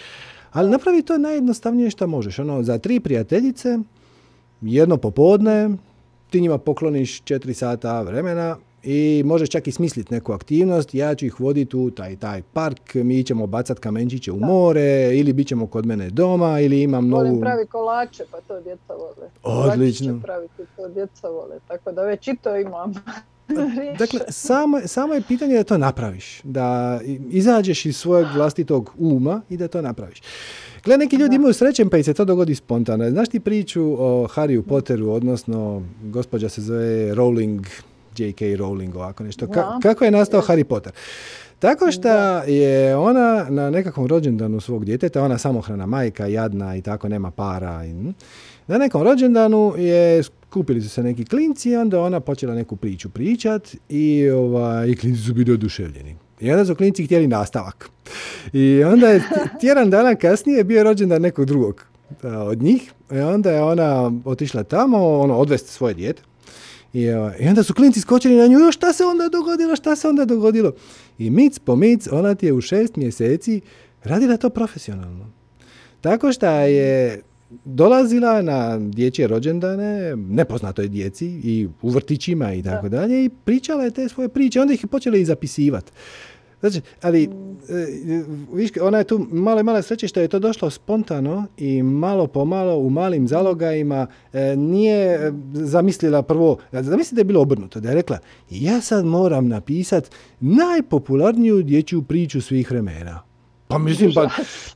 [0.59, 2.39] Ali napravi to najjednostavnije što možeš.
[2.39, 3.79] Ono, za tri prijateljice,
[4.61, 5.71] jedno popodne,
[6.31, 10.95] ti njima pokloniš četiri sata vremena i možeš čak i smisliti neku aktivnost.
[10.95, 15.33] Ja ću ih voditi u taj, taj park, mi ćemo bacati kamenčiće u more ili
[15.33, 17.23] bit ćemo kod mene doma ili imam novu...
[17.23, 19.31] Volim pravi kolače, pa to djeca vole.
[19.43, 20.07] Odlično.
[20.07, 22.95] Kolače praviti, to djeca vole, tako da već i to imam.
[23.99, 26.41] Dakle, samo, samo je pitanje da to napraviš.
[26.45, 27.01] Da
[27.31, 30.23] izađeš iz svojeg vlastitog uma i da to napraviš.
[30.85, 33.11] Gle, neki ljudi imaju srećen pa i se to dogodi spontano.
[33.11, 37.67] Znaš ti priču o Harryu Potteru, odnosno gospođa se zove Rowling,
[38.17, 38.45] J.K.
[38.45, 39.47] Rowling, ovako nešto.
[39.83, 40.93] kako je nastao Harry Potter?
[41.59, 42.09] Tako što
[42.43, 47.85] je ona na nekakvom rođendanu svog djeteta, ona samohrana majka, jadna i tako, nema para.
[47.85, 47.93] I,
[48.67, 53.11] na nekom rođendanu je kupili su se neki klinci i onda ona počela neku priču
[53.11, 56.17] pričat i, ovaj, i klinci su bili oduševljeni.
[56.41, 57.91] I onda su klinci htjeli nastavak.
[58.53, 59.23] I onda je
[59.61, 61.87] tjedan dana kasnije bio rođendan nekog drugog
[62.23, 62.93] od njih.
[63.13, 66.23] I onda je ona otišla tamo, ono, odvesti svoje dijete.
[66.93, 67.03] I,
[67.41, 70.73] I onda su klinci skočili na nju, šta se onda dogodilo, šta se onda dogodilo?
[71.19, 73.61] I mic po mic, ona ti je u šest mjeseci
[74.05, 75.27] radila to profesionalno.
[76.01, 77.23] Tako što je
[77.65, 83.91] dolazila na dječje rođendane, nepoznatoj djeci i u vrtićima i tako dalje i pričala je
[83.91, 85.93] te svoje priče, onda ih je počela i zapisivati.
[86.61, 87.29] Znači, ali, e,
[88.53, 92.27] viš, ona je tu malo i malo sreće što je to došlo spontano i malo
[92.27, 97.89] po malo u malim zalogajima e, nije zamislila prvo, zamislite da je bilo obrnuto, da
[97.89, 98.19] je rekla
[98.51, 100.11] ja sad moram napisati
[100.41, 103.28] najpopularniju dječju priču svih vremena.
[103.69, 104.29] Pa mislim, pa,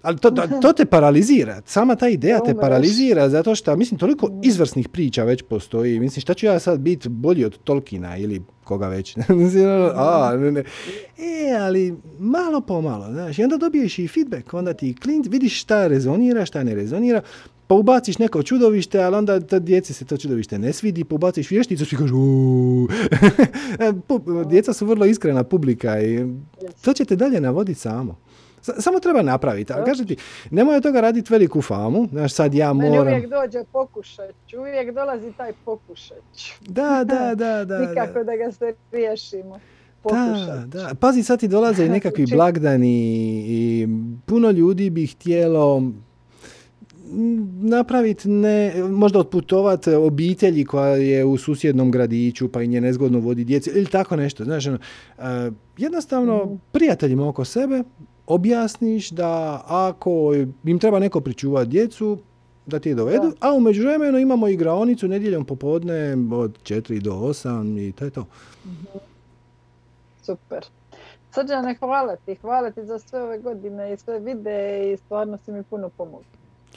[0.03, 0.31] ali to,
[0.63, 1.63] to te paralizira.
[1.67, 6.01] Sama ta ideja te paralizira zato što, mislim, toliko izvrsnih priča već postoji.
[6.01, 9.17] Mislim, šta ću ja sad biti bolji od Tolkina ili koga već.
[9.65, 10.65] Ono, a, ne, ne.
[11.19, 13.39] E, ali malo po malo, znaš.
[13.39, 14.55] I onda dobiješ i feedback.
[14.55, 17.23] Onda ti klint, vidiš šta rezonira, šta ne rezonira.
[17.67, 21.51] Pa ubaciš neko čudovište, ali onda ta djeci se to čudovište ne svidi, pa ubaciš
[21.51, 22.17] vješticu, svi kažu
[23.87, 23.93] e,
[24.47, 26.27] Djeca su vrlo iskrena publika i
[26.81, 28.17] to će te dalje navoditi samo.
[28.63, 29.73] Samo treba napraviti.
[29.73, 30.17] Ali kažem ti,
[30.51, 32.09] nemoj od toga raditi veliku famu.
[32.13, 32.91] Znaš, sad ja moram...
[32.91, 34.55] Meni uvijek dođe pokušać.
[34.59, 36.53] Uvijek dolazi taj pokušać.
[36.61, 37.65] Da, da, da.
[37.65, 38.37] da Nikako da.
[38.37, 39.61] ga se riješimo.
[40.11, 40.95] Da, da.
[41.01, 43.89] Pazi, sad ti dolaze i nekakvi blagdani i
[44.27, 45.83] puno ljudi bi htjelo
[47.61, 53.45] napraviti, ne, možda otputovati obitelji koja je u susjednom gradiću pa i nje nezgodno vodi
[53.45, 54.45] djece ili tako nešto.
[54.45, 54.79] Znaš, ono,
[55.79, 56.55] jednostavno mhm.
[56.73, 57.83] prijateljima oko sebe
[58.27, 60.35] objasniš da ako
[60.65, 62.19] im treba neko pričuvati djecu,
[62.67, 67.89] da ti je dovedu, a u međuvremenu imamo igraonicu nedjeljom popodne od 4 do 8
[67.89, 68.27] i to je to.
[68.67, 68.99] Mhm.
[70.23, 70.65] Super.
[71.35, 75.53] Srđane, hvala ti, hvala ti za sve ove godine i sve vide i stvarno si
[75.53, 76.25] mi puno pomogli.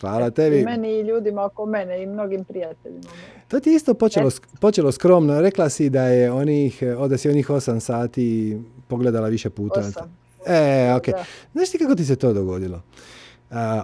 [0.02, 0.60] Hvala tebi.
[0.60, 3.10] I meni i ljudima oko mene i mnogim prijateljima.
[3.48, 5.42] To ti isto počelo, počelo skromno.
[5.42, 8.58] Rekla si da je onih, da si onih 8 sati
[8.88, 9.82] pogledala više puta.
[9.82, 10.02] 8.
[10.48, 11.06] E, ok.
[11.54, 12.82] Znaš ti kako ti se to dogodilo?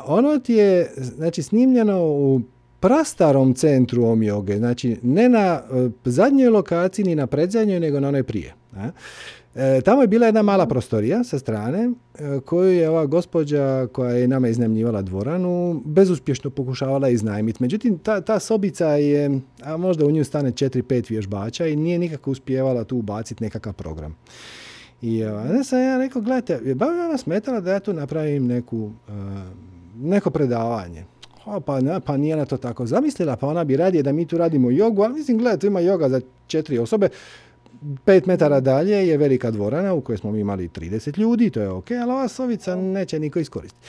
[0.06, 2.42] ono ti je, znači, snimljeno u
[2.80, 8.24] prastarom centru omjoge, znači ne na e, zadnjoj lokaciji ni na predzadnjoj, nego na onoj
[8.24, 8.54] prije.
[9.56, 14.12] E, tamo je bila jedna mala prostorija sa strane e, koju je ova gospođa koja
[14.12, 17.64] je nama iznajmljivala dvoranu bezuspješno pokušavala iznajmiti.
[17.64, 22.32] Međutim, ta, ta sobica je, a možda u nju stane 4-5 vježbača i nije nikako
[22.32, 24.16] uspijevala tu ubaciti nekakav program.
[25.02, 28.78] I onda sam ja rekao, gledajte, je baš ona smetala da ja tu napravim neku,
[28.78, 29.14] uh,
[30.02, 31.06] neko predavanje.
[31.46, 34.26] O, pa, ne, pa nije na to tako zamislila, pa ona bi radije da mi
[34.26, 37.10] tu radimo jogu, ali mislim, gledajte, ima joga za četiri osobe,
[38.06, 41.70] pet metara dalje je velika dvorana u kojoj smo mi imali 30 ljudi, to je
[41.70, 43.88] ok, ali ova sovica neće niko iskoristiti.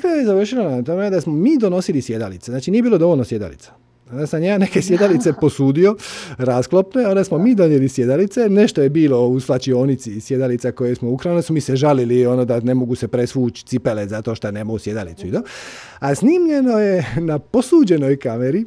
[0.00, 3.72] Kraju je završilo na tome da smo mi donosili sjedalice, znači nije bilo dovoljno sjedalica.
[4.10, 5.96] Onda sam ja neke sjedalice posudio,
[6.38, 11.42] rasklopne, onda smo mi donijeli sjedalice, nešto je bilo u slačionici sjedalica koje smo ukrali,
[11.42, 15.26] su mi se žalili ono da ne mogu se presvući cipele zato što nema sjedalicu.
[15.26, 15.42] Do?
[15.98, 18.64] A snimljeno je na posuđenoj kameri,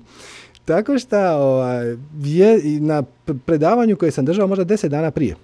[0.66, 3.04] tako što ovaj, je, na
[3.46, 5.36] predavanju koje sam držao možda deset dana prije,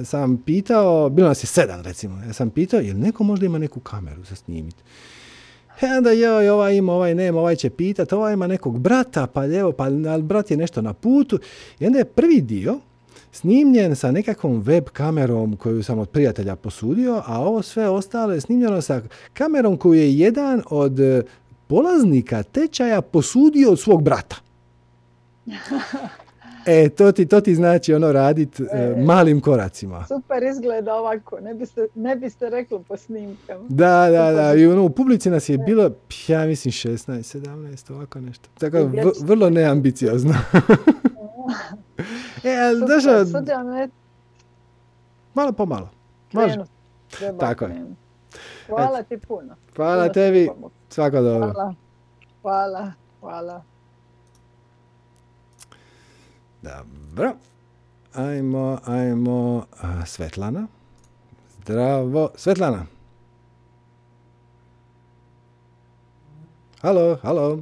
[0.00, 3.58] e, sam pitao, bilo nas je sedam recimo, ja sam pitao, jel neko možda ima
[3.58, 4.82] neku kameru za snimiti?
[5.82, 9.44] E onda joj, ovaj ima, ovaj nema, ovaj će pitat, ovaj ima nekog brata, pa
[9.44, 9.86] evo, pa
[10.20, 11.38] brat je nešto na putu.
[11.80, 12.78] I onda je prvi dio
[13.32, 18.40] snimljen sa nekakvom web kamerom koju sam od prijatelja posudio, a ovo sve ostalo je
[18.40, 19.02] snimljeno sa
[19.34, 21.22] kamerom koju je jedan od e,
[21.66, 24.36] polaznika tečaja posudio od svog brata.
[26.66, 30.06] E, to ti, to ti znači ono radit e, e, malim koracima.
[30.06, 33.64] Super izgleda ovako, ne biste, ne biste rekli po snimkama.
[33.68, 35.90] Da, da, da, i ono, u publici nas je bilo,
[36.28, 38.48] ja mislim 16, 17, ovako nešto.
[38.58, 40.34] Tako, v, vrlo neambiciozno.
[42.44, 43.24] e, ali došao...
[45.34, 45.90] Malo po malo.
[46.32, 46.64] Može.
[47.40, 47.84] Tako je.
[48.66, 49.56] Hvala ti puno.
[49.76, 50.50] Hvala tebi.
[50.88, 51.52] Svako dobro.
[51.52, 51.74] Hvala.
[52.42, 52.92] Hvala.
[53.20, 53.71] Hvala.
[56.62, 57.32] Dobro.
[58.14, 60.66] ajmo, ajmo, a, Svetlana.
[61.62, 62.86] Zdravo, Svetlana.
[66.82, 67.58] Halo, halo.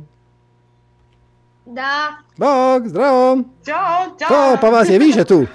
[1.66, 3.36] Da, Bog, zdravo.
[3.66, 4.28] Ćao, ćao.
[4.28, 5.46] To, pa vas je više tu.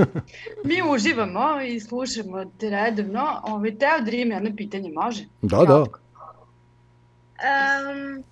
[0.68, 3.40] Mi uživamo i slušamo te redovno.
[3.42, 5.24] Ovaj, teo da jedno pitanje, može?
[5.42, 5.84] Da, da.
[7.44, 8.22] Em,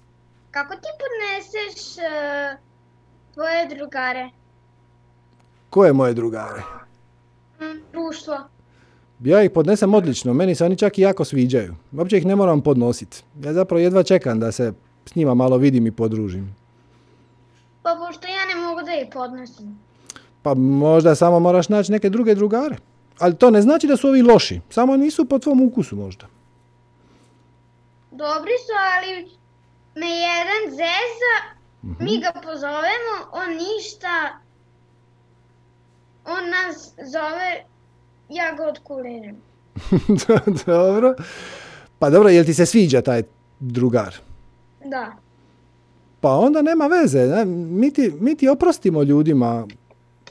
[0.51, 2.56] kako ti podneseš e,
[3.34, 4.30] tvoje drugare?
[5.73, 6.62] Ko je moje drugare?
[7.93, 8.39] Društvo.
[9.20, 11.74] Ja ih podnesem odlično, meni se oni čak i jako sviđaju.
[11.93, 13.23] Uopće ih ne moram podnositi.
[13.40, 14.73] Ja zapravo jedva čekam da se
[15.07, 16.57] s njima malo vidim i podružim.
[17.82, 19.78] Pa pošto ja ne mogu da ih podnosim.
[20.43, 22.77] Pa možda samo moraš naći neke druge drugare.
[23.19, 26.27] Ali to ne znači da su ovi loši, samo nisu po tvom ukusu možda.
[28.11, 29.39] Dobri su, ali
[29.94, 31.35] me jedan zeza,
[31.82, 34.39] mi ga pozovemo, on ništa,
[36.24, 37.65] on nas zove,
[38.28, 38.65] ja ga
[40.66, 41.15] dobro.
[41.99, 43.23] Pa dobro, jel ti se sviđa taj
[43.61, 44.15] drugar?
[44.85, 45.12] Da.
[46.20, 47.27] Pa onda nema veze.
[47.27, 47.44] Ne?
[47.44, 49.66] Mi, ti, mi ti oprostimo ljudima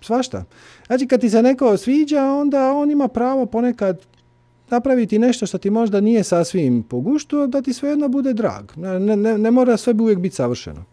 [0.01, 0.43] svašta.
[0.87, 4.05] Znači kad ti se neko sviđa, onda on ima pravo ponekad
[4.69, 8.71] napraviti nešto što ti možda nije sasvim po guštu, da ti svejedno bude drag.
[8.75, 10.83] Ne, ne, ne mora sve uvijek biti savršeno.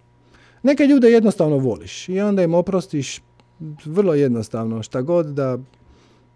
[0.63, 3.21] Neke ljude jednostavno voliš i onda im oprostiš
[3.85, 5.59] vrlo jednostavno šta god da,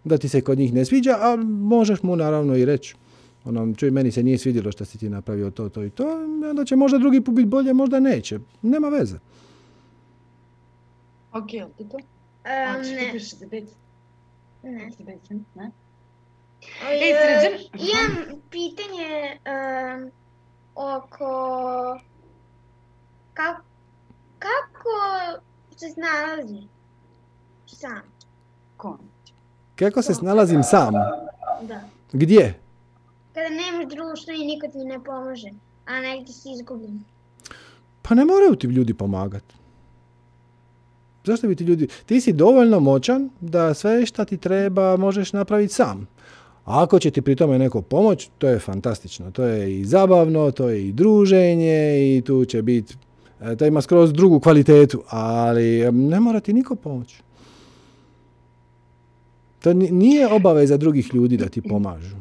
[0.05, 2.95] da ti se kod njih ne sviđa, a možeš mu naravno i reći
[3.45, 6.05] ono, čuj, meni se nije svidjelo što si ti napravio to, to i to,
[6.51, 8.39] onda će možda drugi put biti bolje, možda neće.
[8.63, 9.19] Nema veze.
[11.33, 11.99] Ok, ti to?
[14.63, 14.91] Ne,
[15.55, 15.71] ne.
[17.73, 20.11] Imam pitanje em,
[20.75, 22.01] oko
[23.35, 23.63] kako,
[24.39, 24.99] kako
[25.77, 26.69] se snalazi
[27.77, 28.01] sam.
[28.77, 28.99] Ko?
[29.75, 30.95] Kako se snalazim sam?
[31.63, 31.81] Da.
[32.13, 32.59] Gdje?
[33.33, 35.49] Kada nemaš društvo i niko ti ne pomaže,
[35.87, 37.01] a negdje si izgubljen.
[38.03, 39.55] Pa ne moraju ti ljudi pomagati.
[41.25, 41.89] Zašto bi ti ljudi...
[42.07, 46.07] Ti si dovoljno moćan da sve šta ti treba možeš napraviti sam.
[46.65, 49.31] A ako će ti pri tome neko pomoć, to je fantastično.
[49.31, 52.95] To je i zabavno, to je i druženje i tu će biti...
[53.41, 57.23] e, To ima skroz drugu kvalitetu, ali ne mora ti niko pomoći.
[59.63, 62.17] To ni- nije obaveza drugih ljudi da ti pomažu.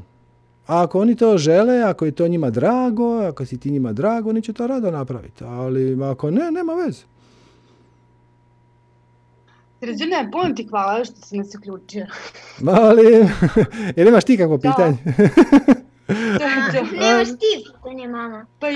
[0.67, 4.29] A ako oni to žele, ako je to njima drago, ako si ti njima drago,
[4.29, 5.43] oni će to rado napraviti.
[5.43, 7.01] Ali ako ne, nema veze.
[9.79, 12.05] Sređane, puno ti hvala što si nas uključio.
[12.67, 13.03] Ali,
[13.95, 14.97] jel imaš ti kakvo pitanje?
[16.93, 18.45] Nemaš ti pitanje, mama.
[18.59, 18.67] Pa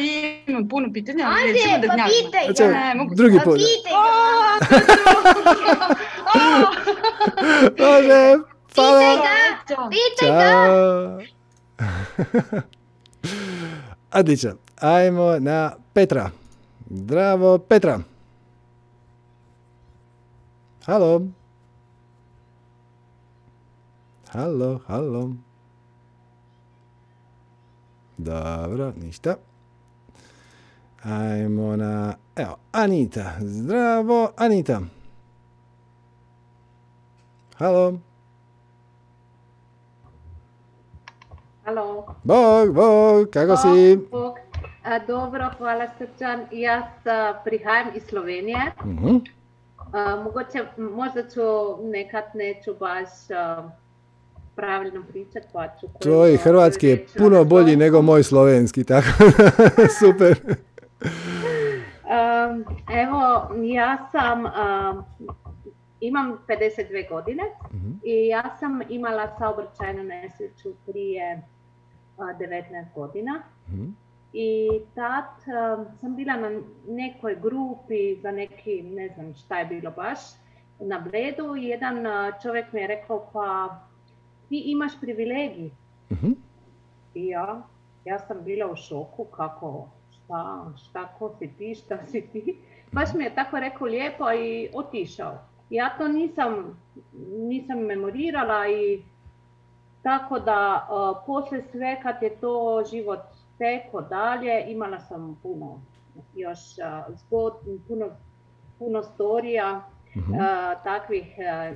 [0.47, 2.13] imam puno pitanja, ali Ajde, nećemo da pa gnjavimo.
[2.25, 2.69] pitaj Znači, ga.
[2.69, 3.57] Ne, mogu drugi Pa put.
[3.57, 4.05] pitaj ga.
[7.85, 8.37] Može,
[8.75, 9.21] hvala.
[9.89, 10.51] Pitaj ga.
[14.13, 14.55] Odlično.
[14.81, 16.31] Ajmo na Petra.
[16.89, 17.99] Zdravo, Petra.
[20.85, 21.21] Halo.
[24.29, 25.29] Halo, halo.
[28.17, 29.35] Dobro, ništa.
[31.03, 33.35] Ajmo na, evo, Anita.
[33.41, 34.81] Zdravo, Anita.
[37.57, 38.04] Halo.
[41.65, 42.05] Halo.
[42.23, 43.97] Bog, bog, kako si?
[44.11, 44.35] Bog.
[44.83, 46.45] A, dobro, hvala Srčan.
[46.51, 48.57] Jaz a, prihajam iz Slovenije.
[48.85, 49.15] Mhm.
[49.93, 51.41] A, mogoče, možda ću
[51.83, 53.69] nekad neću baš a,
[54.55, 55.87] pravilno pričati, pa ću...
[55.87, 57.75] koju Tvoj hrvatski je puno bolji razgovarati.
[57.75, 59.07] nego moj slovenski, tako
[59.99, 60.35] super.
[62.05, 62.65] Um,
[62.95, 63.21] evo,
[63.63, 65.03] ja sam, um,
[65.99, 67.43] imam 52 godine
[67.73, 67.91] Mhm.
[68.03, 71.54] i ja sam imala saobraćajnu nesreću prije uh,
[72.17, 73.43] 19 godina.
[73.69, 73.85] Mhm.
[74.33, 79.91] I tad um, sam bila na nekoj grupi za neki, ne znam šta je bilo
[79.91, 80.19] baš,
[80.79, 83.79] na Bledu i jedan uh, čovjek mi je rekao pa
[84.49, 85.69] ti imaš privilegij.
[86.11, 86.31] Mhm.
[87.13, 87.61] I ja,
[88.05, 92.57] ja sam bila u šoku kako, šta, šta, ko si ti, šta si ti.
[92.91, 95.37] Baš mi je tako rekao lijepo i otišao.
[95.69, 96.81] Ja to nisam,
[97.37, 99.01] nisam memorirala i
[100.05, 103.19] tako da uh, poslije sve kad je to život
[103.57, 105.81] teko dalje, imala sam puno
[106.35, 107.53] još uh, zgod,
[107.87, 108.05] puno,
[108.79, 109.81] puno storija
[110.15, 110.33] Mhm.
[110.33, 110.39] uh,
[110.83, 111.25] takvih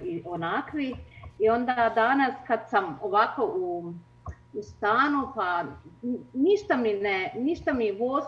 [0.04, 0.96] i onakvih.
[1.40, 3.94] I onda danas kad sam ovako u,
[4.54, 5.64] u stanu, pa
[6.34, 8.24] ništa mi ne, ništa mi voz,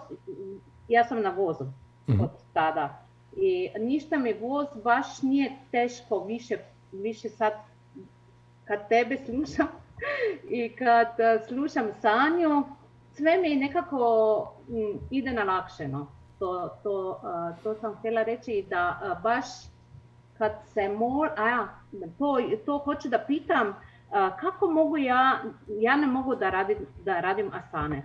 [0.88, 1.66] ja sam na vozu
[2.10, 2.22] Mhm.
[2.22, 3.00] od tada.
[3.36, 6.58] I ništa mi voz baš nije teško više
[6.92, 7.54] više sad
[8.66, 9.68] kad tebe slušam
[10.50, 12.64] i kad e, slušam Sanju,
[13.12, 16.08] sve mi nekako m, ide na lakšeno.
[16.40, 17.22] To, to,
[17.60, 19.46] e, to sam htjela reći da e, baš
[20.38, 21.68] kad se mor, a ja,
[22.20, 23.76] to, to hoću da pitam,
[24.40, 28.04] kako mogu ja, ja ne mogu da radim, da radim asane.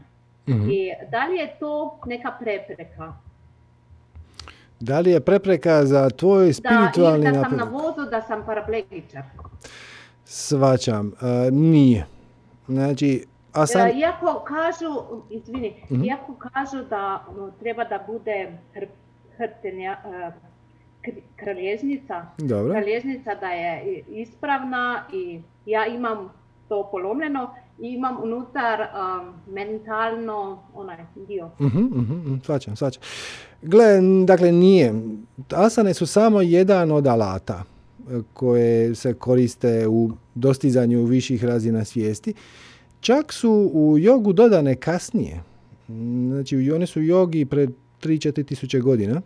[0.48, 0.70] Mhm.
[0.70, 3.12] I da li je to neka prepreka?
[4.80, 7.82] Da li je prepreka za tvoj Da, ili spiritualni da sam na napredak?
[7.96, 9.22] vozu, da sam paraplegičar.
[10.26, 11.12] Svačam.
[11.22, 12.06] E, nije.
[12.68, 13.86] Znači, a sam...
[13.86, 15.00] E, Iako kažu,
[15.30, 16.04] izvini, Mhm.
[16.04, 18.84] iako kažu da ono, treba da bude hr,
[19.36, 20.30] hrtenja, e,
[21.02, 22.72] kr- kralježnica, Dobro.
[22.72, 26.32] kralježnica da je ispravna i ja imam
[26.68, 31.50] to polomljeno i imam unutar um, mentalno onaj dio.
[31.60, 33.02] Mhm, mhm, mhm, svačam, svačam.
[33.62, 33.84] Gle,
[34.24, 34.94] dakle nije.
[35.50, 37.75] Asane su samo jedan od alata e,
[38.32, 42.34] koje se koriste u dostizanju viših razina svijesti.
[43.00, 45.42] Čak su u jogu dodane kasnije.
[46.28, 47.70] Znači, one su jogi pred
[48.02, 49.22] 3-4 tisuće godina.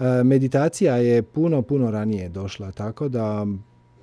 [0.00, 3.46] E, Meditacija je puno, puno ranije došla, tako da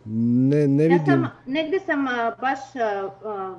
[0.06, 1.06] ne, ne Ja vidim...
[1.06, 3.56] sam, negdje sam a, baš a,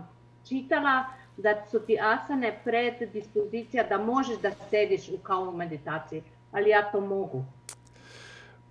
[0.49, 1.05] čitala
[1.37, 6.23] da su ti asane pred dispozicija da možeš da sediš u kao meditaciji,
[6.53, 7.45] ali ja to mogu.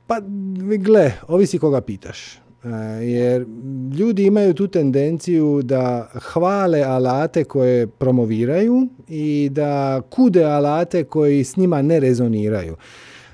[0.07, 0.21] Pa,
[0.77, 2.35] gle, ovisi koga pitaš.
[2.35, 2.69] E,
[3.05, 3.45] Jer
[3.99, 11.55] ljudi imaju tu tendenciju da hvale alate koje promoviraju i da kude alate koji s
[11.57, 12.75] njima ne rezoniraju.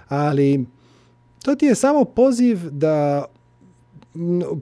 [0.07, 0.65] Ali
[1.43, 3.25] to ti je samo poziv da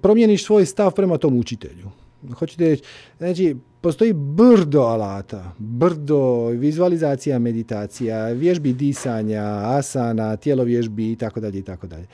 [0.02, 1.90] promijeniš svoj stav prema tom učitelju.
[2.34, 2.84] Hoćete reći,
[3.18, 11.64] znači, postoji brdo alata, brdo vizualizacija, meditacija, vježbi disanja, asana, tjelovježbi i tako dalje i
[11.64, 12.08] tako dalje.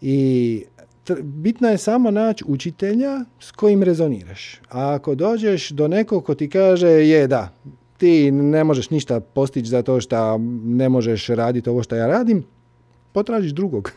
[0.00, 0.64] I
[1.22, 4.60] bitno je samo naći učitelja s kojim rezoniraš.
[4.70, 7.48] A ako dođeš do nekog ko ti kaže je da,
[7.98, 12.44] ti ne možeš ništa postići zato što ne možeš raditi ovo što ja radim,
[13.14, 13.92] potražiš drugog.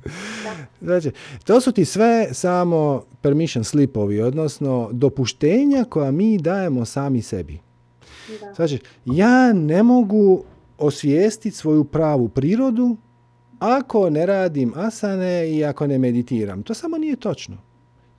[0.80, 1.10] znači,
[1.44, 7.58] to su ti sve samo permission slipovi, odnosno dopuštenja koja mi dajemo sami sebi.
[8.40, 8.54] Da.
[8.54, 10.44] Znači, ja ne mogu
[10.78, 12.96] osvijestiti svoju pravu prirodu
[13.58, 16.62] ako ne radim asane i ako ne meditiram.
[16.62, 17.56] To samo nije točno.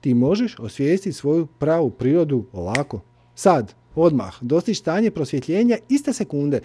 [0.00, 3.00] Ti možeš osvijestiti svoju pravu prirodu ovako,
[3.34, 6.60] sad, odmah, dostići stanje prosvjetljenja iste sekunde.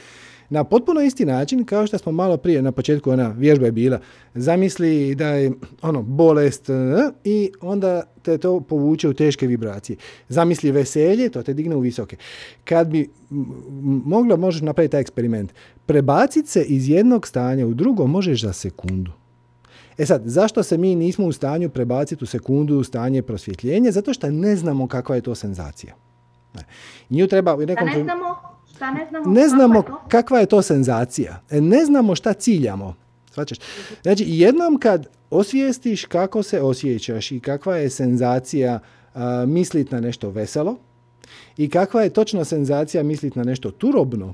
[0.50, 4.00] Na potpuno isti način kao što smo malo prije na početku ona vježba je bila.
[4.36, 5.52] Zamisli da je
[5.82, 6.74] ono bolest eh,
[7.24, 9.98] i onda te to povuče u teške vibracije.
[10.30, 12.18] Zamisli veselje, to te digne u visoke.
[12.64, 15.54] Kad bi m- m- moglo, možeš napraviti taj eksperiment.
[15.86, 19.12] Prebaciti se iz jednog stanja u drugo možeš za sekundu.
[19.98, 23.92] E sad, zašto se mi nismo u stanju prebaciti u sekundu u stanje prosvjetljenja?
[23.92, 25.94] Zato što ne znamo kakva je to senzacija.
[26.56, 26.62] Ne.
[27.10, 28.36] Nju treba u Da nekom ne tren- znamo,
[28.80, 30.02] šta ne znamo, ne kako znamo je to?
[30.08, 31.42] kakva je to senzacija.
[31.50, 32.96] E, Ne znamo šta ciljamo.
[34.02, 38.80] Znači, jednom kad osvijestiš kako se osjećaš i kakva je senzacija
[39.14, 40.78] a, mislit na nešto veselo
[41.58, 44.34] i kakva je točno senzacija mislit na nešto turobno,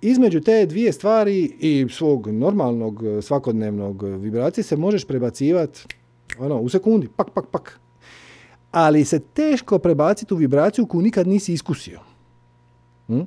[0.00, 5.80] između te dvije stvari i svog normalnog e, svakodnevnog vibracije se možeš prebacivati
[6.38, 7.80] ono, u sekundi, pak, pak, pak.
[8.70, 12.07] Ali se teško prebaciti u vibraciju koju nikad nisi iskusio.
[13.08, 13.20] Mm?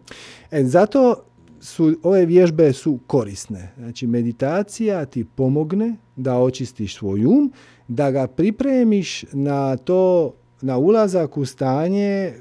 [0.51, 1.23] E, zato
[1.59, 3.71] su ove vježbe su korisne.
[3.77, 7.51] Znači meditacija ti pomogne da očistiš svoj um,
[7.87, 12.33] da ga pripremiš na to na ulazak u stanje e,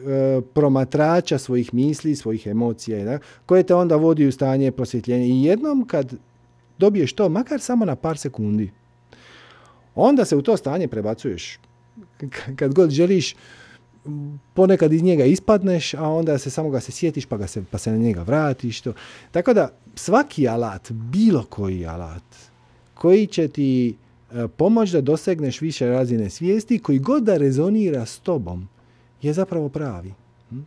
[0.54, 5.24] promatrača svojih misli, svojih emocija tako, koje te onda vodi u stanje prosvjetljenja.
[5.24, 6.14] I jednom kad
[6.78, 8.70] dobiješ to, makar samo na par sekundi,
[9.94, 11.58] onda se u to stanje prebacuješ.
[12.56, 13.36] Kad god želiš,
[14.54, 17.78] ponekad iz njega ispadneš, a onda se samo ga se sjetiš pa, ga se, pa
[17.78, 18.80] se na njega vratiš.
[18.80, 18.92] To.
[19.30, 22.22] Tako da svaki alat, bilo koji alat,
[22.94, 23.96] koji će ti
[24.32, 28.68] e, pomoći da dosegneš više razine svijesti, koji god da rezonira s tobom,
[29.22, 30.12] je zapravo pravi.
[30.50, 30.60] Hm?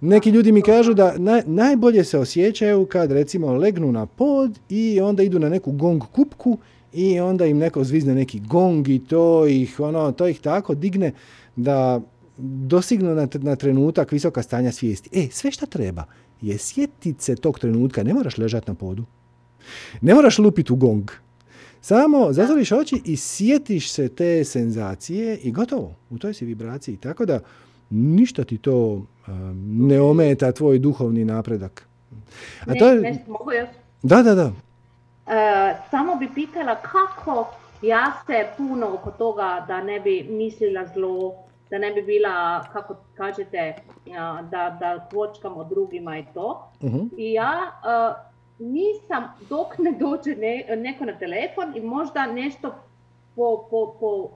[0.00, 5.00] Neki ljudi mi kažu da naj- najbolje se osjećaju kad recimo legnu na pod i
[5.00, 6.58] onda idu na neku gong kupku
[6.92, 11.12] i onda im neko zvizne neki gong i to ih, ono, to ih tako digne
[11.56, 12.00] da
[12.38, 15.10] dosignu na, na trenutak visoka stanja svijesti.
[15.12, 16.04] E, sve šta treba
[16.40, 19.04] je sjetit se tog trenutka, ne moraš ležati na podu.
[20.00, 21.10] Ne moraš lupiti u gong.
[21.80, 25.94] Samo zatvoriš oči i sjetiš se te senzacije i gotovo.
[26.10, 26.96] U toj si vibraciji.
[26.96, 27.40] Tako da
[27.90, 29.06] ništa ti to um,
[29.88, 31.86] ne ometa tvoj duhovni napredak.
[32.66, 33.00] A Ne, to je...
[33.00, 33.68] nešto mogu još?
[34.02, 34.52] Da, da, da.
[35.26, 41.34] E, samo bi pitala kako ja se puno oko toga da ne bi mislila zlo,
[41.72, 43.74] da ne bi bila, kako kažete,
[44.50, 46.70] da, da kvočkamo drugima i to.
[46.82, 46.98] Mhm.
[47.16, 47.52] I ja
[48.58, 50.36] nisam, dok ne dođe
[50.76, 52.74] neko na telefon i možda nešto
[53.36, 54.28] po, po, po,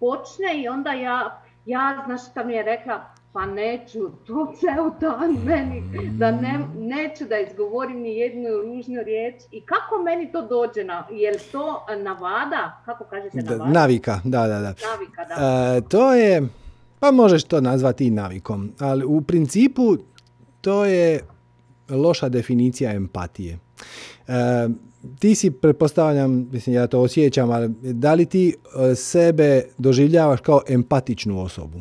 [0.00, 3.04] počne i onda ja, ja, znaš šta mi je rekla,
[3.38, 5.82] pa neću, to ceo dan meni,
[6.18, 9.34] da ne, neću da izgovorim ni jednu ružnu riječ.
[9.50, 10.84] I kako meni to dođe?
[10.84, 12.82] Na, je li to navada?
[12.84, 13.70] Kako kažete navada?
[13.72, 14.74] navika, da, da, da.
[14.90, 15.76] Navika, da.
[15.76, 16.48] E, to je,
[17.00, 19.96] pa možeš to nazvati i navikom, ali u principu
[20.60, 21.20] to je
[21.88, 23.58] loša definicija empatije.
[24.28, 24.68] E,
[25.18, 28.54] ti si, pretpostavljam, mislim ja to osjećam, ali da li ti
[28.90, 31.80] e, sebe doživljavaš kao empatičnu osobu?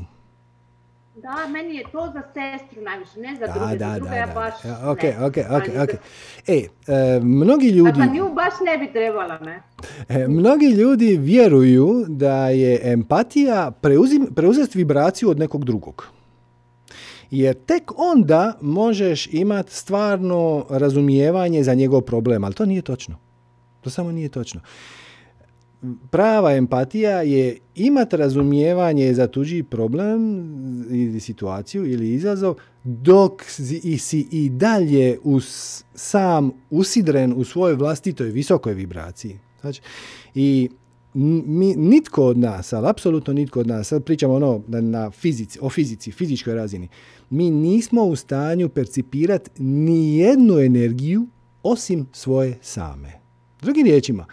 [1.27, 3.77] Da, meni je to za sestru najviše, ne za druge.
[3.77, 4.53] Da, za druge da, ja baš
[4.85, 5.25] ok, ne.
[5.25, 5.99] ok, ok, ok.
[6.47, 8.01] E, e, mnogi ljudi...
[8.01, 9.61] A pa nju baš ne bi trebala, ne?
[10.09, 16.07] E, mnogi ljudi vjeruju da je empatija preuzim, preuzeti vibraciju od nekog drugog.
[17.31, 23.17] Jer tek onda možeš imati stvarno razumijevanje za njegov problem, ali to nije točno.
[23.81, 24.61] To samo nije točno
[26.09, 30.19] prava empatija je imati razumijevanje za tuđi problem
[30.91, 33.43] ili situaciju ili izazov dok
[33.97, 39.39] si i dalje us, sam usidren u svojoj vlastitoj visokoj vibraciji.
[39.61, 39.81] Znači,
[40.35, 40.69] I
[41.13, 45.69] mi, nitko od nas, ali apsolutno nitko od nas, sad pričamo ono na fizici, o
[45.69, 46.87] fizici, fizičkoj razini,
[47.29, 51.27] mi nismo u stanju percipirati ni jednu energiju
[51.63, 53.11] osim svoje same.
[53.61, 54.25] Drugim riječima,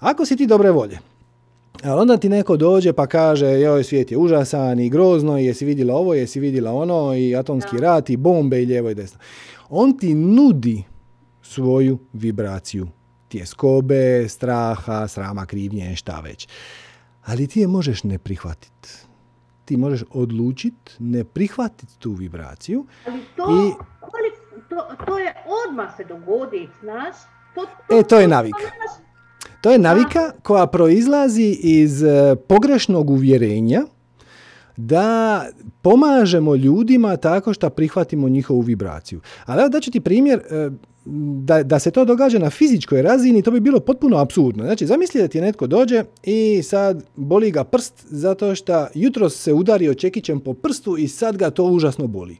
[0.00, 0.98] ako si ti dobre volje,
[1.84, 5.64] ali onda ti neko dođe pa kaže joj svijet je užasan i grozno i jesi
[5.64, 7.82] vidjela ovo, jesi vidjela ono i atomski da.
[7.82, 9.18] rat i bombe i lijevo i desno.
[9.68, 10.84] On ti nudi
[11.42, 12.88] svoju vibraciju
[13.28, 16.48] tjeskobe, straha, srama, krivnje, šta već.
[17.24, 18.88] Ali ti je možeš ne prihvatiti.
[19.64, 22.86] Ti možeš odlučiti ne prihvatiti tu vibraciju.
[23.06, 23.72] Ali to, i...
[24.68, 25.34] to, to je
[25.68, 27.16] odmah se dogodi, znaš?
[27.54, 28.54] To, to, e, to je navik.
[29.60, 33.82] To, je navika koja proizlazi iz e, pogrešnog uvjerenja
[34.76, 35.46] da
[35.82, 39.20] pomažemo ljudima tako što prihvatimo njihovu vibraciju.
[39.44, 40.70] Ali evo daću ti primjer, e,
[41.44, 44.64] da, da se to događa na fizičkoj razini, to bi bilo potpuno apsurdno.
[44.64, 49.52] Znači, zamisli da ti netko dođe i sad boli ga prst zato što jutros se
[49.52, 52.36] udario čekićem po prstu i sad ga to užasno boli.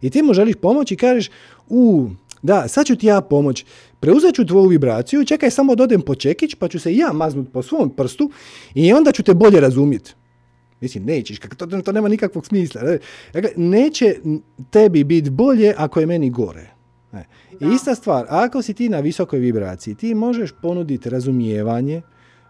[0.00, 1.30] I ti mu želiš pomoći i kažeš,
[1.68, 2.08] u,
[2.42, 3.64] da, sad ću ti ja pomoć.
[4.00, 7.52] Preuzet ću tvoju vibraciju, čekaj samo da odem po čekić, pa ću se ja maznut
[7.52, 8.30] po svom prstu
[8.74, 10.14] i onda ću te bolje razumjeti.
[10.80, 12.80] Mislim, nećeš, to, to nema nikakvog smisla.
[13.32, 14.14] Dakle, neće
[14.70, 16.70] tebi biti bolje ako je meni gore.
[17.12, 17.24] E.
[17.74, 22.02] Ista stvar, ako si ti na visokoj vibraciji, ti možeš ponuditi razumijevanje,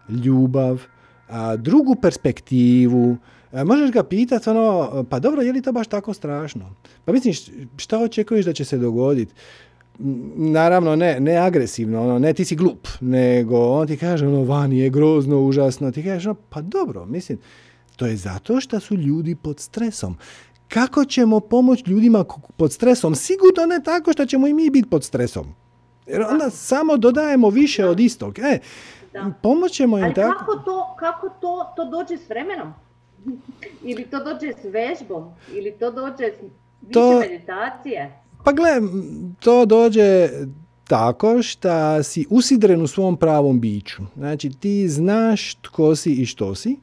[0.09, 0.81] ljubav,
[1.29, 3.17] a, drugu perspektivu,
[3.51, 6.75] a, možeš ga pitati ono, pa dobro, je li to baš tako strašno?
[7.05, 7.41] Pa misliš,
[7.77, 9.33] šta očekuješ da će se dogoditi?
[10.35, 14.79] Naravno ne, ne agresivno, ono, ne ti si glup, nego on ti kaže ono vani
[14.79, 17.37] je grozno, užasno, ti kažeš ono, pa dobro, mislim,
[17.95, 20.17] to je zato što su ljudi pod stresom.
[20.67, 22.25] Kako ćemo pomoći ljudima
[22.57, 23.15] pod stresom?
[23.15, 25.45] Sigurno ne tako što ćemo i mi biti pod stresom.
[26.07, 28.39] Jer onda samo dodajemo više od istog.
[28.39, 28.59] E,
[29.41, 30.39] pomoćemo im Ali tako.
[30.39, 32.73] kako to, kako to, to dođe s vremenom?
[33.89, 35.33] ili to dođe s vežbom?
[35.53, 36.41] Ili to dođe s
[36.81, 38.20] više to, meditacije?
[38.43, 38.69] Pa gle,
[39.39, 40.29] to dođe
[40.87, 44.01] tako što si usidren u svom pravom biću.
[44.15, 46.77] Znači ti znaš tko si i što si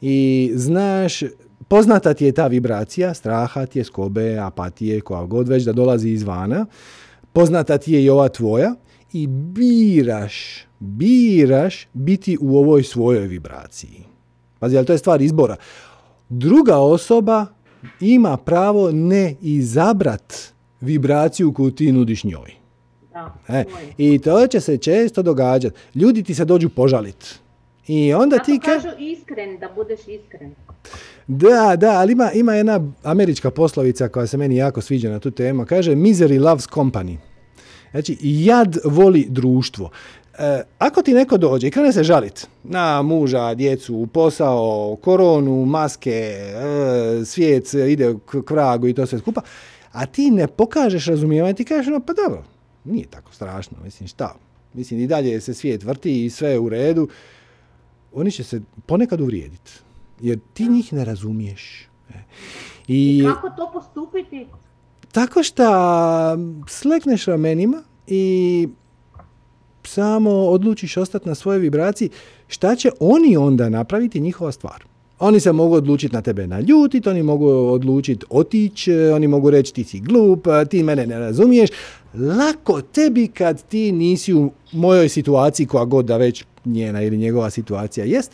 [0.00, 1.22] i znaš,
[1.68, 6.66] poznata ti je ta vibracija straha, tjeskobe, apatije, koja god već da dolazi izvana.
[7.32, 8.74] Poznata ti je i ova tvoja
[9.12, 14.04] i biraš, biraš biti u ovoj svojoj vibraciji.
[14.58, 15.56] Pazi, ali to je stvar izbora.
[16.28, 17.46] Druga osoba
[18.00, 20.51] ima pravo ne izabrat
[20.82, 22.52] vibraciju koju ti nudiš njoj.
[23.12, 23.64] Da, e,
[23.98, 25.76] I to će se često događati.
[25.94, 27.26] Ljudi ti se dođu požaliti.
[27.86, 30.54] I onda Zato ti kažu iskren, da budeš iskren.
[31.26, 35.30] Da, da, ali ima, ima jedna američka poslovica koja se meni jako sviđa na tu
[35.30, 35.66] temu.
[35.66, 37.16] Kaže, misery loves company.
[37.90, 39.90] Znači, jad voli društvo.
[40.38, 46.10] E, ako ti neko dođe i krene se žalit na muža, djecu, posao, koronu, maske,
[46.10, 49.40] e, svijet ide k vragu i to sve skupa,
[49.92, 52.44] a ti ne pokažeš razumijevanje, ti kažeš, no pa dobro,
[52.84, 54.34] nije tako strašno, mislim šta,
[54.74, 57.08] mislim i dalje se svijet vrti i sve je u redu,
[58.12, 59.72] oni će se ponekad uvrijediti,
[60.20, 61.88] jer ti njih ne razumiješ.
[62.10, 62.18] E.
[62.88, 64.46] I, kako to postupiti?
[65.12, 65.64] Tako što
[66.68, 68.68] slekneš ramenima i
[69.84, 72.10] samo odlučiš ostati na svojoj vibraciji,
[72.48, 74.84] šta će oni onda napraviti njihova stvar?
[75.24, 79.84] Oni se mogu odlučiti na tebe naljutiti, oni mogu odlučiti otići, oni mogu reći ti
[79.84, 81.70] si glup, ti mene ne razumiješ.
[82.14, 87.50] Lako tebi kad ti nisi u mojoj situaciji koja god da već njena ili njegova
[87.50, 88.32] situacija jest.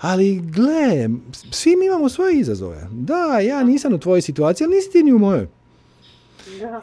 [0.00, 1.08] Ali gle,
[1.50, 2.88] svi mi imamo svoje izazove.
[2.92, 5.46] Da, ja nisam u tvojoj situaciji, ali nisi ti ni u mojoj.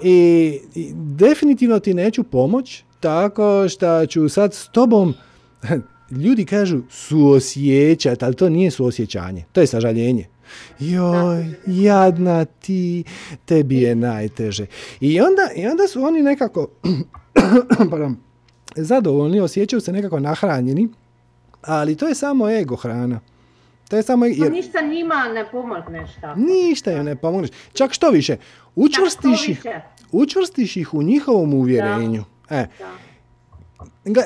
[0.03, 5.13] I, I definitivno ti neću pomoć tako što ću sad s tobom
[6.11, 10.27] ljudi kažu suosjećati, ali to nije suosjećanje, to je sažaljenje.
[10.79, 13.03] Joj, jadna ti,
[13.45, 14.65] tebi je najteže.
[14.99, 16.67] I onda, i onda su oni nekako
[17.91, 18.17] pardon,
[18.75, 20.89] zadovoljni, osjećaju se nekako nahranjeni,
[21.61, 23.19] ali to je samo ego hrana.
[23.89, 24.25] To je samo...
[24.25, 24.51] Jer...
[24.51, 26.39] ništa njima ne pomogneš tako.
[26.39, 27.49] Ništa joj ne pomogneš.
[27.73, 28.37] Čak što više,
[28.75, 29.65] učvrstiš, ih,
[30.11, 32.23] učvrstiš ih u njihovom uvjerenju.
[32.49, 32.65] E,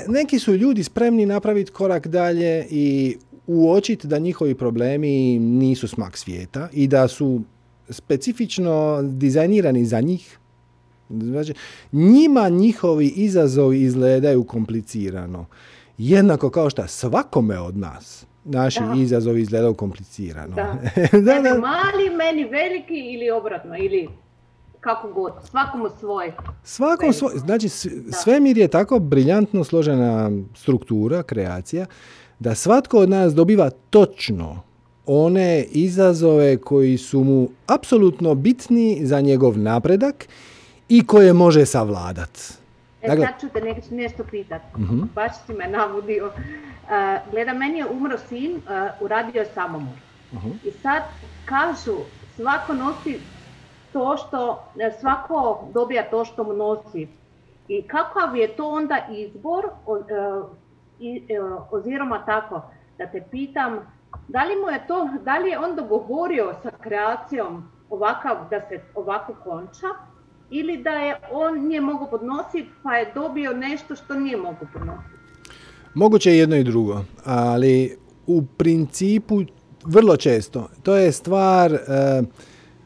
[0.08, 3.18] neki su ljudi spremni napraviti korak dalje i
[3.48, 7.42] uočiti da njihovi problemi nisu smak svijeta i da su
[7.90, 10.38] specifično dizajnirani za njih.
[11.10, 11.54] Znači,
[11.92, 15.46] njima njihovi izazovi izgledaju komplicirano.
[15.98, 20.56] Jednako kao što svakome od nas naši izazovi izgledaju komplicirano.
[20.56, 20.78] Da.
[21.26, 21.60] da, da.
[21.60, 24.08] mali, meni veliki ili obratno, ili
[24.82, 26.32] kako god, svakomu svoj.
[26.64, 27.70] Svakom svoj, znači
[28.12, 31.86] svemir je tako briljantno složena struktura, kreacija,
[32.40, 34.62] da svatko od nas dobiva točno
[35.06, 40.28] one izazove koji su mu apsolutno bitni za njegov napredak
[40.90, 42.40] i koje može savladat.
[43.02, 46.26] E, dakle, sad ću te nešto pitat, uh baš si me navodio.
[46.26, 48.62] Uh, gleda, meni je umro sin, uh,
[49.02, 49.96] uradio samomor.
[50.34, 51.04] uh I sad
[51.46, 51.98] kažu,
[52.36, 53.20] svako nosi
[53.94, 57.08] to što e, svako dobija to što mu nosi.
[57.68, 61.40] I kakav je to onda izbor, e, e,
[61.72, 62.62] oziroma tako,
[62.98, 63.80] da te pitam,
[64.28, 68.80] da li mu je to, da li je on dogovorio sa kreacijom ovakav, da se
[68.96, 69.88] ovako konča,
[70.50, 75.16] ili da je on nije mogu podnositi pa je dobio nešto što nije mogu podnositi?
[75.94, 77.98] Moguće je jedno i drugo, ali
[78.28, 79.42] u principu
[79.86, 81.72] vrlo često to je stvar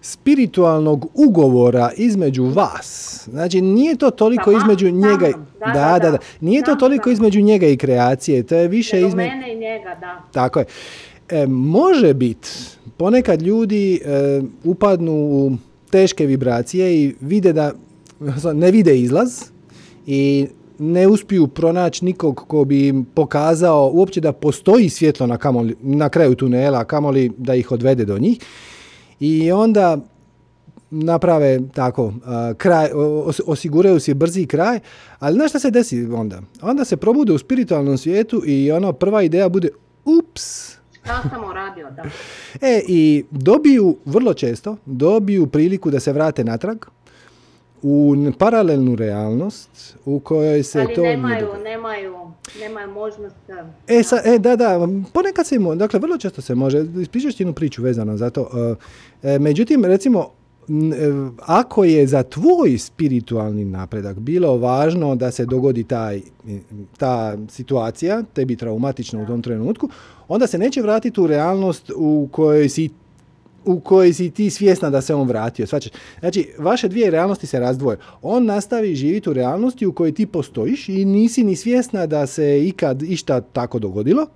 [0.05, 3.21] spiritualnog ugovora između vas.
[3.31, 5.31] Znači, nije to toliko između njega...
[5.59, 6.17] Da, da, da.
[6.41, 8.43] Nije to toliko između njega i kreacije.
[8.43, 9.15] To je više između...
[9.15, 10.23] mene i njega, da.
[10.31, 10.65] Tako je.
[11.29, 12.49] E, može biti,
[12.97, 15.51] ponekad ljudi e, upadnu u
[15.89, 17.71] teške vibracije i vide da
[18.61, 19.43] ne vide izlaz
[20.07, 20.47] i
[20.79, 26.09] ne uspiju pronaći nikog ko bi im pokazao uopće da postoji svjetlo na, kamoli, na
[26.09, 28.39] kraju tunela, kamoli da ih odvede do njih
[29.19, 29.97] i onda
[30.91, 32.13] naprave tako
[32.57, 32.89] kraj,
[33.45, 34.79] osiguraju si brzi kraj,
[35.19, 36.41] ali znaš šta se desi onda?
[36.61, 39.69] Onda se probude u spiritualnom svijetu i ono prva ideja bude
[40.05, 40.75] ups,
[41.29, 42.03] sam uradio, da.
[42.61, 46.77] E, i dobiju, vrlo često, dobiju priliku da se vrate natrag
[47.81, 51.01] u paralelnu realnost u kojoj se Ali to...
[51.01, 52.24] nemaju, nemaju,
[52.59, 53.35] nemaju možnost...
[53.87, 57.83] E, e, da, da, ponekad se, dakle, vrlo često se može, ispričaš ti jednu priču
[57.83, 58.49] vezano za to.
[59.23, 60.73] E, e međutim, recimo, e,
[61.39, 66.21] ako je za tvoj spiritualni napredak bilo važno da se dogodi taj,
[66.97, 69.89] ta situacija, tebi traumatična u tom trenutku,
[70.27, 72.89] onda se neće vratiti u realnost u kojoj si
[73.65, 75.67] u kojoj si ti svjesna da se on vratio.
[75.67, 75.91] Svačeš?
[76.19, 77.97] Znači, vaše dvije realnosti se razdvoje.
[78.21, 82.67] On nastavi živjeti u realnosti u kojoj ti postojiš i nisi ni svjesna da se
[82.67, 84.27] ikad išta tako dogodilo,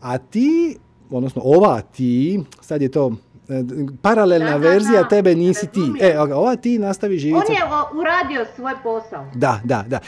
[0.00, 0.76] a ti,
[1.10, 3.12] odnosno ova ti, sad je to
[3.48, 3.62] e,
[4.02, 5.92] paralelna verzija tebe nisi ti.
[6.00, 7.46] E, ova ti nastavi živjeti.
[7.48, 7.62] On je
[8.00, 9.26] uradio svoj posao.
[9.34, 9.98] Da, da, da.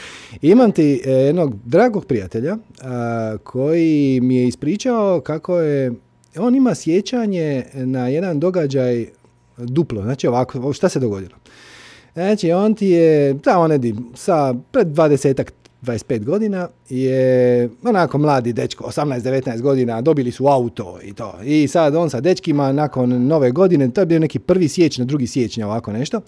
[0.41, 2.57] Imam ti e, jednog dragog prijatelja
[3.43, 5.91] koji mi je ispričao kako je
[6.37, 9.05] on ima sjećanje na jedan događaj
[9.57, 10.01] duplo.
[10.01, 11.35] Znači ovako, šta se dogodilo?
[12.13, 15.51] Znači, on ti je, tamo nedi, sa pred 20
[15.81, 21.33] 25 godina je onako mladi dečko, 18-19 godina, dobili su auto i to.
[21.43, 25.27] I sad on sa dečkima nakon nove godine, to je bio neki prvi siječnja, drugi
[25.27, 26.21] siječnja, ovako nešto.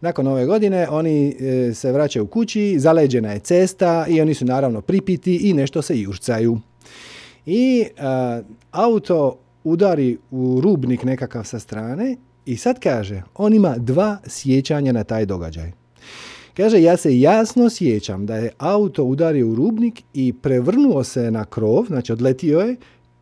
[0.00, 4.80] Nakon nove godine oni e, se vraćaju kući, zaleđena je cesta i oni su naravno
[4.80, 6.58] pripiti i nešto se jurcaju.
[7.46, 7.84] I
[8.70, 12.16] auto udari u rubnik nekakav sa strane
[12.46, 15.72] i sad kaže, on ima dva sjećanja na taj događaj.
[16.56, 21.44] Kaže, ja se jasno sjećam da je auto udario u rubnik i prevrnuo se na
[21.44, 22.76] krov, znači odletio je,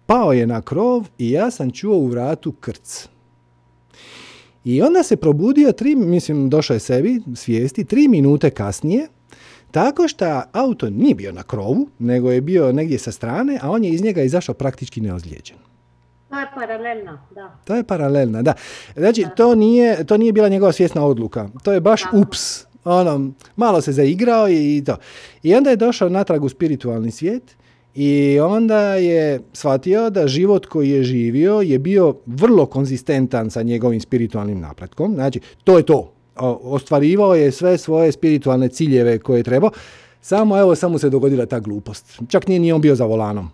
[0.06, 3.08] pao je na krov i ja sam čuo u vratu krc.
[4.64, 9.08] I onda se probudio, tri, mislim, došao je sebi, svijesti, tri minute kasnije,
[9.70, 13.84] Tako što auto nije bio na krovu, nego je bio negdje sa strane, a on
[13.84, 15.56] je iz njega izašao praktički neozlijeđen.
[16.28, 17.56] To je paralelna, da.
[17.64, 18.54] To je paralelna, da.
[18.96, 21.48] Znači, To, nije, to nije bila njegova svjesna odluka.
[21.62, 22.64] To je baš ups.
[22.84, 24.96] Ono, malo se zaigrao i to.
[25.42, 27.56] I onda je došao natrag u spiritualni svijet
[27.94, 34.00] i onda je shvatio da život koji je živio je bio vrlo konzistentan sa njegovim
[34.00, 35.14] spiritualnim napretkom.
[35.14, 36.12] Znači, to je to.
[36.62, 39.70] Ostvarivao je sve svoje spiritualne ciljeve koje je trebao.
[40.20, 42.20] Samo, evo, samo se dogodila ta glupost.
[42.28, 43.50] Čak nije ni on bio za volanom.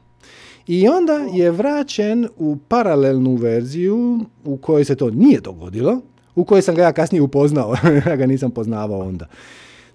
[0.66, 6.00] I onda je vraćen u paralelnu verziju u kojoj se to nije dogodilo,
[6.34, 7.74] u kojoj sam ga ja kasnije upoznao,
[8.06, 9.26] ja ga nisam poznavao onda.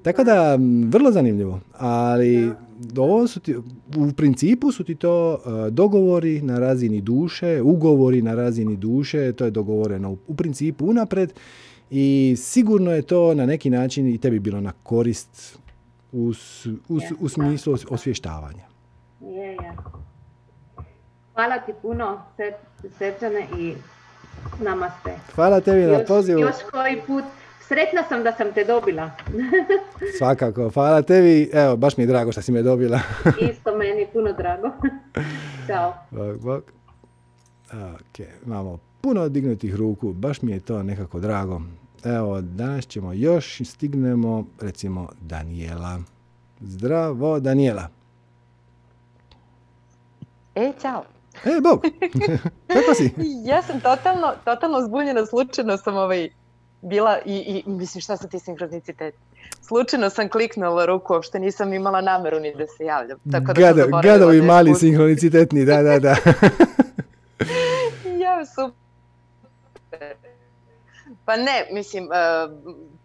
[0.02, 0.58] Tako da,
[0.90, 2.52] vrlo zanimljivo, ali
[2.98, 3.56] ovo su ti,
[3.98, 9.46] u principu su ti to e, dogovori na razini duše, ugovori na razini duše, to
[9.46, 11.34] je dogovoreno u, principu unapred
[11.90, 15.60] i sigurno je to na neki način i tebi bilo na korist
[16.12, 16.34] u,
[16.90, 18.64] u, u smislu osvještavanja.
[19.22, 19.99] Je, je.
[21.40, 22.22] Hvala ti puno,
[22.98, 23.76] Srđane i
[24.64, 25.12] namaste.
[25.36, 26.40] Hvala tebi na pozivu.
[26.40, 27.24] Još koji put.
[27.68, 29.12] Sretna sam da sam te dobila.
[30.18, 30.70] Svakako.
[30.70, 31.50] Hvala tebi.
[31.54, 33.00] Evo, baš mi je drago što si me dobila.
[33.52, 34.72] Isto meni, puno drago.
[35.68, 35.94] Ćao.
[36.12, 36.64] Bog, bog.
[37.74, 40.14] Ok, imamo puno dignutih ruku.
[40.14, 41.62] Baš mi je to nekako drago.
[42.04, 46.00] Evo, danas ćemo još stignemo, recimo, Daniela.
[46.60, 47.88] Zdravo, Daniela.
[50.56, 51.19] E, čao.
[51.46, 51.82] E, Bog,
[52.74, 53.14] kako si?
[53.46, 56.30] ja sam totalno, totalno zbunjena, slučajno sam ovaj,
[56.82, 59.16] bila i, i mislim šta su ti sinkronicitet?
[59.62, 63.20] Slučajno sam kliknula ruku, uopšte nisam imala nameru ni da se javljam.
[63.32, 66.10] Tako da Gado, gadovi mali sinkronicitetni, da, da, da.
[68.26, 70.16] ja, super.
[71.26, 72.12] Pa ne, mislim, uh,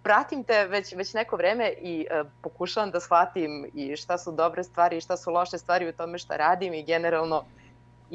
[0.03, 4.65] pratim te već, već neko vreme i uh, pokušavam da shvatim i šta su dobre
[4.65, 7.45] stvari i šta su loše stvari u tome šta radim i generalno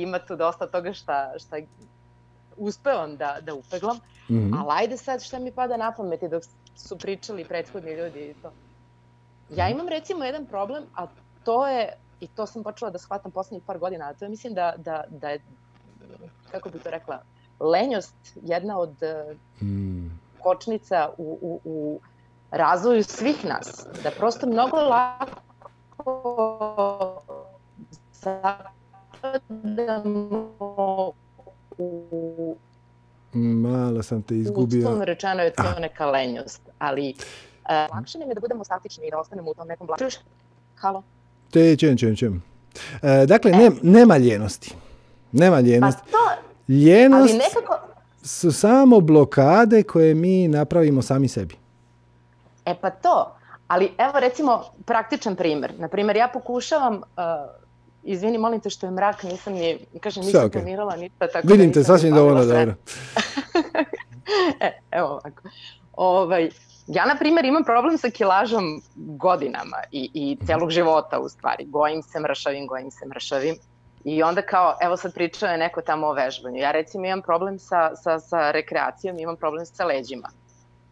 [0.01, 1.57] ima tu dosta toga šta, šta
[2.57, 3.97] uspevam da, da upeglam,
[4.29, 4.57] mm -hmm.
[4.59, 6.43] ali ajde sad šta mi pada na pameti dok
[6.75, 8.51] su pričali prethodni ljudi i to.
[9.49, 9.73] Ja mhm.
[9.73, 11.07] imam recimo jedan problem, a
[11.43, 14.53] to je, i to sam počela da shvatam poslednjih par godina, a to je mislim
[14.53, 15.41] da, da, da je,
[16.51, 17.21] kako bi to rekla,
[17.59, 18.95] lenjost jedna od
[19.61, 20.19] mm.
[20.39, 21.99] kočnica u, u, u
[22.51, 23.87] razvoju svih nas.
[24.03, 25.39] Da prosto mnogo lako
[29.21, 31.13] zapadamo
[31.77, 32.55] u
[33.33, 34.79] Malo sam te izgubio.
[34.79, 35.79] Uslovno rečeno je to ah.
[35.79, 39.67] neka lenjost, ali uh, lakše nam je da budemo statični i da ostanemo u tom
[39.67, 40.03] nekom blagu.
[40.75, 41.03] Halo?
[41.51, 42.43] Te, čujem, čujem, čujem.
[43.01, 44.75] E, dakle, ne, nema ljenosti.
[45.31, 46.01] Nema ljenosti.
[46.05, 46.41] Pa to,
[46.73, 47.79] ljenost nekako...
[48.23, 51.55] su samo blokade koje mi napravimo sami sebi.
[52.65, 53.35] E pa to,
[53.67, 55.73] ali evo recimo praktičan primer.
[55.77, 57.01] Naprimjer, ja pokušavam uh,
[58.03, 60.51] Izvini, molim te što je mrak, nisam ni, kažem, nisam okay.
[60.51, 61.27] planirala ništa.
[61.27, 62.73] Tako Vidim te, sasvim dovoljno dobro.
[64.59, 65.41] e, evo ovako.
[65.93, 66.49] Ovaj,
[66.87, 71.65] ja, na primjer, imam problem sa kilažom godinama i, i celog života, u stvari.
[71.65, 73.55] Gojim se, mršavim, gojim se, mršavim.
[74.03, 76.57] I onda kao, evo sad pričao je neko tamo o vežbanju.
[76.57, 80.29] Ja recimo imam problem sa, sa, sa rekreacijom, imam problem sa leđima.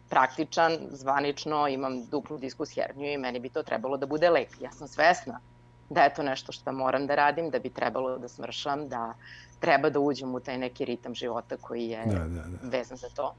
[0.08, 4.60] Praktičan, zvanično, imam duplu diskus herniju i meni bi to trebalo da bude lek.
[4.60, 5.40] Ja sam svesna
[5.90, 9.14] da je to nešto što moram da radim, da bi trebalo da smršam, da
[9.60, 12.68] treba da uđem u taj neki ritam života koji je da, da, da.
[12.68, 13.34] vezan za to.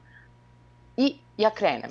[0.96, 1.90] I ja krenem.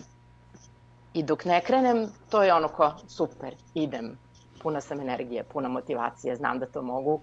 [1.14, 4.18] I dok ne krenem, to je ono ko, super, idem,
[4.62, 7.22] puna sam energije, puna motivacije, znam da to mogu.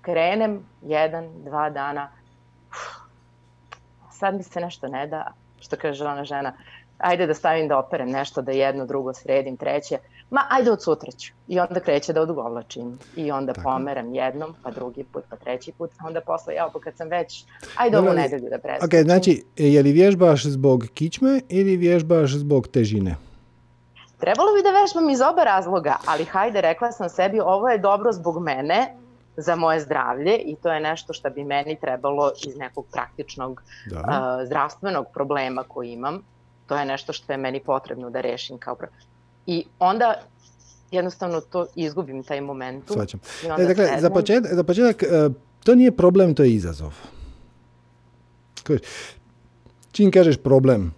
[0.00, 2.08] Krenem, jedan, dva dana,
[2.70, 3.10] uf,
[4.10, 6.52] sad mi se nešto ne da, što kaže ona žena,
[6.98, 9.98] ajde da stavim da operem nešto, da jedno, drugo sredim, treće,
[10.30, 11.32] ma ajde od sutra ću.
[11.48, 12.98] I onda kreće da odugovlačim.
[13.16, 13.64] I onda Tako.
[13.64, 17.44] pomeram jednom, pa drugi put, pa treći put, onda posle, ja, pa kad sam već,
[17.76, 19.00] ajde ovu nedelju da preskočim.
[19.00, 23.16] Ok, znači, je li vježbaš zbog kičme ili vježbaš zbog težine?
[24.18, 28.12] Trebalo bi da vežbam iz oba razloga, ali hajde, rekla sam sebi, ovo je dobro
[28.12, 28.94] zbog mene,
[29.36, 33.98] za moje zdravlje i to je nešto što bi meni trebalo iz nekog praktičnog da.
[33.98, 36.22] uh, zdravstvenog problema koji imam.
[36.66, 38.74] To je nešto što je meni potrebno da rešim kao
[39.46, 40.14] I onda
[40.90, 42.96] jednostavno to izgubim taj momentum.
[42.96, 43.20] Svaćam.
[43.58, 45.32] E, dakle, za početak, za početak, uh,
[45.64, 46.94] to nije problem, to je izazov.
[49.92, 50.94] Čim kažeš problem,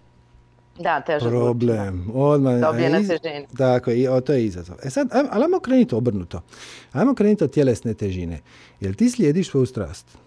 [0.79, 2.11] da, teže Problem.
[2.13, 3.47] Odmah, Dobije na težini.
[3.57, 4.75] Tako, i, o, to je izazov.
[4.83, 6.41] E sad, ali ajmo krenuti obrnuto.
[6.93, 8.41] Ajmo krenuti od tjelesne težine.
[8.79, 10.17] Jel ti slijediš svoju strast?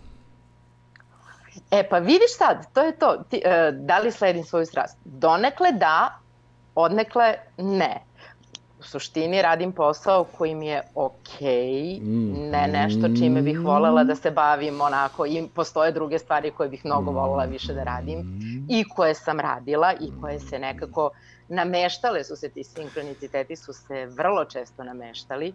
[1.70, 3.24] E pa vidiš sad, to je to.
[3.30, 4.98] Ti, uh, da li sledim svoju strast?
[5.04, 6.20] Donekle da,
[6.76, 8.02] odnekle ne.
[8.80, 12.50] suštini radim posao koji mi je okej, Mm.
[12.50, 16.84] ne nešto čime bih volela da se bavim onako i postoje druge stvari koje bih
[16.84, 21.10] mnogo volela više da radim i koje sam radila i koje se nekako
[21.48, 25.54] nameštale su se ti sinkroniciteti su se vrlo često nameštali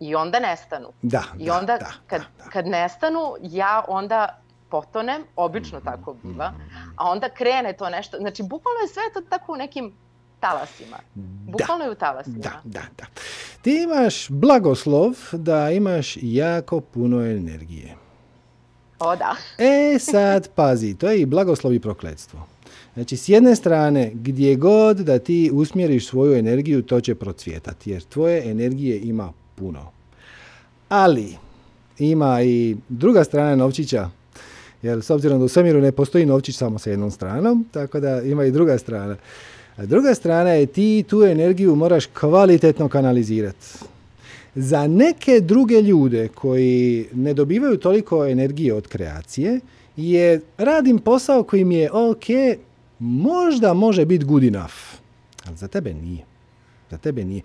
[0.00, 0.88] i onda nestanu.
[1.02, 2.50] Da, I da, onda da, kad, da, da.
[2.50, 4.38] kad nestanu, ja onda
[4.68, 6.52] potonem, obično tako biva,
[6.96, 9.92] a onda krene to nešto, znači bukvalno je sve to tako u nekim
[10.40, 10.96] talasima.
[11.44, 12.38] Bukvalno je u talasima.
[12.38, 13.04] Da, da, da.
[13.62, 17.94] Ti imaš blagoslov da imaš jako puno energije.
[18.98, 19.36] O da.
[19.58, 22.46] E sad, pazi, to je i blagoslov i prokletstvo.
[22.94, 28.02] Znači, s jedne strane, gdje god da ti usmjeriš svoju energiju, to će procvjetati, jer
[28.02, 29.90] tvoje energije ima puno.
[30.88, 31.36] Ali,
[31.98, 34.10] ima i druga strana novčića,
[34.82, 38.22] jer s obzirom da u svemiru ne postoji novčić samo sa jednom stranom, tako da
[38.22, 39.16] ima i druga strana.
[39.76, 43.66] A druga strana je ti tu energiju moraš kvalitetno kanalizirati.
[44.54, 49.60] Za neke druge ljude koji ne dobivaju toliko energije od kreacije,
[49.96, 52.24] je radim posao koji mi je ok,
[52.98, 54.74] možda može biti good enough.
[55.46, 56.24] Ali za tebe nije.
[56.90, 57.42] Za tebe nije.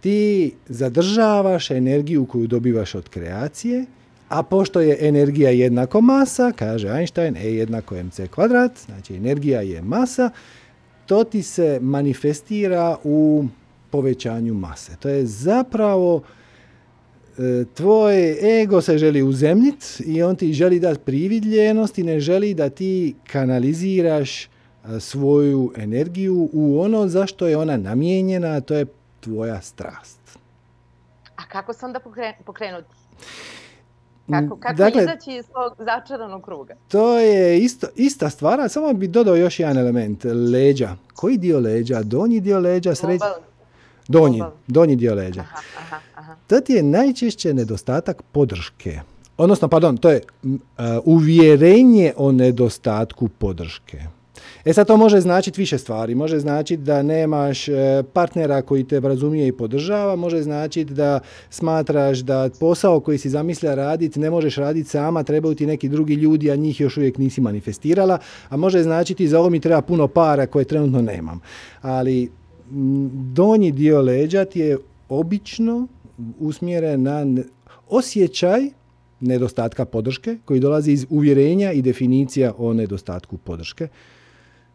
[0.00, 3.84] Ti zadržavaš energiju koju dobivaš od kreacije,
[4.28, 9.82] a pošto je energija jednako masa, kaže Einstein, E jednako mc kvadrat, znači energija je
[9.82, 10.30] masa,
[11.12, 13.44] to ti se manifestira u
[13.90, 14.96] povećanju mase.
[15.00, 16.22] To je zapravo
[17.38, 18.32] e, tvoj
[18.62, 23.14] ego se želi uzemljit i on ti želi dati prividljenost i ne želi da ti
[23.32, 28.86] kanaliziraš a, svoju energiju u ono zašto je ona namijenjena, a to je
[29.20, 30.38] tvoja strast.
[31.36, 32.94] A kako onda pokre- pokrenuti?
[34.32, 36.74] Kako, kako Dakle, izaći iz tog začaranog kruga?
[36.88, 40.24] To je isto, ista stvar, samo bi dodao još jedan element.
[40.52, 40.96] Leđa.
[41.14, 42.02] Koji dio leđa?
[42.02, 42.92] Donji dio leđa?
[43.00, 43.32] Global.
[44.08, 44.56] Donji, global.
[44.66, 45.40] donji dio leđa.
[45.40, 46.34] Aha, aha, aha.
[46.46, 49.00] To ti je najčešće nedostatak podrške.
[49.36, 50.20] Odnosno, pardon, to je
[50.76, 54.02] a, uvjerenje o nedostatku podrške.
[54.64, 56.14] E sad to može značiti više stvari.
[56.14, 61.20] Može značiti da nemaš e, partnera koji te razumije i podržava, može značiti da
[61.50, 66.14] smatraš da posao koji si zamislila raditi ne možeš raditi sama, trebaju ti neki drugi
[66.14, 70.08] ljudi, a njih još uvijek nisi manifestirala, a može značiti za ovo mi treba puno
[70.08, 71.40] para koje trenutno nemam.
[71.80, 72.30] Ali
[73.32, 74.78] donji dio leđa ti je
[75.08, 75.86] obično
[76.38, 77.26] usmjeren na
[77.88, 78.60] osjećaj
[79.20, 83.88] nedostatka podrške koji dolazi iz uvjerenja i definicija o nedostatku podrške.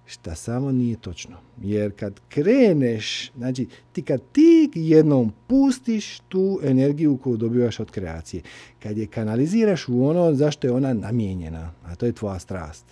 [0.07, 1.38] Šta samo nije točno.
[1.61, 8.43] Jer kad kreneš, znači ti kad ti jednom pustiš tu energiju koju dobivaš od kreacije,
[8.84, 12.85] kad je kanaliziraš u ono zašto je ona namijenjena, a to je tvoja strast,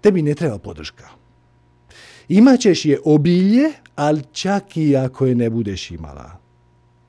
[0.00, 1.08] tebi ne treba podrška.
[2.28, 6.38] Imaćeš je obilje, ali čak i ako je ne budeš imala.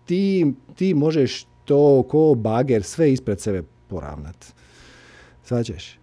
[0.05, 4.45] Ti, ti možeš to ko bager sve ispred sebe poravnat.
[5.43, 5.98] Svađaš?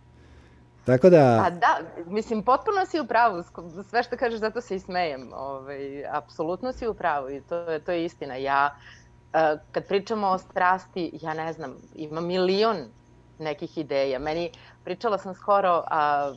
[0.86, 1.44] Tako da...
[1.46, 3.42] A da, mislim, potpuno si u pravu,
[3.90, 5.30] sve što kažeš, zato se i smejem.
[5.34, 8.34] Ovaj, apsolutno si u pravu i to, to je istina.
[8.34, 8.76] Ja,
[9.32, 12.76] e, kad pričamo o strasti, ja ne znam, ima milion
[13.38, 14.18] nekih ideja.
[14.18, 14.50] Meni,
[14.84, 16.32] pričala sam skoro, a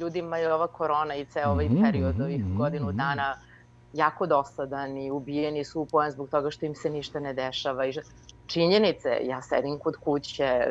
[0.00, 2.96] ljudima je ova korona i ceo ovaj Mhm, period ovih mhm, godinu mhm.
[2.96, 3.36] dana
[3.92, 7.86] jako dosadan i ubijeni su u pojan zbog toga što im se ništa ne dešava.
[7.86, 7.92] I
[8.46, 10.66] činjenice, ja sedim kod kuće,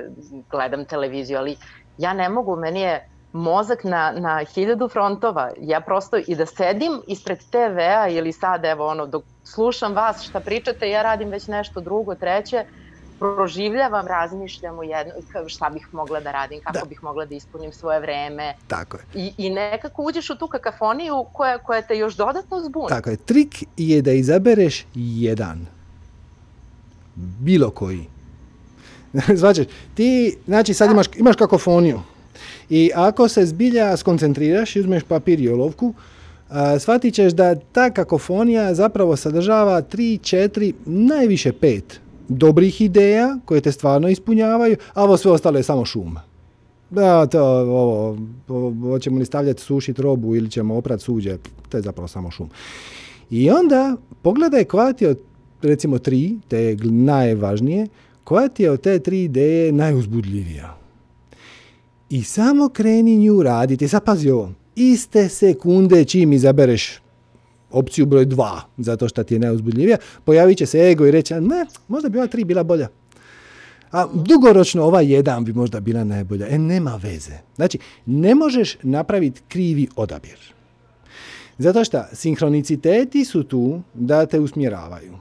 [0.49, 1.57] gledam televiziju, ali
[1.97, 5.51] ja ne mogu, meni je mozak na, na hiljadu frontova.
[5.61, 10.39] Ja prosto i da sedim ispred TV-a ili sad evo ono dok slušam vas šta
[10.39, 12.65] pričate, ja radim već nešto drugo, treće,
[13.19, 15.13] proživljavam, razmišljam u jedno,
[15.47, 16.85] šta bih mogla da radim, kako Da.
[16.85, 19.03] bih mogla da ispunim svoje vreme Tako je.
[19.13, 22.89] i, i nekako uđeš u tu kakafoniju koja, koja te još dodatno zbuni.
[22.89, 23.17] Tako je.
[23.17, 25.67] Trik je da izabereš jedan.
[27.15, 28.12] Bilo koji.
[29.39, 31.99] Zvačeš, ti, znači sad imaš, imaš kakofoniju.
[32.69, 35.93] I ako se zbilja skoncentriraš i uzmeš papir i olovku,
[36.49, 41.81] a, shvatit ćeš da ta kakofonija zapravo sadržava 3, 4, najviše 5
[42.27, 46.17] dobrih ideja koje te stvarno ispunjavaju, a ovo sve ostalo je samo šum.
[46.89, 48.17] Da, to, ovo,
[48.81, 51.37] hoćemo li stavljati sušit robu ili ćemo oprat suđe,
[51.69, 52.49] to je zapravo samo šum.
[53.29, 55.19] I onda pogledaj koja ti od,
[55.61, 57.87] recimo tri, te najvažnije,
[58.23, 60.77] koja ti je od te tri ideje najuzbudljivija.
[62.09, 63.87] I samo kreni nju raditi.
[63.87, 66.99] Sad pazi ovo, iste sekunde čim izabereš
[67.71, 71.39] opciju broj dva, zato što ti je najuzbudljivija, pojavit će se ego i reći, "A
[71.39, 72.87] ne, možda bi ova tri bila bolja.
[73.91, 76.47] A dugoročno ova jedan bi možda bila najbolja.
[76.49, 77.33] E, nema veze.
[77.55, 80.53] Znači, ne možeš napraviti krivi odabir.
[81.57, 85.13] Zato što sinhroniciteti su tu da te usmjeravaju.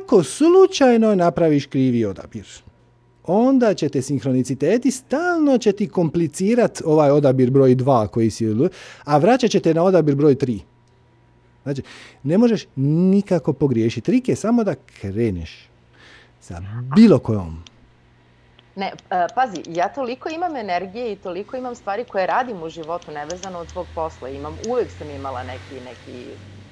[0.00, 2.46] Ako slučajno napraviš krivi odabir,
[3.24, 8.46] onda će te sinhroniciteti stalno će ti komplicirati ovaj odabir broj 2 koji si,
[9.04, 10.58] a vraćat će te na odabir broj 3.
[11.62, 11.82] Znači,
[12.22, 14.06] ne možeš nikako pogriješiti.
[14.06, 15.68] Trik je samo da kreneš
[16.40, 16.62] sa
[16.96, 17.62] bilo kojom.
[18.76, 23.12] Ne, e, pazi, ja toliko imam energije i toliko imam stvari koje radim u životu
[23.12, 24.28] nevezano od svog posla.
[24.28, 26.24] Imam, uvek sam imala neki, neki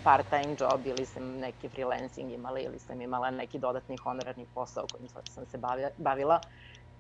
[0.05, 5.09] part-time job ili sam neki freelancing imala ili sam imala neki dodatni honorarni posao kojim
[5.09, 5.59] sam se
[5.99, 6.41] bavila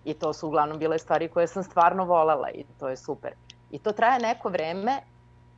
[0.04, 3.32] i to su uglavnom bile stvari koje sam stvarno volela i to je super.
[3.70, 5.00] I to traje neko vreme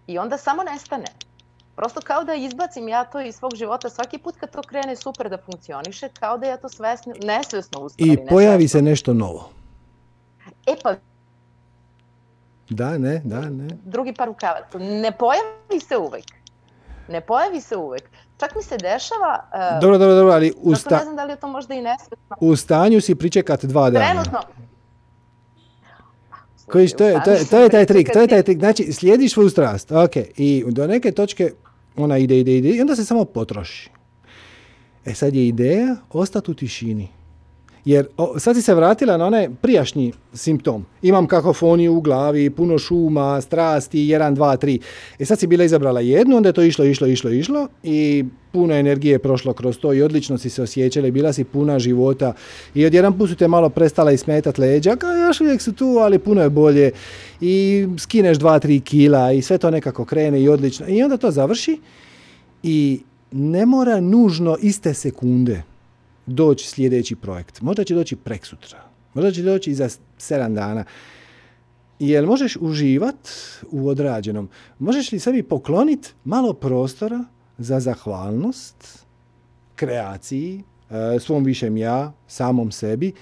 [0.06, 1.06] i onda samo nestane.
[1.76, 5.30] Prosto kao da izbacim ja to iz svog života svaki put kad to krene super
[5.30, 8.12] da funkcioniše, kao da ja to svesno, nesvesno ustavim.
[8.12, 9.50] I pojavi se nešto novo.
[10.66, 10.94] E pa...
[12.68, 13.68] Da, ne, da, ne.
[13.84, 14.78] Drugi par rukavaca.
[14.78, 16.24] Ne pojavi se uvek.
[17.08, 18.10] Ne pojavi se uvek.
[18.36, 19.48] Čak mi se dešava...
[19.52, 20.52] Uh, dobro, dobro, dobro, ali...
[20.56, 20.96] U sta...
[20.96, 21.82] ne znam da li je to možda i.
[22.40, 24.06] U stanju si pričekat dva dana.
[24.06, 24.40] Trenutno,
[26.66, 28.58] Koji, to, je, to, je, to je taj trik, to je taj trik.
[28.58, 31.52] Znači, slijediš svoju strast, ok, i do neke točke
[31.96, 33.90] ona ide, ide, ide i onda se samo potroši.
[35.04, 37.08] E sad je ideja ostati u tišini.
[37.84, 40.84] Jer o, sad si se vratila na onaj prijašnji simptom.
[41.02, 44.80] Imam kakofoniju u glavi, puno šuma, strasti, 1, 2, 3.
[45.18, 48.74] E sad si bila izabrala jednu, onda je to išlo, išlo, išlo, išlo i puno
[48.74, 52.32] energije je prošlo kroz to i odlično si se osjećala bila si puna života
[52.74, 55.86] i odjedan put su te malo prestala i smetat leđa, kao još uvijek su tu,
[55.86, 56.90] ali puno je bolje
[57.40, 61.80] i skineš 2-3 kila i sve to nekako krene i odlično i onda to završi
[62.62, 63.00] i
[63.32, 65.73] ne mora nužno iste sekunde
[66.26, 67.60] doći sljedeći projekt.
[67.60, 68.84] Možda će doći prek sutra.
[69.14, 69.88] Možda će doći i za
[70.18, 70.84] 7 dana.
[71.98, 73.28] Jel možeš uživat
[73.70, 74.48] u odrađenom?
[74.78, 77.24] Možeš li sebi pokloniti malo prostora
[77.58, 79.04] za zahvalnost
[79.74, 83.12] kreaciji, e, svom višem ja, samom sebi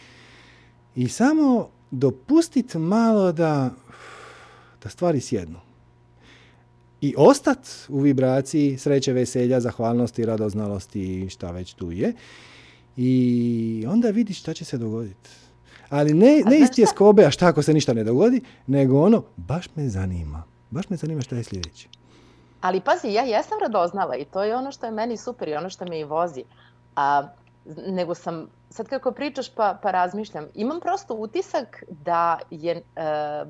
[0.97, 3.70] i samo dopustiti malo da,
[4.83, 5.61] da stvari sjednu.
[7.01, 7.59] I ostat
[7.89, 12.12] u vibraciji sreće, veselja, zahvalnosti, radoznalosti i šta već tu je.
[12.97, 15.31] I onda vidiš šta će se dogoditi.
[15.89, 19.23] Ali ne, ne isti je skobe, a šta ako se ništa ne dogodi, nego ono,
[19.36, 20.43] baš me zanima.
[20.70, 21.89] Baš me zanima šta je sljedeće.
[22.60, 25.70] Ali pazi, ja jesam radoznala i to je ono što je meni super i ono
[25.70, 26.44] što me i vozi.
[26.97, 27.28] A,
[27.86, 32.82] nego sam, sad kako pričaš pa, pa razmišljam, imam prosto utisak da je e,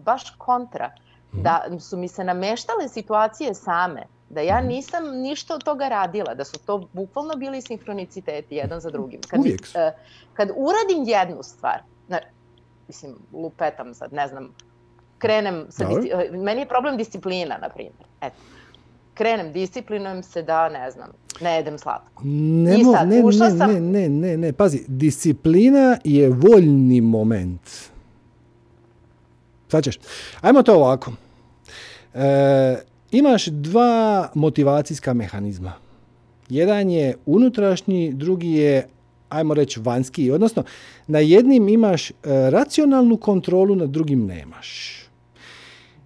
[0.05, 0.91] baš kontra,
[1.33, 1.43] mhm.
[1.43, 4.03] da su mi se nameštale situacije same,
[4.33, 4.69] da ja mhm.
[4.69, 9.21] nisam ništa od toga radila, da su to bukvalno bili sinhroniciteti jedan za drugim.
[9.29, 9.69] Kad, Uvijek.
[9.75, 9.93] E,
[10.35, 12.19] kad uradim jednu stvar, na,
[12.89, 14.55] mislim, lupetam sad, ne znam,
[15.19, 18.07] krenem sa, e, meni je problem disciplina, na primjer.
[18.21, 18.37] Eto
[19.15, 21.11] krenem, disciplinujem se da, ne znam,
[21.41, 22.23] ne jedem slatko.
[22.25, 23.73] Ne, I sad, ne, ne, sam...
[23.73, 27.71] ne, ne, ne, ne, pazi, disciplina je voljni moment.
[29.69, 29.99] Sad ćeš.
[30.41, 31.13] Ajmo to ovako.
[32.15, 35.73] E, imaš dva motivacijska mehanizma.
[36.49, 38.89] Jedan je unutrašnji, drugi je
[39.29, 40.65] ajmo reći vanjski, odnosno
[41.07, 42.15] na jednim imaš e,
[42.51, 44.99] racionalnu kontrolu, na drugim nemaš.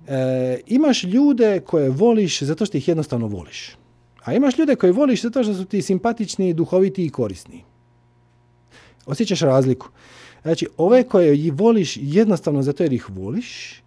[0.06, 3.76] E, imaš ljude koje voliš zato što ih jednostavno voliš.
[4.24, 7.64] A imaš ljude koje voliš zato što su ti simpatični, duhoviti i korisni.
[9.06, 9.88] Osjećaš razliku.
[10.42, 13.82] Znači, ove koje ih voliš jednostavno zato jer ih voliš,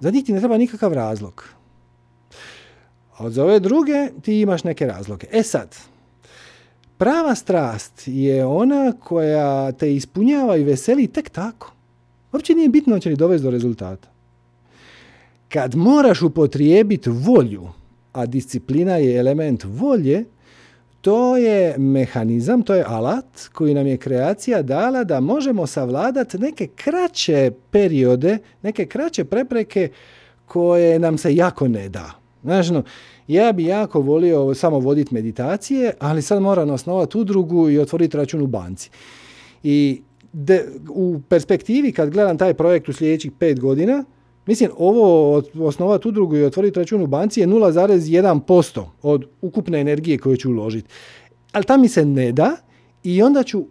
[0.00, 1.44] za njih ti ne treba nikakav razlog.
[3.18, 5.26] A za ove druge ti imaš neke razloge.
[5.32, 5.76] E sad,
[6.98, 11.72] prava strast je ona koja te ispunjava i veseli tek tako.
[12.32, 14.08] Uopće nije bitno će li dovesti do rezultata.
[15.48, 17.68] Kad moraš upotrijebiti volju,
[18.12, 20.24] a disciplina je element volje,
[21.00, 26.66] to je mehanizam, to je alat koji nam je kreacija dala da možemo savladati neke
[26.66, 29.88] kraće periode, neke kraće prepreke
[30.46, 32.23] koje nam se jako ne da.
[32.44, 32.82] Znaš, no,
[33.28, 38.42] ja bi jako volio samo voditi meditacije, ali sad moram osnovati udrugu i otvoriti račun
[38.42, 38.90] u banci.
[39.62, 40.02] I
[40.32, 44.04] de, u perspektivi kad gledam taj projekt u sljedećih pet godina,
[44.46, 50.36] Mislim, ovo osnovati udrugu i otvoriti račun u banci je 0,1% od ukupne energije koju
[50.36, 50.88] ću uložiti.
[51.52, 52.56] Ali ta mi se ne da
[53.02, 53.64] i onda ću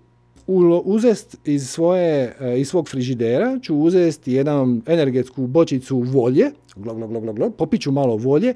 [0.84, 7.08] uzest iz, svoje, eh, iz svog frižidera, ću uzesti jednu energetsku bočicu volje, glo, glo,
[7.08, 8.54] glo, glo, popiću malo volje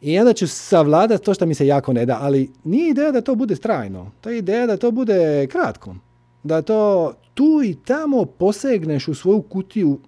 [0.00, 2.18] i onda ću savladati to što mi se jako ne da.
[2.20, 4.10] Ali nije ideja da to bude trajno.
[4.20, 5.94] To je ideja da to bude kratko.
[6.42, 9.98] Da to tu i tamo posegneš u svoju kutiju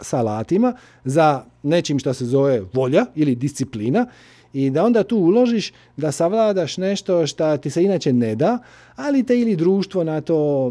[0.00, 0.74] sa alatima
[1.04, 4.06] za nečim što se zove volja ili disciplina
[4.52, 8.58] I da onda tu uložiš da savladaš nešto što ti se inače ne da,
[8.96, 10.70] ali te ili društvo na to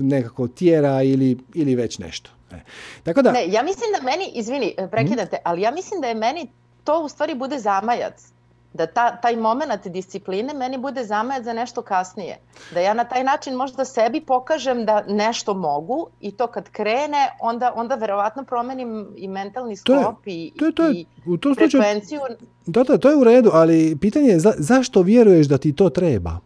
[0.00, 2.30] nekako tjera ili, ili već nešto.
[2.52, 2.56] E.
[3.02, 6.48] Tako da, Ne, ja mislim da meni, izvini, prekidate, ali ja mislim da je meni
[6.84, 8.35] to u stvari bude zamajac.
[8.76, 12.38] Da ta, taj moment discipline meni bude zamajac za nešto kasnije.
[12.70, 17.18] Da ja na taj način možda sebi pokažem da nešto mogu i to kad krene,
[17.40, 21.36] onda, onda verovatno promenim i mentalni To je- i, to je- to je- i u
[21.36, 22.20] tom slučaju frekvenciju.
[22.66, 25.90] Da, da, to je u redu, ali pitanje je za, zašto vjeruješ da ti to
[25.90, 26.38] treba?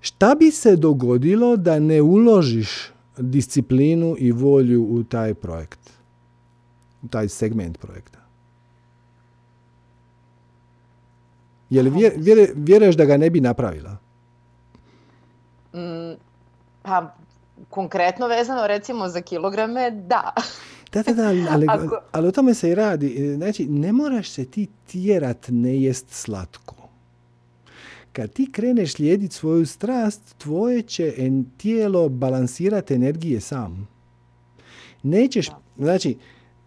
[0.00, 5.90] Šta bi se dogodilo da ne uložiš disciplinu i volju u taj projekt?
[7.02, 8.17] U taj segment projekta?
[11.70, 13.96] Je li vjer, vjeruješ da ga ne bi napravila?
[15.74, 16.16] Mm,
[16.82, 17.14] pa,
[17.70, 20.32] konkretno vezano recimo za kilograme, da.
[20.92, 23.34] Da, da, da, ali, ali, Ako- ali o tome se i radi.
[23.36, 26.74] Znači, ne moraš se ti tjerat ne jest slatko.
[28.12, 33.88] Kad ti kreneš slijediti svoju strast, tvoje će en tijelo balansirati energije sam.
[35.02, 36.16] Nećeš, znači,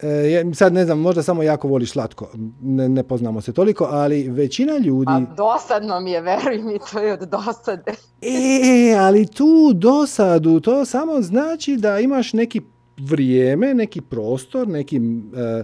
[0.01, 2.29] e, sad ne znam, možda samo jako voliš slatko,
[2.61, 5.11] ne, ne poznamo se toliko, ali većina ljudi...
[5.11, 7.91] A dosadno mi je, veruj mi, to je od dosade.
[8.21, 12.61] E, ali tu dosadu, to samo znači da imaš neki
[12.97, 15.63] vrijeme, neki prostor, neki e,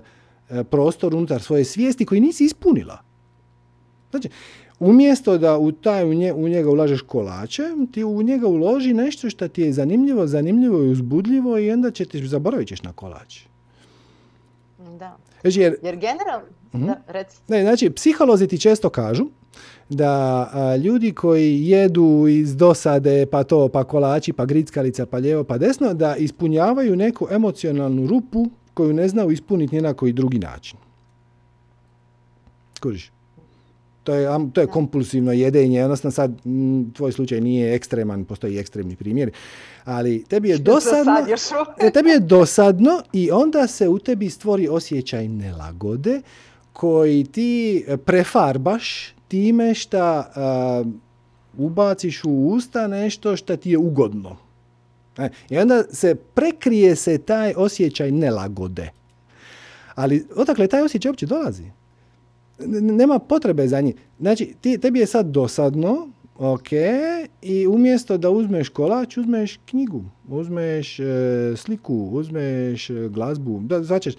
[0.50, 2.98] e, prostor unutar svoje svijesti koji nisi ispunila.
[4.12, 4.30] Znači,
[4.80, 9.30] umjesto da u, taj, u, nje, u njega ulažeš kolače, ti u njega uloži nešto
[9.30, 13.47] što ti je zanimljivo, zanimljivo i uzbudljivo i onda ćeš, zaboravit ćeš na kolač.
[15.42, 16.86] Znači, jer Jer generalno, Mhm.
[16.86, 17.38] da, reci.
[17.48, 19.26] Ne, znači, psiholozi ti često kažu
[19.90, 20.12] da
[20.54, 25.58] a, ljudi koji jedu iz dosade, pa to, pa kolači, pa grickalica, pa lijevo, pa
[25.58, 30.78] desno, da ispunjavaju neku emocionalnu rupu koju ne znaju ispuniti ni na koji drugi način.
[32.82, 33.12] Kužiš?
[34.04, 38.96] To je, to je kompulsivno jedenje, odnosno sad m, tvoj slučaj nije ekstreman, postoji ekstremni
[38.96, 39.32] primjeri,
[39.88, 41.16] ali tebi je dosadno,
[41.94, 46.22] tebi je dosadno i onda se u tebi stvori osjećaj nelagode
[46.74, 50.84] koji ti prefarbaš time šta a,
[51.58, 54.38] ubaciš u usta nešto što ti je ugodno.
[55.18, 58.90] E, I onda se prekrije se taj osjećaj nelagode.
[59.96, 61.64] Ali odakle taj osjećaj uopće dolazi?
[62.60, 63.94] N- nema potrebe za njim.
[64.20, 66.08] Znači, ti, tebi je sad dosadno,
[66.40, 66.68] ok,
[67.42, 71.04] i umjesto da uzmeš kolač, uzmeš knjigu, uzmeš e,
[71.56, 74.16] sliku, uzmeš e, glazbu, da, značeš,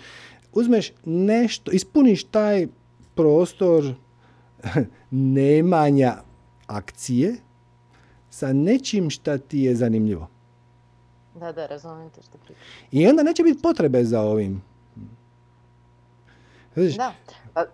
[0.53, 2.67] uzmeš nešto, ispuniš taj
[3.15, 3.95] prostor
[5.11, 6.17] nemanja
[6.67, 7.37] akcije
[8.31, 10.29] sa nečim šta ti je zanimljivo.
[11.35, 12.63] Da, da, razumijem te što pričaš.
[12.93, 14.63] I onda neće biti potrebe za ovim.
[16.77, 17.13] Vidiš, Da,
[17.55, 17.65] a,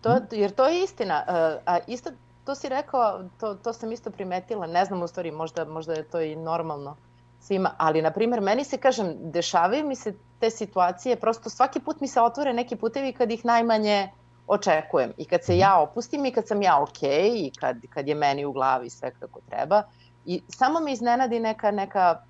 [0.00, 1.24] to, jer to je istina.
[1.26, 2.10] A, a isto,
[2.50, 6.02] to si rekao, to, to sam isto primetila, ne znam u stvari, možda, možda je
[6.02, 6.96] to i normalno
[7.40, 12.00] svima, ali na primjer meni se, kažem, dešavaju mi se te situacije, prosto svaki put
[12.00, 14.08] mi se otvore neki putevi kad ih najmanje
[14.46, 15.12] očekujem.
[15.16, 18.44] I kad se ja opustim i kad sam ja ok i kad, kad je meni
[18.44, 19.82] u glavi sve kako treba.
[20.26, 22.20] I samo me iznenadi neka, neka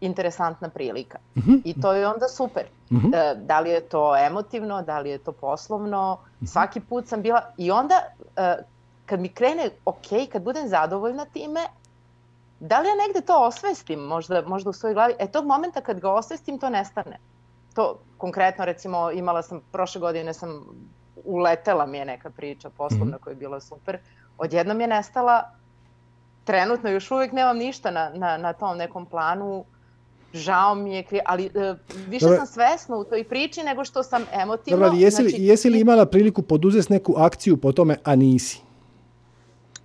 [0.00, 1.18] interesantna prilika.
[1.36, 2.66] Mhm, I to je onda super.
[2.92, 3.14] mhm.
[3.14, 7.42] E, da li je to emotivno, da li je to poslovno, svaki put sam bila
[7.58, 7.94] i onda
[8.36, 8.56] e,
[9.10, 11.60] kad mi krene ok, kad budem zadovoljna time,
[12.60, 16.00] da li ja negde to osvestim možda, možda u svojoj glavi, e tog momenta kad
[16.00, 17.18] ga osvestim to nestane.
[17.74, 20.64] To konkretno recimo imala sam, prošle godine sam
[21.24, 23.98] uletela mi je neka priča poslovna koja je bila super,
[24.38, 25.50] odjednom je nestala,
[26.44, 29.64] trenutno još uvijek nemam ništa na, na, na tom nekom planu,
[30.32, 31.74] žao mi je, ali e,
[32.08, 32.38] više Dobro.
[32.38, 34.84] sam svesna u toj priči nego što sam emotivno.
[34.84, 38.69] Dobro, jesi li, znači, jesi li imala priliku poduzeti neku akciju po tome, a nisi?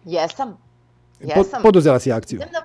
[0.05, 0.57] Jesam.
[1.19, 1.61] Po- Jesam.
[1.61, 2.39] poduzela si akciju.
[2.41, 2.61] Da-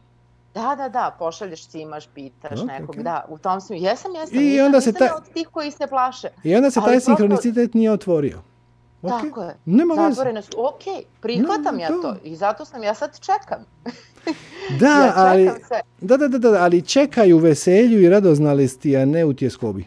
[0.76, 2.96] Da, da, pošalješ cimaš, pitaš Ok, nekog, ok.
[2.96, 5.70] da, u tom smislu, jesam, jesam, I nisam, onda se nisam taj- od tih koji
[5.70, 6.28] se plaše.
[6.44, 8.38] I onda se Ali taj prosto- sinhronicitet nije otvorio.
[9.02, 9.56] Ok, Tako je.
[9.66, 10.20] Nema su,
[10.58, 10.82] ok,
[11.20, 12.02] prihvatam No, ja to.
[12.02, 13.64] to i zato sam, ja sad čekam.
[14.80, 19.04] Da, ja ali, čekam da, da, da, da, ali čekaj u veselju i radoznalosti, a
[19.04, 19.84] ne u tjeskobi.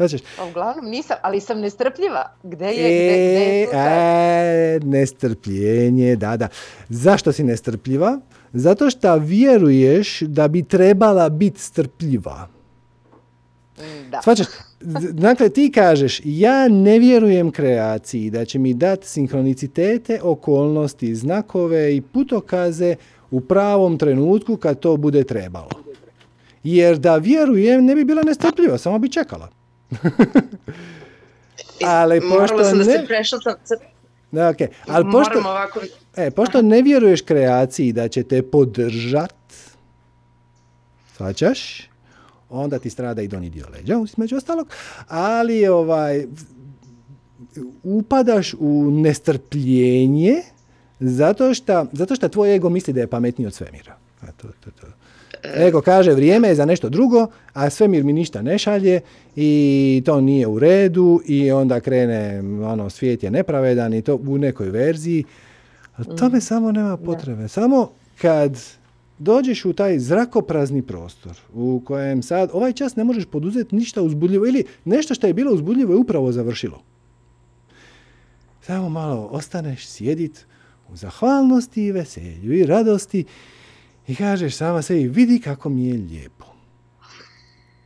[0.00, 2.32] Znači, Pa uglavnom nisam, ali sam nestrpljiva.
[2.42, 6.48] Gde je, gde, gde je e, e, nestrpljenje, da, da.
[6.88, 8.20] Zašto si nestrpljiva?
[8.52, 12.48] Zato što vjeruješ da bi trebala biti strpljiva.
[14.10, 14.22] Da.
[14.22, 14.46] Svačaš,
[14.80, 21.96] D- dakle ti kažeš, ja ne vjerujem kreaciji da će mi dati sinhronicitete, okolnosti, znakove
[21.96, 22.96] i putokaze
[23.30, 25.70] u pravom trenutku kad to bude trebalo.
[26.64, 29.59] Jer da vjerujem ne bi bila nestrpljiva, samo bi čekala.
[31.86, 33.06] Ali Morala pošto sam da se ne...
[33.06, 33.54] prešaltam.
[33.64, 33.78] Sad,
[34.32, 34.68] Da, okay.
[34.86, 35.80] Ali pošto, ovako...
[36.16, 39.34] e, pošto ne vjeruješ kreaciji da će te podržat,
[41.16, 41.88] svačaš,
[42.50, 44.68] onda ti strada i donji dio leđa, između ostalog,
[45.08, 46.26] ali ovaj,
[47.82, 50.42] upadaš u nestrpljenje
[51.00, 53.96] zato što, zato što tvoj ego misli da je pametniji od svemira.
[54.20, 54.86] A to, to, to.
[55.44, 59.00] Ego kaže vrijeme je za nešto drugo, a svemir mi ništa ne šalje
[59.36, 64.38] i to nije u redu i onda krene ono svijet je nepravedan i to u
[64.38, 65.24] nekoj verziji.
[65.96, 67.48] A tome samo nema potrebe.
[67.48, 67.90] Samo
[68.20, 68.58] kad
[69.18, 74.46] dođeš u taj zrakoprazni prostor u kojem sad ovaj čas ne možeš poduzeti ništa uzbudljivo
[74.46, 76.82] ili nešto što je bilo uzbudljivo je upravo završilo.
[78.62, 80.46] Samo malo ostaneš sjedit
[80.92, 83.24] u zahvalnosti i veselju i radosti
[84.10, 86.44] i kažeš sama sebi vidi kako mi je lijepo.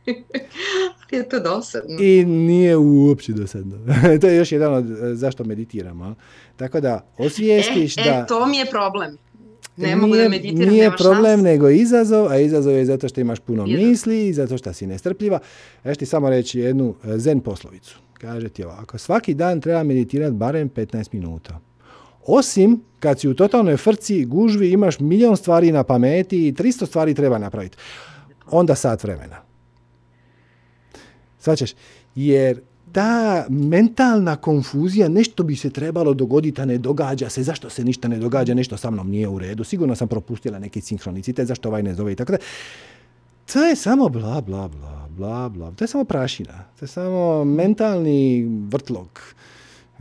[1.11, 1.97] je to dosadno.
[1.99, 3.77] I nije uopće dosadno.
[4.21, 6.15] to je još jedan od e, zašto meditiramo.
[6.55, 8.09] Tako da osvijestiš e, da...
[8.09, 9.17] E, to mi je problem.
[9.77, 13.39] Ne mogu da nije, meditiram, Nije problem, nego izazov, a izazov je zato što imaš
[13.39, 15.39] puno misli i zato što si nestrpljiva.
[15.83, 17.99] Ja ti samo reći jednu e, zen poslovicu.
[18.13, 21.59] Kaže ti ovako, svaki dan treba meditirati barem 15 minuta.
[22.25, 27.13] Osim kad si u totalnoj frci, gužvi, imaš milion stvari na pameti i 300 stvari
[27.13, 27.77] treba napraviti.
[28.51, 29.41] Onda sat vremena.
[31.39, 31.73] Svačaš?
[32.15, 32.61] Jer
[32.91, 37.43] ta mentalna konfuzija, nešto bi se trebalo dogoditi, a ne događa se.
[37.43, 38.53] Zašto se ništa ne događa?
[38.53, 39.63] Nešto sa mnom nije u redu.
[39.63, 42.37] Sigurno sam propustila neki sinhronicitet, zašto ovaj ne zove i tako da.
[43.53, 45.71] To je samo bla, bla, bla, bla, bla.
[45.71, 46.63] To je samo prašina.
[46.79, 49.19] To je samo mentalni vrtlog.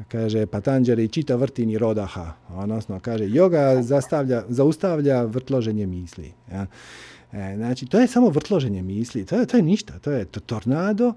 [0.08, 2.32] Kaže Patanđari, čita vrtini rodaha.
[2.48, 6.32] Odnosno, kaže, yoga zastavlja, zaustavlja vrtloženje misli.
[6.52, 6.66] Ja.
[7.32, 9.26] E, znači, to je samo vrtloženje misli.
[9.26, 9.98] To je, to je ništa.
[9.98, 11.12] To je to tornado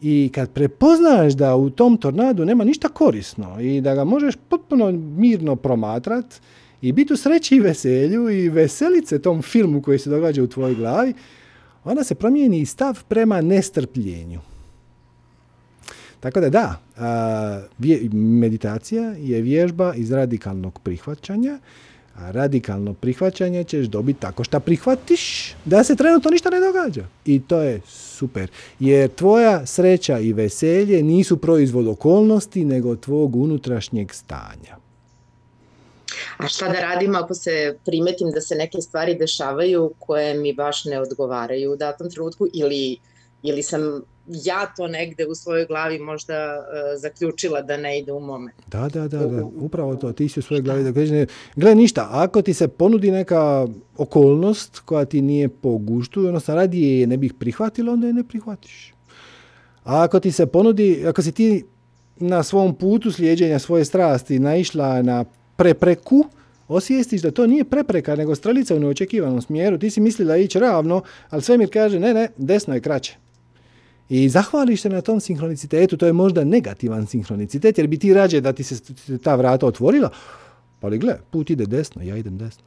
[0.00, 4.92] i kad prepoznaš da u tom tornadu nema ništa korisno i da ga možeš potpuno
[4.92, 6.40] mirno promatrat
[6.82, 10.46] i biti u sreći i veselju i veselit se tom filmu koji se događa u
[10.46, 11.14] tvojoj glavi,
[11.84, 14.40] onda se promijeni i stav prema nestrpljenju.
[16.20, 16.80] Tako da da,
[18.12, 21.58] meditacija je vježba iz radikalnog prihvaćanja,
[22.14, 27.06] a radikalno prihvaćanje ćeš dobiti tako što prihvatiš da se trenutno ništa ne događa.
[27.24, 28.50] I to je super.
[28.80, 34.76] Jer tvoja sreća i veselje nisu proizvod okolnosti, nego tvog unutrašnjeg stanja.
[36.36, 40.84] A šta da radim ako se primetim da se neke stvari dešavaju koje mi baš
[40.84, 42.98] ne odgovaraju u datom trenutku ili,
[43.42, 48.20] ili sam ja to negde u svojoj glavi možda e, zaključila da ne ide u
[48.20, 48.56] moment.
[48.66, 52.08] Da, da, da, da, upravo to, ti si u svojoj glavi da kažeš, gle ništa,
[52.10, 53.66] ako ti se ponudi neka
[53.96, 58.24] okolnost koja ti nije po guštu, odnosno radije je ne bih prihvatila, onda je ne
[58.24, 58.94] prihvatiš.
[59.84, 61.64] A ako ti se ponudi, ako si ti
[62.16, 65.24] na svom putu slijeđenja svoje strasti naišla na
[65.56, 66.24] prepreku,
[66.68, 69.78] osvijestiš da to nije prepreka, nego strelica u neočekivanom smjeru.
[69.78, 73.16] Ti si mislila ići ravno, ali svemir kaže ne, ne, desno je kraće.
[74.08, 78.40] I zahvališ se na tom sinhronicitetu, to je možda negativan sinhronicitet, jer bi ti rađe
[78.40, 78.76] da ti se
[79.18, 80.10] ta vrata otvorila,
[80.80, 82.62] ali gle, put ide desno, ja idem desno.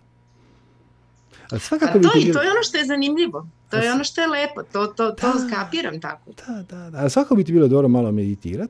[1.52, 3.48] Ali svakako A bi to, bilo- to je ono što je zanimljivo.
[3.70, 4.64] To je ono što je lepo.
[4.64, 5.48] To, to, to Da.
[5.48, 6.32] skapiram tako.
[6.38, 6.98] Da, da, da.
[6.98, 8.70] Ali svako bi ti bilo dobro malo meditirat,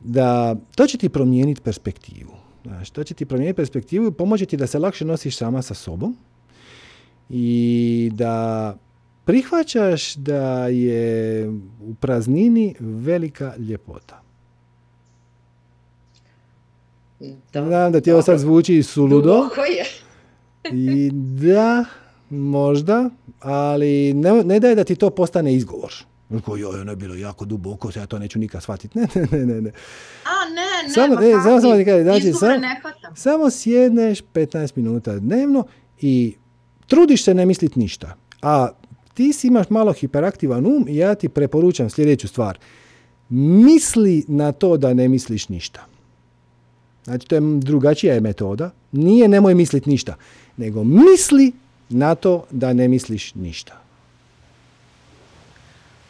[0.00, 2.32] da to će ti promijeniti perspektivu.
[2.64, 5.74] Znaš, to će ti promijeniti perspektivu i pomoći ti da se lakše nosiš sama sa
[5.74, 6.16] sobom
[7.28, 8.76] i da
[9.26, 11.48] prihvaćaš da je
[11.80, 14.22] u praznini velika ljepota.
[17.52, 17.64] Da.
[17.64, 19.48] Znam da ti ovo sad zvuči suludo.
[20.72, 21.84] I da,
[22.30, 25.92] možda, ali ne, ne daje da ti to postane izgovor.
[26.44, 28.98] Ko, joj, ono je bilo jako duboko, ja to neću nikad shvatiti.
[28.98, 29.70] Ne, ne, ne, ne, ne.
[30.24, 32.80] A, ne, ne, Samo- e, kakvi, samo- samo znači, sam- ne.
[33.14, 35.66] Samo sjedneš 15 minuta dnevno
[36.00, 36.34] i
[36.86, 38.14] trudiš se ne misliti ništa.
[38.42, 38.68] A
[39.16, 42.58] ti si imaš malo hiperaktivan um i ja ti preporučam sljedeću stvar.
[43.28, 45.86] Misli na to da ne misliš ništa.
[47.04, 48.70] Znači, to je drugačija je metoda.
[48.92, 50.14] Nije nemoj misliti ništa,
[50.56, 51.52] nego misli
[51.88, 53.80] na to da ne misliš ništa.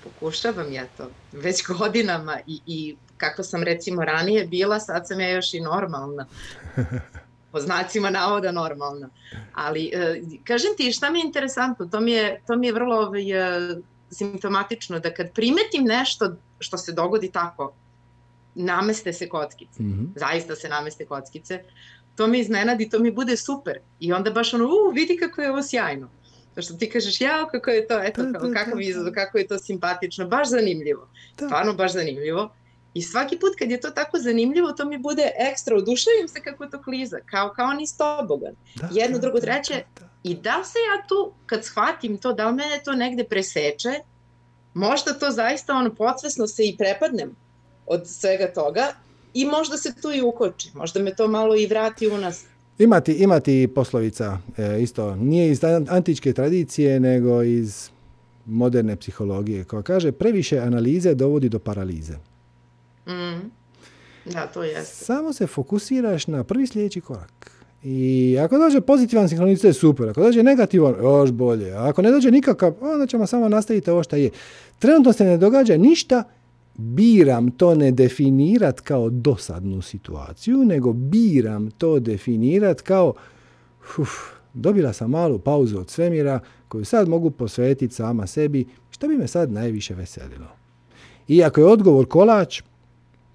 [0.05, 5.31] Pokušavam ja to već godinama i, i kako sam recimo ranije bila, sad sam ja
[5.31, 6.27] još i normalna.
[7.57, 9.09] Po znacima navoda normalna.
[9.55, 12.97] Ali, e, kažem ti, šta mi je interesantno, to mi je, to mi je vrlo
[12.97, 13.77] ovaj, e,
[14.11, 16.29] simptomatično, da kad primetim nešto
[16.59, 17.73] što se dogodi tako,
[18.55, 20.05] nameste se kockice, Mhm.
[20.17, 21.63] zaista se nameste kockice,
[22.17, 23.79] to me iznenadi, to mi bude super.
[24.01, 26.09] I onda baš ono, u, vidi kako je ovo sjajno.
[26.55, 29.13] To što ti kažeš, jao, kako je to, eto, Da, da, kakav da, da.
[29.13, 31.09] kako je to simpatično, baš zanimljivo.
[31.39, 31.47] Da.
[31.47, 32.51] Stvarno baš zanimljivo.
[32.97, 36.67] I svaki put kad je to tako zanimljivo, to mi bude ekstra, oduševim se kako
[36.67, 38.55] to kliza, kao, kao ni stobogan.
[38.75, 39.75] Da, Jedno, da, drugo, treće.
[39.75, 40.09] da, da.
[40.23, 43.91] I da li se ja tu, kad shvatim to, da li mene to negde preseče,
[44.75, 47.37] možda to zaista ono podsvesno se i prepadnem
[47.87, 48.87] od svega toga
[49.35, 52.45] i možda se tu i ukoči, možda me to malo i vrati u nas.
[52.79, 57.91] Imati, imati poslovica e, isto, nije iz an- antičke tradicije, nego iz
[58.47, 62.17] moderne psihologije, koja kaže previše analize dovodi do paralize.
[63.07, 63.51] Mm.
[64.33, 65.05] Da, to jeste.
[65.05, 67.51] Samo se fokusiraš na prvi sljedeći korak.
[67.83, 70.09] I ako dođe pozitivan sinhronicitet, super.
[70.09, 71.73] Ako dođe negativan, još bolje.
[71.73, 74.31] A ako ne dođe nikakav, onda ćemo samo nastaviti ovo što je.
[74.79, 76.25] Trenutno se ne događa ništa,
[76.75, 83.15] biram to ne definirat kao dosadnu situaciju, nego biram to definirat kao
[83.99, 84.11] uf,
[84.55, 88.67] dobila sam malu pauzu od svemira koju sad mogu posvetiti sama sebi.
[88.91, 90.49] Što bi me sad najviše veselilo?
[91.29, 92.63] I ako je odgovor kolač,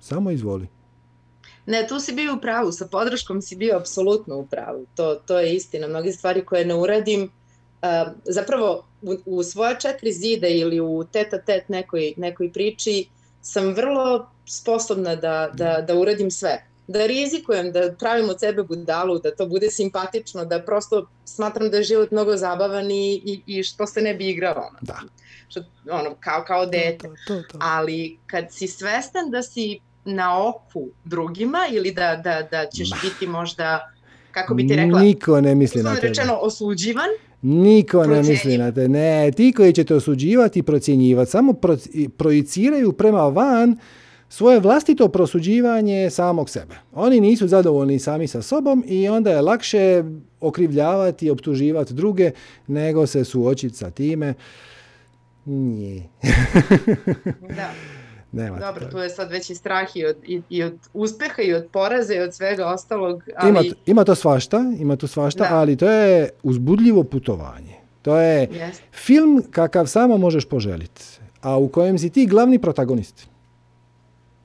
[0.01, 0.67] samo izvoli.
[1.65, 4.85] Ne, tu si bio u pravu, sa podrškom si bio apsolutno u pravu.
[4.95, 5.87] To, to je istina.
[5.87, 11.41] Mnoge stvari koje ne uradim, uh, zapravo u, u svoja četiri zida ili u teta
[11.41, 13.07] tet nekoj, nekoj priči
[13.41, 16.67] sam vrlo sposobna da, da, da uradim sve.
[16.87, 21.77] Da rizikujem, da pravim od sebe budalu, da to bude simpatično, da prosto smatram da
[21.77, 24.57] je život mnogo zabavan i, i, i što se ne bi igrao.
[24.57, 24.77] Ono.
[24.81, 24.99] Da.
[25.47, 27.07] Što, ono, kao, kao dete.
[27.07, 27.57] To, to, to.
[27.61, 33.27] Ali kad si svestan da si na oku drugima ili da, da, da ćeš biti
[33.27, 33.91] možda,
[34.31, 36.07] kako bi ti rekla, Niko ne misli na tebe.
[36.07, 37.09] rečeno osuđivan,
[37.41, 38.87] Niko ne misli na te.
[38.87, 41.77] Ne, ti koji ćete osuđivati i procjenjivati, samo pro,
[42.17, 43.77] projiciraju prema van
[44.29, 46.75] svoje vlastito prosuđivanje samog sebe.
[46.93, 50.03] Oni nisu zadovoljni sami sa sobom i onda je lakše
[50.39, 52.31] okrivljavati i optuživati druge
[52.67, 54.33] nego se suočiti sa time.
[55.45, 56.03] Nije.
[57.55, 57.71] da,
[58.33, 61.53] Nema dobro, tu je sad već i strah i od, i, i od uspeha i
[61.53, 65.55] od poraza i od svega ostalog, ali Ima, ima to svašta, ima to svašta, Da.
[65.55, 67.73] ali to je uzbudljivo putovanje.
[68.01, 68.83] To je Jeste.
[68.93, 71.01] film kakav samo možeš poželiti,
[71.41, 73.27] a u kojem si ti glavni protagonist.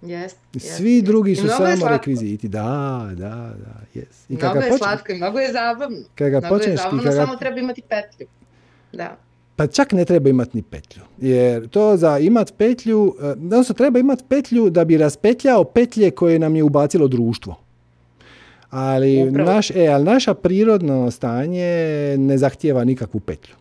[0.02, 2.48] Jest, jest, Svi drugi su je samo rekviziti.
[2.48, 2.62] Da,
[3.10, 4.04] da, da, yes.
[4.28, 5.98] I Mnogo je počne- slatko i mnogo je zabavno.
[6.14, 8.26] kad ga Mnogo je počneš i zabavno, kad ga- samo treba imati petlju.
[8.92, 9.16] Da.
[9.56, 11.02] Pa čak ne treba imati ni petlju.
[11.20, 16.38] Jer to za imat petlju, eh, odnosno treba imati petlju da bi raspetljao petlje koje
[16.38, 17.54] nam je ubacilo društvo.
[18.70, 21.64] Ali, naš, e, ali naša prirodno stanje
[22.18, 23.54] ne zahtijeva nikakvu petlju.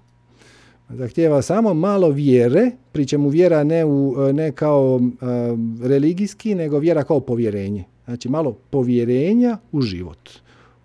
[0.90, 7.04] Zahtijeva samo malo vjere, pri čemu vjera ne, u, ne kao eh, religijski, nego vjera
[7.04, 7.84] kao povjerenje.
[8.06, 10.30] Znači malo povjerenja u život,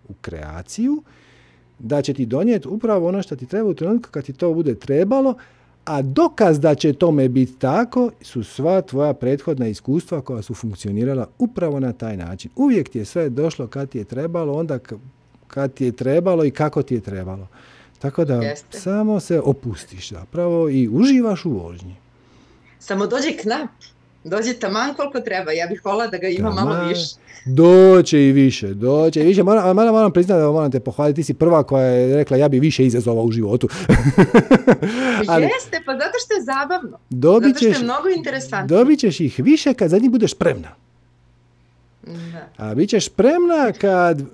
[0.09, 1.03] u kreaciju,
[1.81, 4.75] da će ti donijeti upravo ono što ti treba u trenutku kad ti to bude
[4.75, 5.35] trebalo,
[5.85, 11.27] a dokaz da će tome biti tako su sva tvoja prethodna iskustva koja su funkcionirala
[11.39, 12.51] upravo na taj način.
[12.57, 14.79] Uvijek ti je sve došlo kad ti je trebalo, onda
[15.47, 17.49] kad ti je trebalo i kako ti je trebalo.
[17.99, 18.81] Tako da Jeste.
[18.81, 21.95] samo se opustiš zapravo i uživaš u vožnji.
[22.79, 23.71] Samo dođe knap.
[24.25, 25.53] Dođe taman koliko treba.
[25.53, 27.07] Ja bih volila da ga ima malo više.
[27.47, 29.43] Doće i više, doće i više.
[29.43, 31.17] Moram, moram, moram priznati da moram te pohvaliti.
[31.17, 33.69] Ti si prva koja je rekla ja bi više izazova u životu.
[35.29, 36.99] Ali- Jeste, pa zato što je zabavno.
[37.11, 38.77] Dobit Zato što je ćeš, mnogo interesantno.
[38.77, 40.69] dobit ćeš ih više kad za njih budeš spremna.
[42.03, 42.49] Da.
[42.59, 44.27] A bit ćeš spremna kad uh,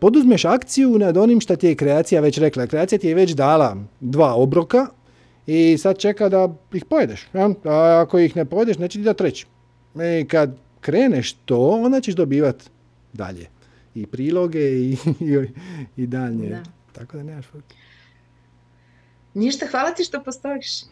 [0.00, 2.66] poduzmeš akciju nad onim što ti je kreacija već rekla.
[2.66, 4.86] Kreacija ti je već dala dva obroka
[5.46, 7.28] i sad čeka da ih pojedeš.
[7.32, 7.50] ja?
[7.64, 9.46] A ako ih ne pojedeš, neće ti da treći.
[9.94, 12.70] I kad kreneš to, onda ćeš dobivat
[13.12, 13.46] dalje.
[13.94, 15.48] I priloge i, i,
[15.96, 16.48] i dalje.
[16.48, 16.62] Da.
[16.92, 17.46] Tako da nemaš.
[19.34, 20.82] Ništa, hvala ti što postojiš.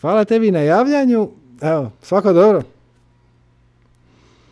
[0.00, 1.30] Hvala tebi na javljanju.
[1.60, 2.62] Evo, svako dobro.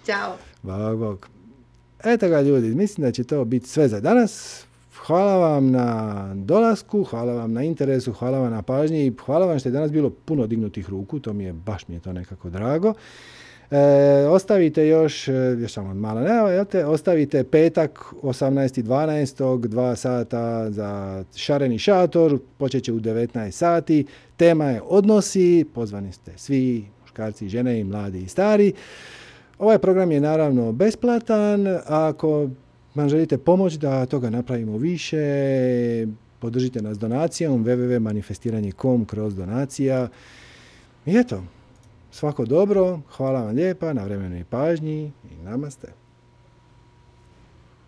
[0.07, 0.37] Ćao.
[0.63, 1.29] Bog, bog.
[2.05, 4.65] Eto ga ljudi, mislim da će to biti sve za danas.
[5.07, 9.59] Hvala vam na dolasku, hvala vam na interesu, hvala vam na pažnji i hvala vam
[9.59, 12.51] što je danas bilo puno dignutih ruku, to mi je, baš mi je to nekako
[12.51, 12.95] drago.
[13.71, 19.67] E, ostavite još, e, još samo malo ne, te, ostavite petak 18.12.
[19.67, 24.07] dva sata za šareni šator, počet će u 19 sati,
[24.37, 28.73] tema je odnosi, pozvani ste svi, muškarci žene i mladi i stari.
[29.59, 32.49] Ovaj program je naravno besplatan, ako
[32.95, 35.17] vam želite pomoć da toga napravimo više,
[36.39, 40.09] podržite nas donacijom www.manifestiranje.com kroz donacija.
[41.07, 41.43] I eto,
[42.11, 46.02] svako dobro, hvala vam lijepa na vremenu i pažnji i namaste.